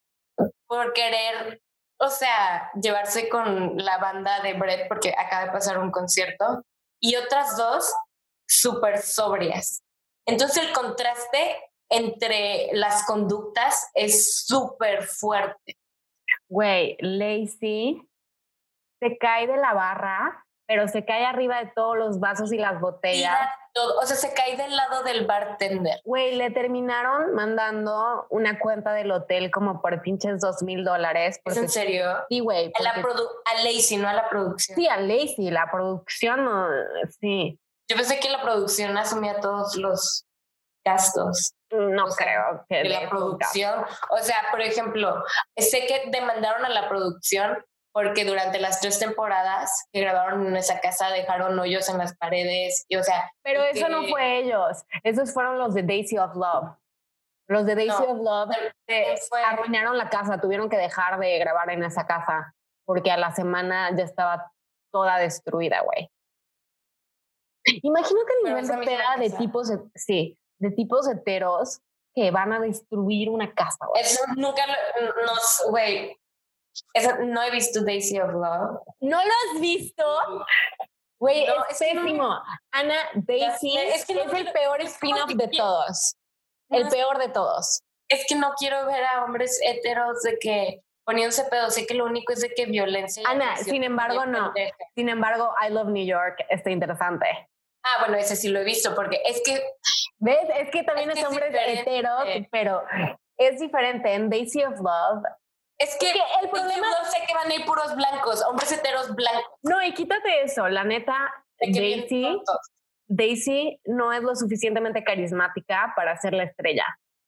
por 0.68 0.93
querer, 0.93 1.61
o 1.99 2.09
sea, 2.09 2.72
llevarse 2.82 3.30
con 3.30 3.78
la 3.78 3.97
banda 3.99 4.39
de 4.41 4.53
Brett 4.53 4.88
porque 4.88 5.14
acaba 5.18 5.45
de 5.45 5.51
pasar 5.51 5.78
un 5.78 5.91
concierto 5.91 6.64
y 7.01 7.16
otras 7.18 7.55
dos 7.57 7.93
súper 8.47 9.01
sobrias. 9.01 9.84
Entonces 10.26 10.64
el 10.66 10.74
contraste 10.74 11.61
entre 11.91 12.70
las 12.74 13.05
conductas 13.05 13.89
es 13.93 14.45
súper 14.45 15.03
fuerte. 15.03 15.78
Güey, 16.49 16.97
Lacey 16.99 18.01
se 18.99 19.17
cae 19.17 19.47
de 19.47 19.57
la 19.57 19.73
barra, 19.73 20.45
pero 20.67 20.87
se 20.87 21.03
cae 21.03 21.25
arriba 21.25 21.63
de 21.63 21.71
todos 21.75 21.97
los 21.97 22.19
vasos 22.19 22.51
y 22.53 22.57
las 22.57 22.79
botellas. 22.79 23.35
Todo, 23.73 23.99
o 23.99 24.05
sea, 24.05 24.15
se 24.15 24.33
cae 24.33 24.55
del 24.55 24.75
lado 24.75 25.03
del 25.03 25.25
bartender. 25.25 25.99
Güey, 26.05 26.35
le 26.35 26.51
terminaron 26.51 27.33
mandando 27.33 28.27
una 28.29 28.59
cuenta 28.59 28.93
del 28.93 29.11
hotel 29.11 29.49
como 29.49 29.81
por 29.81 30.01
pinches 30.01 30.39
dos 30.39 30.61
mil 30.61 30.83
dólares. 30.83 31.39
¿Es 31.43 31.57
en 31.57 31.69
serio? 31.69 32.05
Sí, 32.29 32.39
güey. 32.39 32.71
A, 32.79 32.83
la 32.83 32.91
a 32.91 33.63
Lacey, 33.63 33.97
no 33.97 34.07
a 34.07 34.13
la 34.13 34.29
producción. 34.29 34.75
Sí, 34.75 34.87
a 34.87 34.97
Lacey, 34.97 35.49
la 35.49 35.69
producción, 35.71 36.47
sí. 37.19 37.59
Yo 37.89 37.97
pensé 37.97 38.19
que 38.19 38.29
la 38.29 38.41
producción 38.41 38.95
asumía 38.97 39.41
todos 39.41 39.75
los 39.75 40.25
gastos 40.85 41.53
No 41.74 42.05
O 42.05 42.11
sea, 42.11 42.26
creo 42.26 42.65
que 42.69 42.84
la 42.89 43.09
producción. 43.09 43.86
O 44.09 44.17
sea, 44.19 44.38
por 44.51 44.61
ejemplo, 44.61 45.24
sé 45.57 45.86
que 45.88 46.09
demandaron 46.11 46.63
a 46.65 46.69
la 46.69 46.88
producción 46.88 47.63
porque 47.93 48.26
durante 48.26 48.59
las 48.59 48.80
tres 48.80 48.97
temporadas 48.99 49.88
que 49.91 50.01
grabaron 50.01 50.47
en 50.47 50.55
esa 50.57 50.80
casa 50.80 51.09
dejaron 51.09 51.57
hoyos 51.59 51.88
en 51.89 51.97
las 51.99 52.15
paredes 52.17 52.86
y 52.88 52.95
o 52.95 53.03
sea, 53.03 53.32
Pero 53.43 53.63
eso 53.63 53.88
no 53.89 54.07
fue 54.07 54.39
ellos. 54.39 54.84
Esos 55.03 55.34
fueron 55.34 55.59
los 55.59 55.74
de 55.74 55.84
Daisy 55.84 56.17
of 56.17 56.36
Love. 56.36 56.76
Los 57.47 57.65
de 57.65 57.76
Daisy 57.76 57.89
No, 57.89 58.11
of 58.13 58.17
Love 58.19 58.55
eh, 58.88 59.15
fue- 59.30 59.43
arruinaron 59.43 59.97
la 59.97 60.09
casa, 60.09 60.39
tuvieron 60.41 60.69
que 60.69 60.78
dejar 60.78 61.19
de 61.19 61.38
grabar 61.39 61.69
en 61.69 61.84
esa 61.84 62.07
casa 62.07 62.55
porque 62.86 63.11
a 63.11 63.17
la 63.17 63.32
semana 63.32 63.95
ya 63.95 64.03
estaba 64.03 64.51
toda 64.91 65.17
destruida, 65.17 65.82
güey. 65.82 66.09
Imagínate 67.65 68.32
el 68.34 68.39
Pero 68.43 68.55
nivel 68.61 68.67
de 68.67 68.86
peda 68.86 69.15
de 69.17 69.30
tipos, 69.30 69.71
sí, 69.95 70.38
de 70.64 70.72
tipos 70.72 71.07
heteros 71.07 71.80
que 72.16 72.32
van 72.32 72.53
a 72.53 72.59
destruir 72.59 73.30
una 73.30 73.53
casa, 73.53 73.86
güey. 73.88 74.01
eso 74.01 74.22
nunca 74.36 74.64
lo- 74.68 75.26
nos 75.26 75.61
güey. 75.70 76.18
Eso- 76.93 77.18
no 77.26 77.43
he 77.43 77.51
visto 77.51 77.84
Daisy 77.84 78.20
of 78.20 78.32
Love. 78.32 78.82
¿No 79.01 79.18
lo 79.24 79.32
has 79.53 79.61
visto? 79.61 80.03
Güey, 81.20 81.45
No, 81.47 81.53
es 81.70 81.80
es 81.82 81.88
que 81.88 81.93
no- 81.93 82.01
pésimo. 82.03 82.41
Ana, 82.72 82.95
Daisy 83.14 83.78
es, 83.78 83.95
es 83.95 84.05
que 84.05 84.16
no 84.16 84.24
el 84.32 84.51
peor 84.51 84.82
es 84.82 84.91
spin-off 84.93 85.32
de 85.36 85.47
todos. 85.49 86.16
El 86.70 86.84
es- 86.88 86.93
peor 86.93 87.18
de 87.18 87.30
todos. 87.30 87.82
Es 88.09 88.26
que 88.28 88.36
no 88.36 88.53
quiero 88.57 88.86
ver 88.86 89.03
a 89.05 89.24
hombres 89.24 89.59
heteros 89.64 90.22
de 90.24 90.38
que 90.39 90.84
poniéndose 91.05 91.43
pedo. 91.45 91.70
Sé 91.72 91.86
que 91.86 91.93
lo 91.93 92.05
único 92.05 92.34
es 92.34 92.41
de 92.41 92.49
que 92.53 92.66
violencia. 92.66 93.24
Ana, 93.28 93.55
sin 93.57 93.84
embargo, 93.84 94.26
no. 94.26 94.53
pendeja. 94.53 94.76
Sin 94.95 95.09
embargo, 95.09 95.53
I 95.66 95.72
Love 95.72 95.89
New 95.89 96.05
York 96.05 96.39
está 96.49 96.70
interesante. 96.72 97.26
Ah, 97.84 97.97
bueno, 97.99 98.15
ese 98.17 98.36
sí 98.36 98.49
lo 98.49 98.59
he 98.59 98.63
visto 98.63 98.95
porque 98.95 99.21
es 99.25 99.41
que 99.45 99.61
¿Ves? 100.19 100.38
Es 100.57 100.69
que 100.71 100.84
también 100.84 101.09
Es 101.09 101.15
que 101.15 101.21
es 101.21 101.27
hombres 101.27 101.49
diferente. 101.51 101.81
heteros, 101.81 102.23
pero 102.51 102.81
es 103.38 103.59
diferente. 103.59 104.13
En 104.13 104.29
Daisy 104.29 104.63
of 104.63 104.79
Love. 104.79 105.23
es 105.77 105.97
que 105.99 106.13
que 106.13 106.19
el 106.41 106.49
problema- 106.49 106.88
no 106.88 107.05
sé 107.09 107.17
que 107.27 107.34
van 107.34 107.51
a 107.51 107.55
ir 107.55 107.65
puros 107.65 107.93
blancos, 107.95 108.41
hombres 108.47 108.71
heteros 108.71 109.13
blancos. 109.15 109.43
No, 109.63 109.84
y 109.84 109.93
quítate 109.93 110.43
eso. 110.43 110.69
La 110.69 110.84
neta, 110.86 111.34
Daisy. 111.59 112.41
Daisy 113.07 113.79
no 113.86 114.13
es 114.13 114.21
lo 114.21 114.34
suficientemente 114.36 115.03
carismática 115.03 115.91
para 115.95 116.15
ser 116.17 116.34
la 116.34 116.43
estrella. 116.43 116.86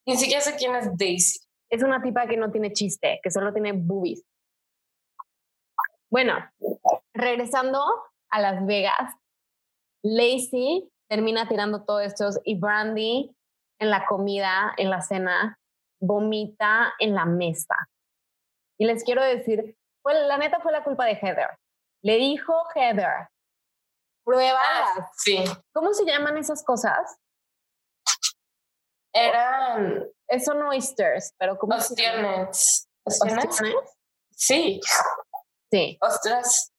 Ni 0.08 0.16
siquiera 0.16 0.40
sé 0.42 0.56
quién 0.56 0.74
es 0.76 0.88
Daisy. 0.98 1.40
Es 1.70 1.84
una 1.84 2.02
tipa 2.02 2.28
que 2.28 2.38
no 2.38 2.50
tiene 2.52 2.72
chiste, 2.72 3.20
que 3.22 3.30
solo 3.32 3.52
tiene 3.52 3.74
boobies. 3.74 4.24
Bueno, 6.10 6.38
regresando 7.14 7.84
a 8.30 8.40
Las 8.40 8.66
Vegas, 8.66 9.12
Lacey 10.06 10.88
termina 11.10 11.48
tirando 11.48 11.84
todo 11.84 12.00
esto 12.00 12.30
y 12.44 12.60
Brandy 12.60 13.36
en 13.80 13.90
la 13.90 14.06
comida, 14.06 14.74
en 14.78 14.90
la 14.92 15.02
cena, 15.02 15.58
vomita 16.00 16.94
en 17.00 17.16
la 17.16 17.26
mesa. 17.26 17.76
Y 18.80 18.86
les 18.86 19.04
quiero 19.04 19.24
decir, 19.24 19.76
fue, 20.04 20.14
la 20.14 20.38
neta 20.38 20.60
fue 20.60 20.72
la 20.72 20.84
culpa 20.84 21.06
de 21.06 21.14
Heather. 21.16 21.58
Le 22.04 22.18
dijo 22.18 22.54
Heather, 22.76 23.30
pruébala. 24.24 24.60
Ah, 24.96 25.10
sí. 25.18 25.44
¿Cómo 25.74 25.92
se 25.94 26.06
llaman 26.06 26.38
esas 26.38 26.64
cosas? 26.64 27.18
Eran 29.14 30.06
Eh, 30.28 30.40
Son 30.40 30.62
oysters, 30.64 31.34
pero 31.38 31.58
¿cómo 31.58 31.80
se 31.80 31.96
llaman? 31.96 32.48
ostiones. 32.50 32.88
¿Ostiones? 33.06 33.46
¿Ostiones? 33.46 33.76
Sí. 34.32 34.80
Sí. 35.72 35.98
Ostras. 36.02 36.72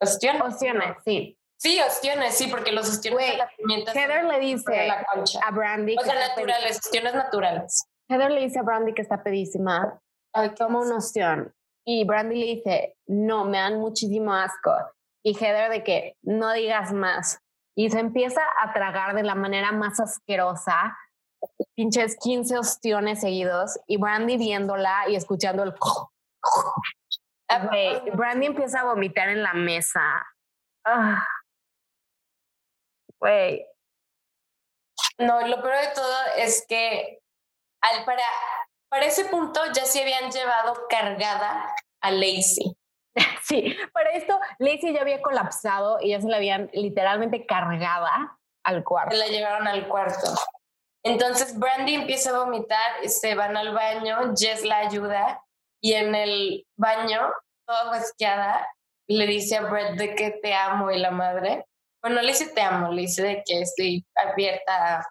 ¿Ostiones? 0.00 0.42
Ostiones, 0.42 0.96
sí. 1.04 1.38
Sí, 1.66 1.80
ostiones, 1.80 2.38
sí, 2.38 2.46
porque 2.46 2.70
los 2.70 2.88
ostiones 2.88 3.18
Güey, 3.18 3.30
de 3.32 3.38
la 3.38 3.50
pimienta 3.56 3.92
son 3.92 4.00
Heather 4.00 4.24
le 4.24 4.38
dice 4.38 4.86
la 4.86 5.04
a 5.44 5.50
Brandy 5.50 5.96
O 5.98 6.04
sea, 6.04 6.14
naturales, 6.14 6.78
ostiones 6.78 7.12
naturales. 7.12 7.88
Heather 8.08 8.30
le 8.30 8.42
dice 8.42 8.60
a 8.60 8.62
Brandy 8.62 8.94
que 8.94 9.02
está 9.02 9.24
pedísima, 9.24 9.98
Ay, 10.32 10.50
toma 10.54 10.82
una 10.82 10.94
opción. 10.94 11.52
Y 11.84 12.04
Brandy 12.04 12.36
le 12.36 12.46
dice, 12.46 12.96
no, 13.08 13.44
me 13.46 13.58
dan 13.58 13.80
muchísimo 13.80 14.32
asco. 14.32 14.76
Y 15.24 15.36
Heather 15.36 15.68
de 15.68 15.82
que 15.82 16.16
no 16.22 16.52
digas 16.52 16.92
más. 16.92 17.40
Y 17.76 17.90
se 17.90 17.98
empieza 17.98 18.42
a 18.62 18.72
tragar 18.72 19.16
de 19.16 19.24
la 19.24 19.34
manera 19.34 19.72
más 19.72 19.98
asquerosa, 19.98 20.96
pinches 21.74 22.16
15 22.20 22.58
ostiones 22.58 23.22
seguidos. 23.22 23.76
Y 23.88 23.96
Brandy 23.96 24.36
viéndola 24.36 25.08
y 25.08 25.16
escuchando 25.16 25.64
el... 25.64 25.74
Güey, 27.70 28.10
Brandy 28.12 28.46
empieza 28.46 28.82
a 28.82 28.84
vomitar 28.84 29.30
en 29.30 29.42
la 29.42 29.52
mesa. 29.52 30.00
Ah. 30.84 31.26
Güey, 33.20 33.66
No, 35.18 35.46
lo 35.46 35.62
peor 35.62 35.76
de 35.80 35.94
todo 35.94 36.16
es 36.36 36.64
que 36.68 37.20
al 37.82 38.04
para, 38.04 38.22
para 38.88 39.06
ese 39.06 39.26
punto 39.26 39.60
ya 39.72 39.84
se 39.84 40.02
habían 40.02 40.30
llevado 40.30 40.86
cargada 40.88 41.74
a 42.00 42.10
Lacey. 42.10 42.76
Sí, 43.42 43.74
para 43.94 44.10
esto 44.10 44.38
Lacey 44.58 44.92
ya 44.92 45.00
había 45.00 45.22
colapsado 45.22 45.98
y 46.02 46.10
ya 46.10 46.20
se 46.20 46.28
la 46.28 46.36
habían 46.36 46.68
literalmente 46.74 47.46
cargada 47.46 48.36
al 48.64 48.84
cuarto. 48.84 49.16
Se 49.16 49.18
la 49.18 49.28
llevaron 49.28 49.66
al 49.68 49.88
cuarto. 49.88 50.34
Entonces 51.02 51.56
Brandy 51.56 51.94
empieza 51.94 52.30
a 52.30 52.44
vomitar, 52.44 53.08
se 53.08 53.36
van 53.36 53.56
al 53.56 53.72
baño, 53.72 54.34
Jess 54.36 54.64
la 54.64 54.78
ayuda 54.78 55.40
y 55.80 55.92
en 55.92 56.14
el 56.16 56.66
baño, 56.76 57.32
toda 57.64 57.84
basqueada, 57.90 58.66
le 59.08 59.26
dice 59.26 59.56
a 59.56 59.62
Brett 59.62 59.92
de 59.92 60.16
que 60.16 60.32
te 60.32 60.52
amo 60.52 60.90
y 60.90 60.98
la 60.98 61.12
madre. 61.12 61.64
Bueno, 62.06 62.22
le 62.22 62.28
dice 62.28 62.46
te 62.54 62.60
amo, 62.60 62.92
le 62.92 63.02
dice 63.02 63.20
de 63.20 63.42
que 63.44 63.62
estoy 63.62 64.06
abierta 64.14 64.98
a 64.98 65.08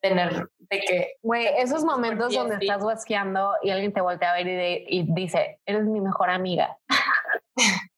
tener, 0.00 0.48
de 0.56 0.80
que... 0.80 1.12
Güey, 1.22 1.46
esos 1.58 1.84
momentos 1.84 2.32
donde 2.32 2.56
estás 2.56 2.82
basqueando 2.82 3.56
y 3.60 3.68
alguien 3.68 3.92
te 3.92 4.00
voltea 4.00 4.30
a 4.30 4.36
ver 4.36 4.46
y, 4.48 4.86
y 4.88 5.04
dice, 5.06 5.60
eres 5.66 5.84
mi 5.84 6.00
mejor 6.00 6.30
amiga. 6.30 6.78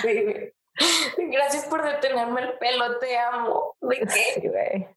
sí, 0.00 0.50
Gracias 1.18 1.66
por 1.66 1.84
detenerme 1.84 2.40
el 2.40 2.58
pelo, 2.58 2.98
te 3.00 3.18
amo. 3.18 3.76
¿De 3.82 3.98
qué? 3.98 4.88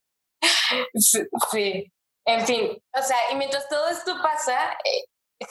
Sí, 0.96 1.28
sí, 1.52 1.92
En 2.26 2.46
fin, 2.48 2.82
o 2.98 3.02
sea, 3.02 3.18
y 3.34 3.36
mientras 3.36 3.68
todo 3.68 3.90
esto 3.90 4.16
pasa, 4.24 4.78
eh, 4.86 5.04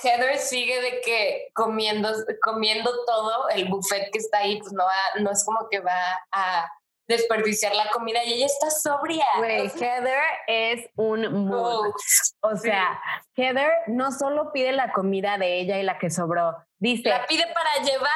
Heather 0.03 0.39
sigue 0.39 0.81
de 0.81 1.01
que 1.03 1.49
comiendo, 1.53 2.09
comiendo 2.41 2.91
todo, 3.05 3.51
el 3.51 3.69
buffet 3.69 4.11
que 4.11 4.21
está 4.21 4.39
ahí, 4.39 4.59
pues 4.59 4.73
no, 4.73 4.85
va, 4.85 5.21
no 5.21 5.31
es 5.31 5.45
como 5.45 5.69
que 5.69 5.81
va 5.81 6.19
a 6.33 6.67
desperdiciar 7.11 7.75
la 7.75 7.91
comida 7.91 8.25
y 8.25 8.35
ella 8.35 8.47
está 8.47 8.71
sobria. 8.71 9.25
Güey, 9.39 9.69
Heather 9.69 10.23
es 10.47 10.89
un 10.97 11.47
mood. 11.47 11.93
o 12.41 12.57
sea, 12.57 12.99
Heather 13.37 13.71
no 13.89 14.13
solo 14.13 14.53
pide 14.53 14.73
la 14.73 14.93
comida 14.93 15.37
de 15.37 15.61
ella 15.61 15.79
y 15.79 15.83
la 15.83 15.99
que 15.99 16.09
sobró, 16.09 16.57
Dice, 16.81 17.11
la 17.11 17.27
pide 17.27 17.45
para 17.53 17.85
llevar. 17.85 18.11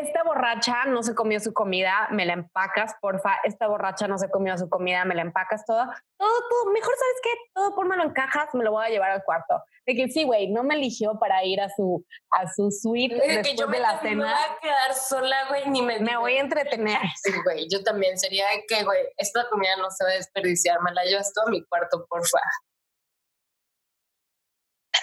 Esta 0.00 0.22
borracha 0.24 0.86
no 0.86 1.02
se 1.02 1.14
comió 1.14 1.38
su 1.38 1.52
comida, 1.52 2.08
me 2.10 2.24
la 2.24 2.32
empacas, 2.32 2.94
porfa. 2.98 3.36
Esta 3.44 3.68
borracha 3.68 4.08
no 4.08 4.16
se 4.16 4.30
comió 4.30 4.56
su 4.56 4.70
comida, 4.70 5.04
me 5.04 5.14
la 5.14 5.20
empacas 5.20 5.66
todo. 5.66 5.84
Todo, 5.84 6.48
todo. 6.48 6.72
Mejor, 6.72 6.94
¿sabes 6.96 7.20
qué? 7.22 7.30
Todo 7.52 7.74
por 7.74 7.94
lo 7.94 8.02
encajas, 8.02 8.54
me 8.54 8.64
lo 8.64 8.72
voy 8.72 8.86
a 8.86 8.88
llevar 8.88 9.10
al 9.10 9.22
cuarto. 9.22 9.62
De 9.86 9.94
que 9.94 10.08
sí, 10.08 10.24
güey, 10.24 10.48
no 10.48 10.62
me 10.62 10.76
eligió 10.76 11.18
para 11.18 11.44
ir 11.44 11.60
a 11.60 11.68
su, 11.68 12.02
a 12.30 12.48
su 12.48 12.70
suite 12.70 13.16
después 13.16 13.46
que 13.46 13.54
yo 13.54 13.66
de 13.66 13.80
la 13.80 14.00
cena. 14.00 14.24
Me 14.26 14.32
voy 14.32 14.32
a 14.32 14.58
quedar 14.60 14.94
sola, 14.94 15.48
güey, 15.48 15.68
ni 15.68 15.82
me... 15.82 16.00
Me 16.00 16.16
voy 16.16 16.38
a 16.38 16.40
entretener. 16.40 17.00
Sí, 17.22 17.32
güey, 17.44 17.66
yo 17.70 17.82
también. 17.82 18.18
Sería 18.18 18.46
que, 18.66 18.82
güey, 18.82 19.00
esta 19.18 19.46
comida 19.50 19.76
no 19.76 19.90
se 19.90 20.04
va 20.04 20.10
a 20.10 20.14
desperdiciar, 20.14 20.80
me 20.80 20.92
la 20.92 21.04
llevas 21.04 21.32
todo 21.34 21.48
a 21.48 21.50
mi 21.50 21.62
cuarto, 21.66 22.06
porfa 22.08 22.40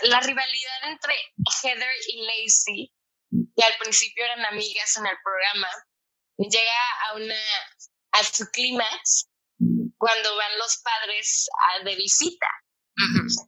la 0.04 0.20
rivalidad 0.22 0.84
entre 0.84 1.16
Heather 1.62 1.94
y 2.08 2.26
Lacey, 2.26 2.94
que 3.56 3.64
al 3.64 3.74
principio 3.80 4.26
eran 4.26 4.46
amigas 4.46 4.98
en 4.98 5.06
el 5.06 5.18
programa, 5.24 5.70
llega 6.38 7.10
a 7.10 7.16
una 7.16 7.36
a 8.12 8.24
su 8.24 8.46
clímax 8.52 9.28
cuando 9.98 10.36
van 10.36 10.58
los 10.60 10.78
padres 10.78 11.48
a, 11.70 11.84
de 11.84 11.96
visita. 11.96 12.48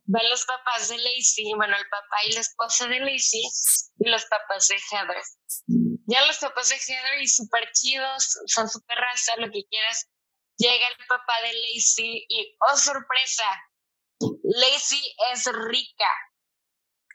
Van 0.05 0.29
los 0.29 0.45
papás 0.45 0.89
de 0.89 0.97
Lacey, 0.97 1.53
bueno, 1.55 1.75
el 1.75 1.89
papá 1.89 2.17
y 2.27 2.33
la 2.33 2.41
esposa 2.41 2.87
de 2.87 2.99
Lacey 2.99 3.41
y 3.99 4.09
los 4.09 4.25
papás 4.25 4.67
de 4.67 4.75
Heather. 4.75 5.23
Ya 6.05 6.25
los 6.25 6.37
papás 6.37 6.69
de 6.69 6.75
Heather 6.75 7.21
y 7.21 7.27
súper 7.27 7.71
chidos, 7.73 8.37
son 8.45 8.69
súper 8.69 8.97
raza, 8.97 9.37
lo 9.37 9.49
que 9.51 9.63
quieras. 9.69 10.07
Llega 10.57 10.87
el 10.87 11.07
papá 11.07 11.41
de 11.41 11.53
Lacey 11.53 12.25
y, 12.27 12.57
oh 12.69 12.77
sorpresa, 12.77 13.45
Lacey 14.43 15.15
es 15.31 15.45
rica. 15.45 16.11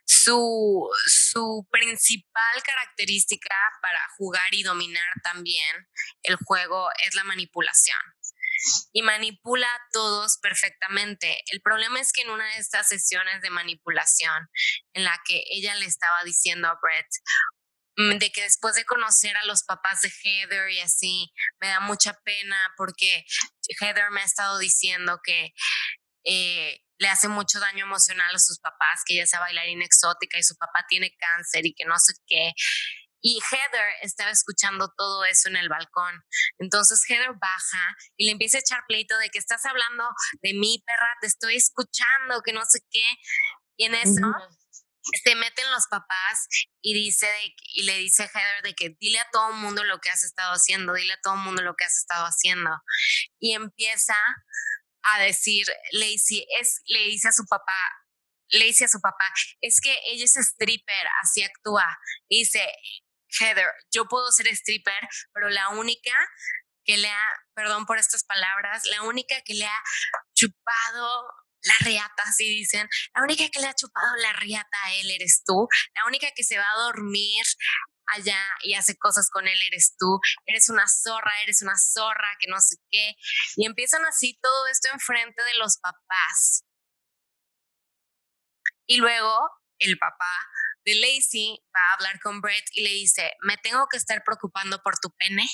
Su, 0.07 0.87
su 1.07 1.67
principal 1.71 2.63
característica 2.63 3.55
para 3.81 3.99
jugar 4.17 4.53
y 4.53 4.63
dominar 4.63 5.07
también 5.23 5.87
el 6.23 6.35
juego 6.35 6.89
es 7.05 7.15
la 7.15 7.23
manipulación. 7.23 7.99
Y 8.93 9.01
manipula 9.01 9.67
a 9.67 9.81
todos 9.91 10.37
perfectamente. 10.41 11.43
El 11.51 11.61
problema 11.61 11.99
es 11.99 12.13
que 12.13 12.21
en 12.21 12.29
una 12.29 12.45
de 12.45 12.57
estas 12.57 12.87
sesiones 12.87 13.41
de 13.41 13.49
manipulación, 13.49 14.49
en 14.93 15.03
la 15.03 15.19
que 15.25 15.43
ella 15.49 15.75
le 15.75 15.85
estaba 15.85 16.23
diciendo 16.23 16.67
a 16.67 16.79
Brett, 16.81 17.07
mm, 17.97 18.17
de 18.17 18.31
que 18.31 18.43
después 18.43 18.75
de 18.75 18.85
conocer 18.85 19.35
a 19.37 19.45
los 19.45 19.63
papás 19.63 20.01
de 20.01 20.09
Heather 20.09 20.69
y 20.69 20.79
así, 20.79 21.33
me 21.59 21.67
da 21.67 21.79
mucha 21.79 22.13
pena 22.23 22.57
porque 22.77 23.25
Heather 23.79 24.11
me 24.11 24.21
ha 24.21 24.25
estado 24.25 24.57
diciendo 24.59 25.19
que 25.23 25.53
eh, 26.25 26.84
le 26.97 27.07
hace 27.07 27.27
mucho 27.27 27.59
daño 27.59 27.85
emocional 27.85 28.33
a 28.33 28.39
sus 28.39 28.59
papás, 28.59 29.01
que 29.05 29.15
ella 29.15 29.23
es 29.23 29.31
bailarina 29.31 29.85
exótica 29.85 30.37
y 30.37 30.43
su 30.43 30.55
papá 30.55 30.85
tiene 30.87 31.15
cáncer 31.17 31.65
y 31.65 31.73
que 31.73 31.85
no 31.85 31.97
sé 31.99 32.13
qué. 32.27 32.53
Y 33.21 33.39
Heather 33.51 33.87
estaba 34.01 34.29
escuchando 34.29 34.93
todo 34.95 35.25
eso 35.25 35.49
en 35.49 35.55
el 35.55 35.67
balcón. 35.67 36.23
Entonces 36.59 37.03
Heather 37.09 37.33
baja 37.33 37.95
y 38.17 38.25
le 38.25 38.31
empieza 38.33 38.57
a 38.57 38.59
echar 38.59 38.83
pleito 38.87 39.17
de 39.17 39.29
que 39.29 39.39
estás 39.39 39.65
hablando 39.65 40.07
de 40.41 40.53
mi 40.53 40.83
perra, 40.85 41.17
te 41.21 41.27
estoy 41.27 41.55
escuchando, 41.55 42.41
que 42.43 42.53
no 42.53 42.63
sé 42.65 42.79
qué. 42.91 43.05
Y 43.77 43.85
en 43.85 43.95
eso 43.95 44.21
se 45.23 45.35
meten 45.35 45.71
los 45.71 45.87
papás 45.87 46.47
y 46.81 46.93
dice 46.93 47.27
y 47.73 47.83
le 47.83 47.97
dice 47.97 48.23
a 48.23 48.27
Heather 48.27 48.63
de 48.63 48.73
que 48.73 48.95
dile 48.99 49.19
a 49.19 49.29
todo 49.31 49.49
el 49.49 49.55
mundo 49.55 49.83
lo 49.83 49.99
que 49.99 50.09
has 50.09 50.23
estado 50.23 50.53
haciendo, 50.53 50.93
dile 50.93 51.13
a 51.13 51.21
todo 51.21 51.33
el 51.33 51.41
mundo 51.41 51.61
lo 51.61 51.75
que 51.75 51.85
has 51.85 51.97
estado 51.97 52.25
haciendo. 52.25 52.69
Y 53.39 53.53
empieza 53.53 54.15
a 55.13 55.19
decir, 55.21 55.65
Lacey, 55.91 56.45
es, 56.59 56.81
le 56.85 57.03
dice 57.05 57.29
a 57.29 57.31
su 57.31 57.45
papá, 57.45 57.77
le 58.49 58.65
dice 58.65 58.85
a 58.85 58.89
su 58.89 58.99
papá, 58.99 59.25
es 59.61 59.79
que 59.81 59.97
ella 60.05 60.25
es 60.25 60.35
stripper, 60.35 61.07
así 61.23 61.43
actúa. 61.43 61.97
dice, 62.29 62.67
Heather, 63.39 63.67
yo 63.91 64.05
puedo 64.05 64.31
ser 64.31 64.47
stripper, 64.47 65.07
pero 65.33 65.49
la 65.49 65.69
única 65.69 66.13
que 66.85 66.97
le 66.97 67.09
ha, 67.09 67.27
perdón 67.55 67.85
por 67.85 67.97
estas 67.97 68.23
palabras, 68.23 68.83
la 68.85 69.01
única 69.03 69.41
que 69.41 69.55
le 69.55 69.65
ha 69.65 69.83
chupado 70.35 71.25
la 71.63 71.73
riata, 71.81 72.23
así 72.23 72.47
dicen, 72.47 72.87
la 73.15 73.23
única 73.23 73.49
que 73.49 73.59
le 73.59 73.67
ha 73.67 73.73
chupado 73.73 74.15
la 74.17 74.33
riata 74.33 74.77
a 74.83 74.93
él 74.93 75.09
eres 75.09 75.43
tú, 75.45 75.67
la 75.95 76.05
única 76.05 76.29
que 76.35 76.43
se 76.43 76.57
va 76.57 76.69
a 76.69 76.83
dormir 76.83 77.43
allá 78.07 78.39
y 78.61 78.73
hace 78.73 78.97
cosas 78.97 79.29
con 79.29 79.47
él, 79.47 79.59
eres 79.67 79.95
tú, 79.97 80.19
eres 80.45 80.69
una 80.69 80.87
zorra, 80.87 81.31
eres 81.43 81.61
una 81.61 81.77
zorra, 81.77 82.27
que 82.39 82.47
no 82.47 82.59
sé 82.59 82.77
qué. 82.89 83.15
Y 83.55 83.65
empiezan 83.65 84.05
así 84.05 84.37
todo 84.41 84.67
esto 84.67 84.89
enfrente 84.93 85.43
de 85.43 85.57
los 85.57 85.77
papás. 85.77 86.63
Y 88.87 88.97
luego 88.97 89.49
el 89.79 89.97
papá 89.97 90.49
de 90.85 90.95
Lacey 90.95 91.59
va 91.75 91.81
a 91.81 91.93
hablar 91.95 92.19
con 92.19 92.41
Brett 92.41 92.65
y 92.73 92.83
le 92.83 92.91
dice, 92.91 93.33
me 93.41 93.57
tengo 93.57 93.87
que 93.87 93.97
estar 93.97 94.23
preocupando 94.23 94.81
por 94.83 94.97
tu 94.99 95.09
pene. 95.11 95.47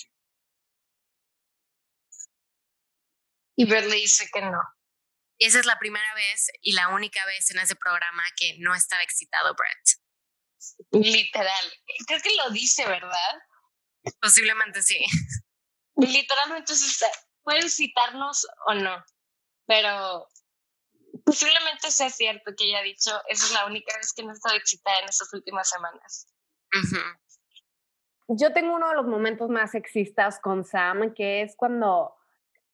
Y 3.56 3.66
Brett 3.66 3.86
le 3.86 3.96
dice 3.96 4.30
que 4.34 4.42
no. 4.42 4.62
Y 5.38 5.46
esa 5.46 5.60
es 5.60 5.66
la 5.66 5.80
primera 5.80 6.14
vez 6.14 6.52
y 6.62 6.74
la 6.74 6.90
única 6.90 7.26
vez 7.26 7.50
en 7.52 7.60
ese 7.60 7.76
programa 7.76 8.24
que 8.38 8.58
no 8.60 8.76
estaba 8.76 9.02
excitado 9.02 9.56
Brett. 9.56 10.01
Literal. 10.92 11.66
Creo 12.08 12.22
que 12.22 12.36
lo 12.36 12.50
dice, 12.52 12.86
¿verdad? 12.88 13.42
Posiblemente 14.22 14.82
sí. 14.82 15.06
Literalmente, 15.96 16.74
pueden 17.44 17.70
citarnos 17.70 18.48
o 18.68 18.74
no, 18.74 19.04
pero 19.68 20.28
posiblemente 21.26 21.92
sea 21.92 22.10
cierto 22.10 22.52
que 22.58 22.66
ella 22.66 22.80
ha 22.80 22.84
dicho, 22.84 23.12
esa 23.28 23.46
es 23.46 23.52
la 23.54 23.66
única 23.66 23.96
vez 23.98 24.14
que 24.14 24.24
no 24.24 24.32
he 24.32 24.34
estado 24.34 24.56
excitada 24.56 25.00
en 25.00 25.10
estas 25.10 25.34
últimas 25.34 25.70
semanas. 25.70 26.28
Yo 28.28 28.54
tengo 28.54 28.76
uno 28.76 28.90
de 28.90 28.96
los 28.96 29.06
momentos 29.06 29.50
más 29.50 29.72
sexistas 29.72 30.40
con 30.40 30.64
Sam, 30.64 31.14
que 31.14 31.42
es 31.42 31.56
cuando 31.58 32.16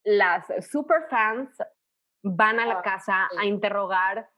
las 0.03 0.45
superfans 0.69 1.49
van 2.23 2.59
a 2.59 2.65
la 2.65 2.79
ah, 2.79 2.81
casa 2.81 3.27
a 3.37 3.45
interrogar 3.45 4.29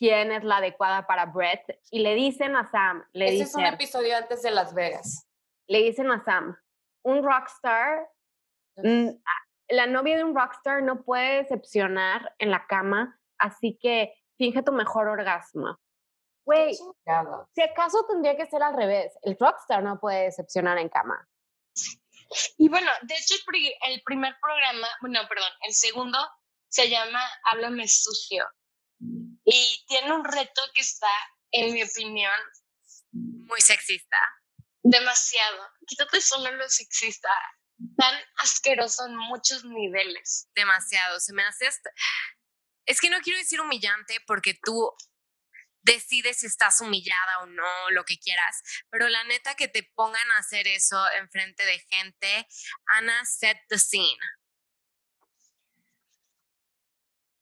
quién 0.00 0.32
es 0.32 0.42
la 0.44 0.56
adecuada 0.56 1.06
para 1.06 1.26
Brett 1.26 1.78
y 1.90 2.00
le 2.00 2.14
dicen 2.14 2.56
a 2.56 2.70
Sam, 2.70 3.04
le 3.12 3.34
Ese 3.34 3.44
es 3.44 3.54
un 3.54 3.66
episodio 3.66 4.16
antes 4.16 4.40
de 4.42 4.50
Las 4.50 4.72
Vegas. 4.74 5.28
Le 5.68 5.82
dicen 5.82 6.10
a 6.10 6.24
Sam, 6.24 6.56
un 7.02 7.22
rockstar, 7.22 8.08
la 9.68 9.86
novia 9.86 10.16
de 10.16 10.24
un 10.24 10.34
rockstar 10.34 10.82
no 10.82 11.02
puede 11.04 11.42
decepcionar 11.42 12.34
en 12.38 12.50
la 12.50 12.66
cama, 12.66 13.20
así 13.38 13.78
que 13.78 14.14
finge 14.38 14.62
tu 14.62 14.72
mejor 14.72 15.06
orgasmo. 15.06 15.78
Güey, 16.46 16.74
si 16.74 17.62
acaso 17.62 18.06
tendría 18.08 18.38
que 18.38 18.46
ser 18.46 18.62
al 18.62 18.74
revés, 18.74 19.12
el 19.22 19.36
rockstar 19.38 19.82
no 19.82 20.00
puede 20.00 20.24
decepcionar 20.24 20.78
en 20.78 20.88
cama. 20.88 21.28
Y 22.56 22.70
bueno, 22.70 22.90
de 23.02 23.14
hecho 23.14 23.34
el 23.86 24.02
primer 24.02 24.34
programa, 24.40 24.88
bueno, 25.02 25.20
perdón, 25.28 25.50
el 25.66 25.74
segundo 25.74 26.18
se 26.68 26.88
llama 26.88 27.20
Háblame 27.44 27.86
sucio. 27.86 28.46
Y 29.44 29.84
tiene 29.88 30.12
un 30.12 30.24
reto 30.24 30.62
que 30.74 30.82
está, 30.82 31.10
en 31.50 31.72
mi 31.72 31.82
opinión, 31.82 32.38
muy 33.12 33.60
sexista. 33.60 34.16
Demasiado. 34.82 35.68
Quítate 35.86 36.20
solo 36.20 36.50
lo 36.52 36.68
sexista. 36.68 37.30
Tan 37.96 38.14
asqueroso 38.36 39.06
en 39.06 39.16
muchos 39.16 39.64
niveles. 39.64 40.48
Demasiado. 40.54 41.18
Se 41.20 41.32
me 41.32 41.42
hace 41.42 41.68
Es 42.86 43.00
que 43.00 43.10
no 43.10 43.20
quiero 43.20 43.38
decir 43.38 43.60
humillante 43.60 44.20
porque 44.26 44.58
tú 44.62 44.92
decides 45.82 46.40
si 46.40 46.46
estás 46.46 46.80
humillada 46.80 47.38
o 47.40 47.46
no, 47.46 47.90
lo 47.90 48.04
que 48.04 48.18
quieras, 48.18 48.62
pero 48.90 49.08
la 49.08 49.24
neta 49.24 49.54
que 49.54 49.66
te 49.66 49.82
pongan 49.94 50.30
a 50.32 50.38
hacer 50.38 50.68
eso 50.68 51.02
enfrente 51.12 51.64
de 51.64 51.78
gente, 51.88 52.46
Ana 52.86 53.24
set 53.24 53.56
the 53.68 53.78
scene. 53.78 54.18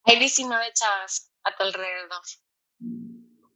Hay 0.05 0.17
19 0.17 0.71
chavas 0.73 1.28
a 1.43 1.55
tu 1.55 1.63
alrededor. 1.63 2.21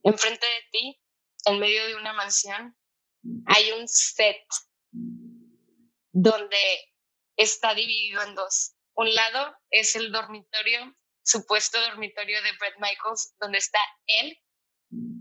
Enfrente 0.03 0.45
de 0.45 0.61
ti, 0.71 1.01
en 1.45 1.59
medio 1.59 1.87
de 1.87 1.95
una 1.95 2.13
mansión, 2.13 2.77
hay 3.47 3.71
un 3.71 3.87
set 3.87 4.45
donde 6.11 6.93
está 7.37 7.73
dividido 7.73 8.21
en 8.23 8.35
dos. 8.35 8.75
Un 8.95 9.13
lado 9.13 9.55
es 9.71 9.95
el 9.95 10.11
dormitorio, 10.11 10.95
supuesto 11.23 11.79
dormitorio 11.81 12.41
de 12.43 12.51
Brett 12.59 12.75
Michaels, 12.79 13.35
donde 13.39 13.57
está 13.57 13.79
él, 14.05 14.37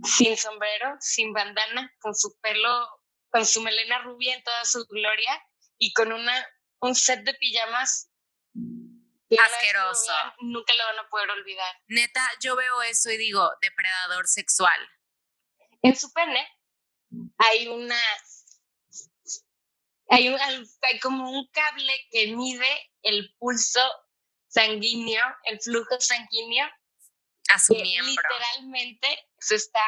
sin 0.05 0.37
sombrero, 0.37 0.97
sin 1.01 1.33
bandana, 1.33 1.91
con 2.01 2.15
su 2.15 2.37
pelo, 2.41 2.89
con 3.31 3.47
su 3.47 3.63
melena 3.63 4.03
rubia 4.03 4.35
en 4.35 4.43
toda 4.43 4.65
su 4.65 4.85
gloria 4.87 5.43
y 5.79 5.93
con 5.95 6.13
una, 6.13 6.47
un 6.81 6.95
set 6.95 7.25
de 7.25 7.35
pijamas 7.35 8.12
Asqueroso. 9.39 10.13
nunca 10.41 10.75
lo 10.75 10.85
van 10.85 10.99
a 10.99 11.09
poder 11.09 11.31
olvidar. 11.31 11.81
Neta, 11.89 12.29
yo 12.41 12.57
veo 12.57 12.83
eso 12.83 13.11
y 13.11 13.17
digo, 13.17 13.51
depredador 13.61 14.27
sexual. 14.29 14.79
En 15.83 15.97
su 15.97 16.13
pene 16.13 16.47
hay 17.39 17.69
una 17.69 18.01
hay, 20.09 20.29
un, 20.29 20.39
hay 20.39 21.01
como 21.01 21.31
un 21.31 21.49
cable 21.49 21.93
que 22.11 22.29
mide 22.29 22.91
el 23.03 23.35
pulso 23.39 23.81
sanguíneo, 24.49 25.25
el 25.45 25.61
flujo 25.61 25.99
sanguíneo. 26.01 26.71
A 27.49 27.59
su 27.59 27.75
miembro. 27.75 28.13
Literalmente 28.13 29.29
se 29.39 29.57
está 29.57 29.85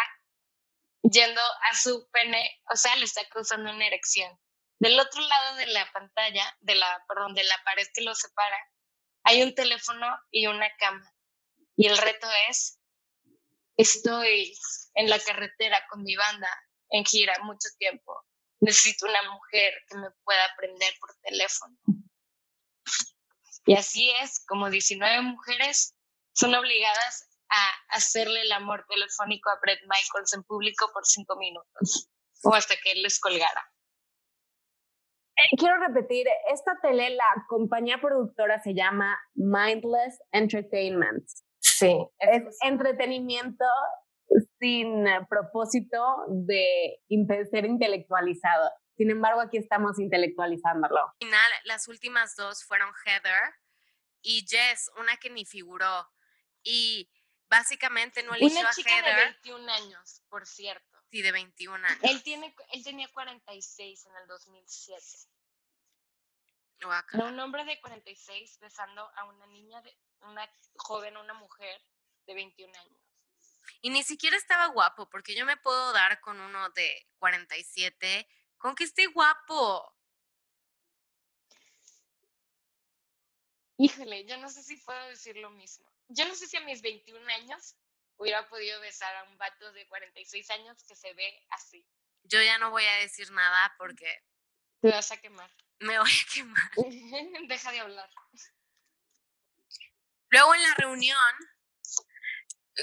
yendo 1.03 1.41
a 1.41 1.77
su 1.77 2.09
pene, 2.11 2.63
o 2.71 2.77
sea, 2.77 2.97
le 2.97 3.05
está 3.05 3.27
causando 3.29 3.71
una 3.71 3.87
erección. 3.87 4.39
Del 4.79 4.99
otro 4.99 5.21
lado 5.21 5.57
de 5.57 5.67
la 5.67 5.91
pantalla, 5.93 6.57
de 6.61 6.75
la, 6.75 7.05
perdón, 7.07 7.35
de 7.35 7.45
la 7.45 7.63
pared 7.65 7.87
que 7.95 8.03
lo 8.03 8.15
separa, 8.15 8.59
hay 9.25 9.43
un 9.43 9.55
teléfono 9.55 10.07
y 10.31 10.47
una 10.47 10.69
cama. 10.79 11.13
Y 11.77 11.89
el 11.89 11.99
reto 11.99 12.29
es, 12.49 12.79
estoy 13.77 14.57
en 14.95 15.11
la 15.11 15.19
carretera 15.19 15.85
con 15.91 16.03
mi 16.03 16.15
banda 16.15 16.49
en 16.91 17.05
gira 17.05 17.35
mucho 17.43 17.69
tiempo. 17.79 18.25
Necesito 18.61 19.07
una 19.07 19.23
mujer 19.33 19.75
que 19.89 19.97
me 19.97 20.11
pueda 20.23 20.45
aprender 20.45 20.95
por 21.01 21.11
teléfono. 21.23 21.77
Y 23.67 23.75
así 23.75 24.11
es, 24.23 24.45
como 24.47 24.71
19 24.71 25.23
mujeres 25.23 25.97
son 26.33 26.55
obligadas 26.55 27.29
a 27.49 27.71
hacerle 27.89 28.43
el 28.43 28.53
amor 28.53 28.85
telefónico 28.89 29.51
a 29.51 29.59
Brett 29.61 29.81
Michaels 29.83 30.35
en 30.35 30.43
público 30.45 30.91
por 30.93 31.07
cinco 31.07 31.37
minutos 31.37 32.11
o 32.43 32.55
hasta 32.55 32.77
que 32.77 32.93
él 32.93 33.03
les 33.03 33.19
colgara. 33.19 33.74
Eh, 35.37 35.57
quiero 35.59 35.77
repetir, 35.79 36.27
esta 36.53 36.79
tele, 36.81 37.11
la 37.11 37.45
compañía 37.49 38.01
productora 38.01 38.61
se 38.63 38.75
llama 38.75 39.19
Mindless 39.35 40.23
Entertainment. 40.33 41.25
Sí. 41.59 41.97
Es 42.19 42.57
entretenimiento 42.63 43.65
sin 44.61 45.05
propósito 45.29 45.99
de 46.29 47.01
ser 47.51 47.65
intelectualizado. 47.65 48.71
Sin 48.97 49.11
embargo, 49.11 49.41
aquí 49.41 49.59
estamos 49.59 49.99
intelectualizándolo. 49.99 51.01
Al 51.01 51.27
final, 51.27 51.53
las 51.65 51.89
últimas 51.89 52.37
dos 52.37 52.65
fueron 52.65 52.93
Heather 53.05 53.55
y 54.23 54.47
Jess, 54.49 54.91
una 54.99 55.17
que 55.17 55.31
ni 55.31 55.45
figuró. 55.45 56.09
Y 56.63 57.11
básicamente 57.51 58.23
no 58.23 58.35
eligió 58.35 58.61
Una 58.61 58.69
a 58.69 58.73
chica 58.73 58.91
de 58.91 59.11
Heather, 59.11 59.37
21 59.43 59.73
años, 59.73 60.23
por 60.29 60.47
cierto. 60.47 60.94
Sí, 61.15 61.23
de 61.23 61.31
21 61.31 61.87
años. 61.87 62.01
Él, 62.03 62.23
tiene, 62.23 62.55
él 62.73 62.83
tenía 62.83 63.09
46 63.13 64.07
en 64.07 64.17
el 64.17 64.27
2007. 64.27 65.01
Guácala. 66.83 67.23
Era 67.23 67.33
un 67.33 67.41
hombre 67.41 67.65
de 67.65 67.81
46 67.81 68.59
besando 68.59 69.09
a 69.15 69.25
una 69.25 69.47
niña, 69.47 69.81
de, 69.83 69.97
una 70.23 70.51
joven, 70.77 71.17
una 71.17 71.35
mujer 71.35 71.81
de 72.27 72.35
21 72.35 72.73
años. 72.77 72.99
Y 73.81 73.91
ni 73.91 74.03
siquiera 74.03 74.37
estaba 74.37 74.67
guapo, 74.67 75.09
porque 75.09 75.37
yo 75.37 75.47
me 75.47 75.57
puedo 75.57 75.93
dar 75.93 76.21
con 76.21 76.41
uno 76.41 76.69
de 76.71 77.07
47, 77.19 78.29
con 78.59 78.75
que 78.75 78.85
esté 78.85 79.07
guapo. 79.07 79.95
Híjole, 83.77 84.25
yo 84.25 84.37
no 84.39 84.49
sé 84.51 84.63
si 84.65 84.77
puedo 84.79 85.09
decir 85.09 85.37
lo 85.37 85.51
mismo. 85.51 85.89
Yo 86.09 86.27
no 86.27 86.35
sé 86.35 86.49
si 86.49 86.57
a 86.57 86.61
mis 86.63 86.83
21 86.83 87.27
años 87.35 87.77
hubiera 88.17 88.49
podido 88.49 88.81
besar 88.81 89.15
a 89.17 89.25
un 89.25 89.37
vato 89.39 89.73
de 89.73 89.87
46 89.89 90.51
años 90.51 90.83
que 90.87 90.95
se 90.97 91.13
ve 91.15 91.45
así. 91.51 91.87
Yo 92.25 92.41
ya 92.43 92.59
no 92.59 92.71
voy 92.71 92.85
a 92.85 92.97
decir 92.97 93.31
nada 93.33 93.75
porque 93.79 94.23
Te 94.81 94.91
vas 94.91 95.11
a 95.13 95.17
quemar. 95.21 95.51
me 95.81 95.99
voy 95.99 96.11
a 96.11 96.33
quemar. 96.33 96.71
Deja 97.49 97.73
de 97.73 97.81
hablar. 97.81 98.11
Luego 100.31 100.55
en 100.55 100.63
la 100.63 100.75
reunión, 100.75 101.19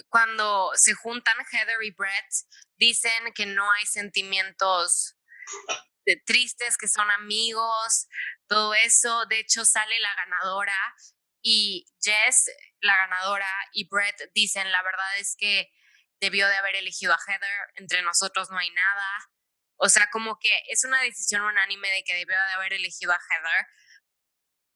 cuando 0.09 0.71
se 0.75 0.93
juntan 0.93 1.35
Heather 1.51 1.83
y 1.83 1.91
Brett, 1.91 2.31
dicen 2.77 3.33
que 3.33 3.45
no 3.45 3.69
hay 3.71 3.85
sentimientos 3.85 5.17
de- 6.05 6.17
tristes, 6.25 6.77
que 6.77 6.87
son 6.87 7.09
amigos, 7.11 8.07
todo 8.47 8.73
eso. 8.73 9.25
De 9.25 9.39
hecho, 9.39 9.65
sale 9.65 9.99
la 9.99 10.13
ganadora 10.15 10.95
y 11.41 11.85
Jess, 12.01 12.51
la 12.81 12.95
ganadora, 12.97 13.49
y 13.73 13.87
Brett 13.87 14.31
dicen, 14.33 14.71
la 14.71 14.83
verdad 14.83 15.17
es 15.17 15.35
que 15.37 15.71
debió 16.19 16.47
de 16.47 16.55
haber 16.55 16.75
elegido 16.75 17.13
a 17.13 17.19
Heather, 17.27 17.67
entre 17.75 18.01
nosotros 18.03 18.49
no 18.51 18.57
hay 18.57 18.69
nada. 18.69 19.29
O 19.77 19.89
sea, 19.89 20.07
como 20.11 20.37
que 20.39 20.51
es 20.67 20.83
una 20.85 21.01
decisión 21.01 21.41
unánime 21.41 21.89
de 21.89 22.03
que 22.03 22.13
debió 22.13 22.35
de 22.35 22.53
haber 22.53 22.73
elegido 22.73 23.11
a 23.11 23.19
Heather. 23.19 23.67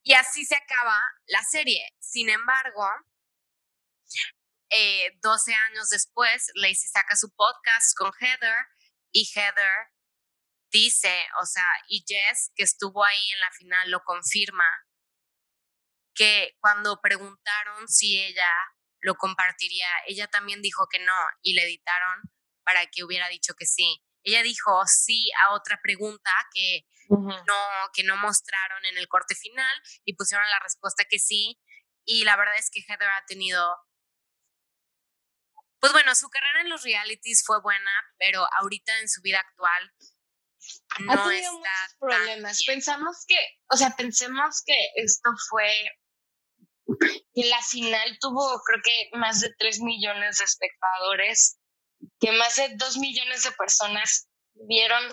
Y 0.04 0.14
así 0.14 0.46
se 0.46 0.56
acaba 0.56 1.00
la 1.28 1.44
serie. 1.44 1.96
Sin 2.00 2.30
embargo, 2.30 2.88
eh, 4.70 5.12
12 5.22 5.54
años 5.54 5.90
después, 5.90 6.52
Lacey 6.56 6.90
saca 6.90 7.16
su 7.16 7.30
podcast 7.36 7.96
con 7.98 8.12
Heather 8.20 8.68
y 9.12 9.30
Heather 9.34 9.90
dice, 10.72 11.26
o 11.42 11.46
sea, 11.46 11.68
y 11.88 12.04
Jess, 12.08 12.52
que 12.56 12.64
estuvo 12.64 13.04
ahí 13.06 13.32
en 13.32 13.40
la 13.40 13.52
final, 13.52 13.92
lo 13.92 14.04
confirma, 14.04 14.66
que 16.16 16.56
cuando 16.60 17.00
preguntaron 17.02 17.88
si 17.88 18.20
ella 18.22 18.50
lo 19.02 19.16
compartiría, 19.16 19.88
ella 20.08 20.28
también 20.28 20.62
dijo 20.62 20.88
que 20.90 21.00
no 21.00 21.14
y 21.42 21.54
le 21.54 21.64
editaron 21.64 22.22
para 22.64 22.88
que 22.88 23.04
hubiera 23.04 23.28
dicho 23.30 23.54
que 23.54 23.66
sí. 23.66 24.02
Ella 24.24 24.42
dijo 24.42 24.82
sí 24.88 25.30
a 25.46 25.54
otra 25.54 25.80
pregunta 25.84 26.32
que 26.52 26.88
no, 27.10 27.92
que 27.94 28.04
no 28.04 28.18
mostraron 28.18 28.84
en 28.86 28.98
el 28.98 29.08
corte 29.08 29.36
final 29.36 29.82
y 30.04 30.16
pusieron 30.16 30.50
la 30.50 30.60
respuesta 30.60 31.06
que 31.08 31.20
sí. 31.20 31.60
Y 32.06 32.24
la 32.24 32.36
verdad 32.36 32.56
es 32.58 32.70
que 32.72 32.82
Heather 32.82 33.10
ha 33.10 33.26
tenido, 33.28 33.78
pues 35.80 35.94
bueno, 35.94 36.16
su 36.16 36.30
carrera 36.30 36.62
en 36.62 36.70
los 36.70 36.84
realities 36.84 37.44
fue 37.46 37.62
buena, 37.62 37.92
pero 38.18 38.48
ahorita 38.60 39.00
en 39.00 39.10
su 39.10 39.22
vida 39.22 39.40
actual 39.40 39.94
ha 41.08 41.16
no 41.16 41.30
tenido 41.30 41.36
está 41.36 41.52
muchos 41.52 41.62
tan 41.62 42.00
problemas. 42.00 42.58
bien. 42.60 42.76
Pensamos 42.76 43.26
que, 43.28 43.38
o 43.70 43.78
sea, 43.78 43.96
pensemos 43.96 44.64
que 44.66 44.76
esto 44.96 45.30
fue, 45.50 45.86
que 46.88 47.46
la 47.50 47.62
final 47.62 48.18
tuvo 48.20 48.62
creo 48.66 48.82
que 48.84 49.18
más 49.18 49.42
de 49.42 49.54
3 49.58 49.82
millones 49.82 50.38
de 50.38 50.46
espectadores, 50.46 51.58
que 52.20 52.32
más 52.32 52.56
de 52.56 52.76
2 52.76 52.98
millones 52.98 53.44
de 53.44 53.52
personas 53.52 54.28
vieron 54.54 55.04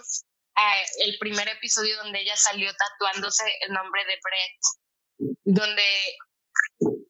ah, 0.57 0.83
el 0.99 1.18
primer 1.18 1.49
episodio 1.49 1.97
donde 1.99 2.20
ella 2.20 2.37
salió 2.37 2.70
tatuándose 2.75 3.45
el 3.62 3.73
nombre 3.73 4.05
de 4.05 4.18
Brett, 4.23 5.35
donde 5.45 5.85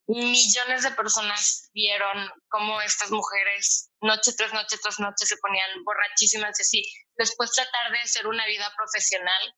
millones 0.07 0.83
de 0.83 0.91
personas 0.93 1.71
vieron 1.73 2.31
cómo 2.49 2.81
estas 2.83 3.11
mujeres 3.11 3.91
noche 4.01 4.33
tras 4.37 4.53
noche 4.53 4.77
tras 4.83 5.01
noche 5.01 5.27
se 5.27 5.37
ponían 5.39 5.85
borrachísimas 5.85 6.59
y 6.59 6.63
así. 6.63 6.83
Después 7.17 7.53
tratar 7.53 7.93
de 7.93 7.99
hacer 7.99 8.27
una 8.27 8.47
vida 8.47 8.73
profesional 8.77 9.55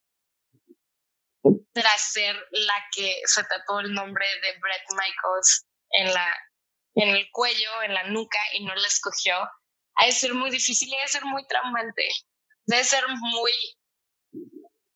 tras 1.73 2.13
ser 2.13 2.37
la 2.51 2.75
que 2.93 3.21
se 3.25 3.45
tatuó 3.45 3.81
el 3.81 3.93
nombre 3.93 4.27
de 4.27 4.59
Brett 4.61 4.85
Michaels 4.91 5.67
en 5.91 6.13
la 6.13 6.35
en 6.95 7.09
el 7.09 7.29
cuello, 7.33 7.83
en 7.83 7.95
la 7.95 8.05
nuca 8.05 8.39
y 8.53 8.65
no 8.65 8.75
la 8.75 8.87
escogió, 8.87 9.37
ha 9.97 10.07
de 10.07 10.13
ser 10.13 10.35
muy 10.35 10.51
difícil 10.51 10.89
y 10.89 10.97
ha 10.97 11.03
de 11.03 11.09
ser 11.09 11.25
muy 11.25 11.47
traumante. 11.47 12.09
Debe 12.67 12.85
ser 12.85 13.05
muy, 13.09 13.53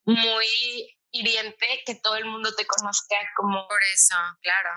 muy 0.05 0.96
hiriente 1.11 1.66
que 1.84 1.96
todo 1.96 2.16
el 2.16 2.24
mundo 2.24 2.55
te 2.55 2.66
conozca 2.66 3.16
como 3.36 3.66
Por 3.66 3.80
eso, 3.94 4.14
claro. 4.42 4.70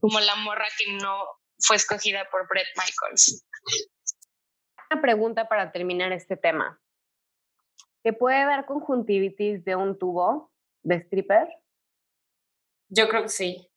como 0.00 0.20
la 0.20 0.36
morra 0.36 0.66
que 0.78 0.92
no 0.92 1.24
fue 1.58 1.76
escogida 1.76 2.28
por 2.30 2.46
Brett 2.48 2.68
Michaels. 2.76 3.44
Una 4.90 5.02
pregunta 5.02 5.48
para 5.48 5.72
terminar 5.72 6.12
este 6.12 6.36
tema. 6.36 6.80
¿Te 8.02 8.12
puede 8.12 8.44
dar 8.44 8.64
conjuntivitis 8.64 9.64
de 9.64 9.74
un 9.76 9.98
tubo 9.98 10.52
de 10.82 10.96
stripper? 10.96 11.48
Yo 12.88 13.08
creo 13.08 13.22
que 13.22 13.28
sí. 13.28 13.70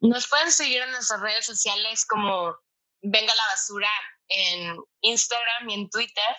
Nos 0.00 0.28
pueden 0.28 0.52
seguir 0.52 0.82
en 0.82 0.90
nuestras 0.90 1.20
redes 1.20 1.46
sociales 1.46 2.06
como 2.06 2.56
Venga 3.02 3.34
la 3.34 3.46
Basura 3.50 3.90
en 4.28 4.76
Instagram 5.02 5.68
y 5.68 5.74
en 5.74 5.90
Twitter. 5.90 6.36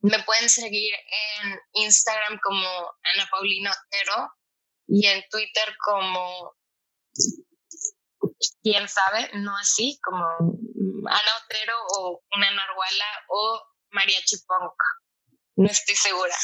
Me 0.00 0.22
pueden 0.22 0.48
seguir 0.48 0.94
en 1.42 1.58
Instagram 1.72 2.38
como 2.42 2.66
Ana 2.66 3.28
Paulina 3.30 3.72
Otero 3.72 4.30
y 4.86 5.06
en 5.06 5.24
Twitter 5.28 5.76
como 5.84 6.54
quién 8.62 8.88
sabe, 8.88 9.30
no 9.34 9.56
así 9.56 9.98
como 10.02 10.24
Ana 11.08 11.30
Otero 11.44 11.74
o 11.98 12.22
una 12.34 12.50
Narwala 12.52 13.24
o 13.28 13.62
Mariachi 13.90 14.36
Punk. 14.46 14.74
No 15.56 15.66
estoy 15.66 15.94
segura. 15.94 16.34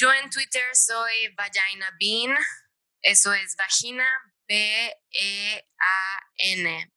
Yo 0.00 0.12
en 0.12 0.30
Twitter 0.30 0.62
soy 0.74 1.34
Vagina 1.34 1.90
Bean, 1.98 2.38
eso 3.02 3.32
es 3.34 3.56
vagina, 3.56 4.08
B-E-A-N, 4.46 5.62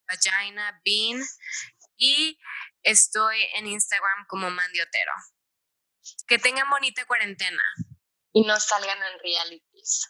Vagina 0.08 0.80
Bean, 0.86 1.20
y 1.97 2.38
estoy 2.84 3.41
en 3.56 3.66
Instagram 3.66 4.28
como 4.28 4.52
Mandy 4.52 4.82
Otero. 4.82 5.14
Que 6.28 6.38
tengan 6.38 6.70
bonita 6.70 7.04
cuarentena. 7.06 7.64
Y 8.34 8.43
no 8.43 8.60
salgan 8.60 8.99
en 9.02 9.20
realities. 9.20 10.08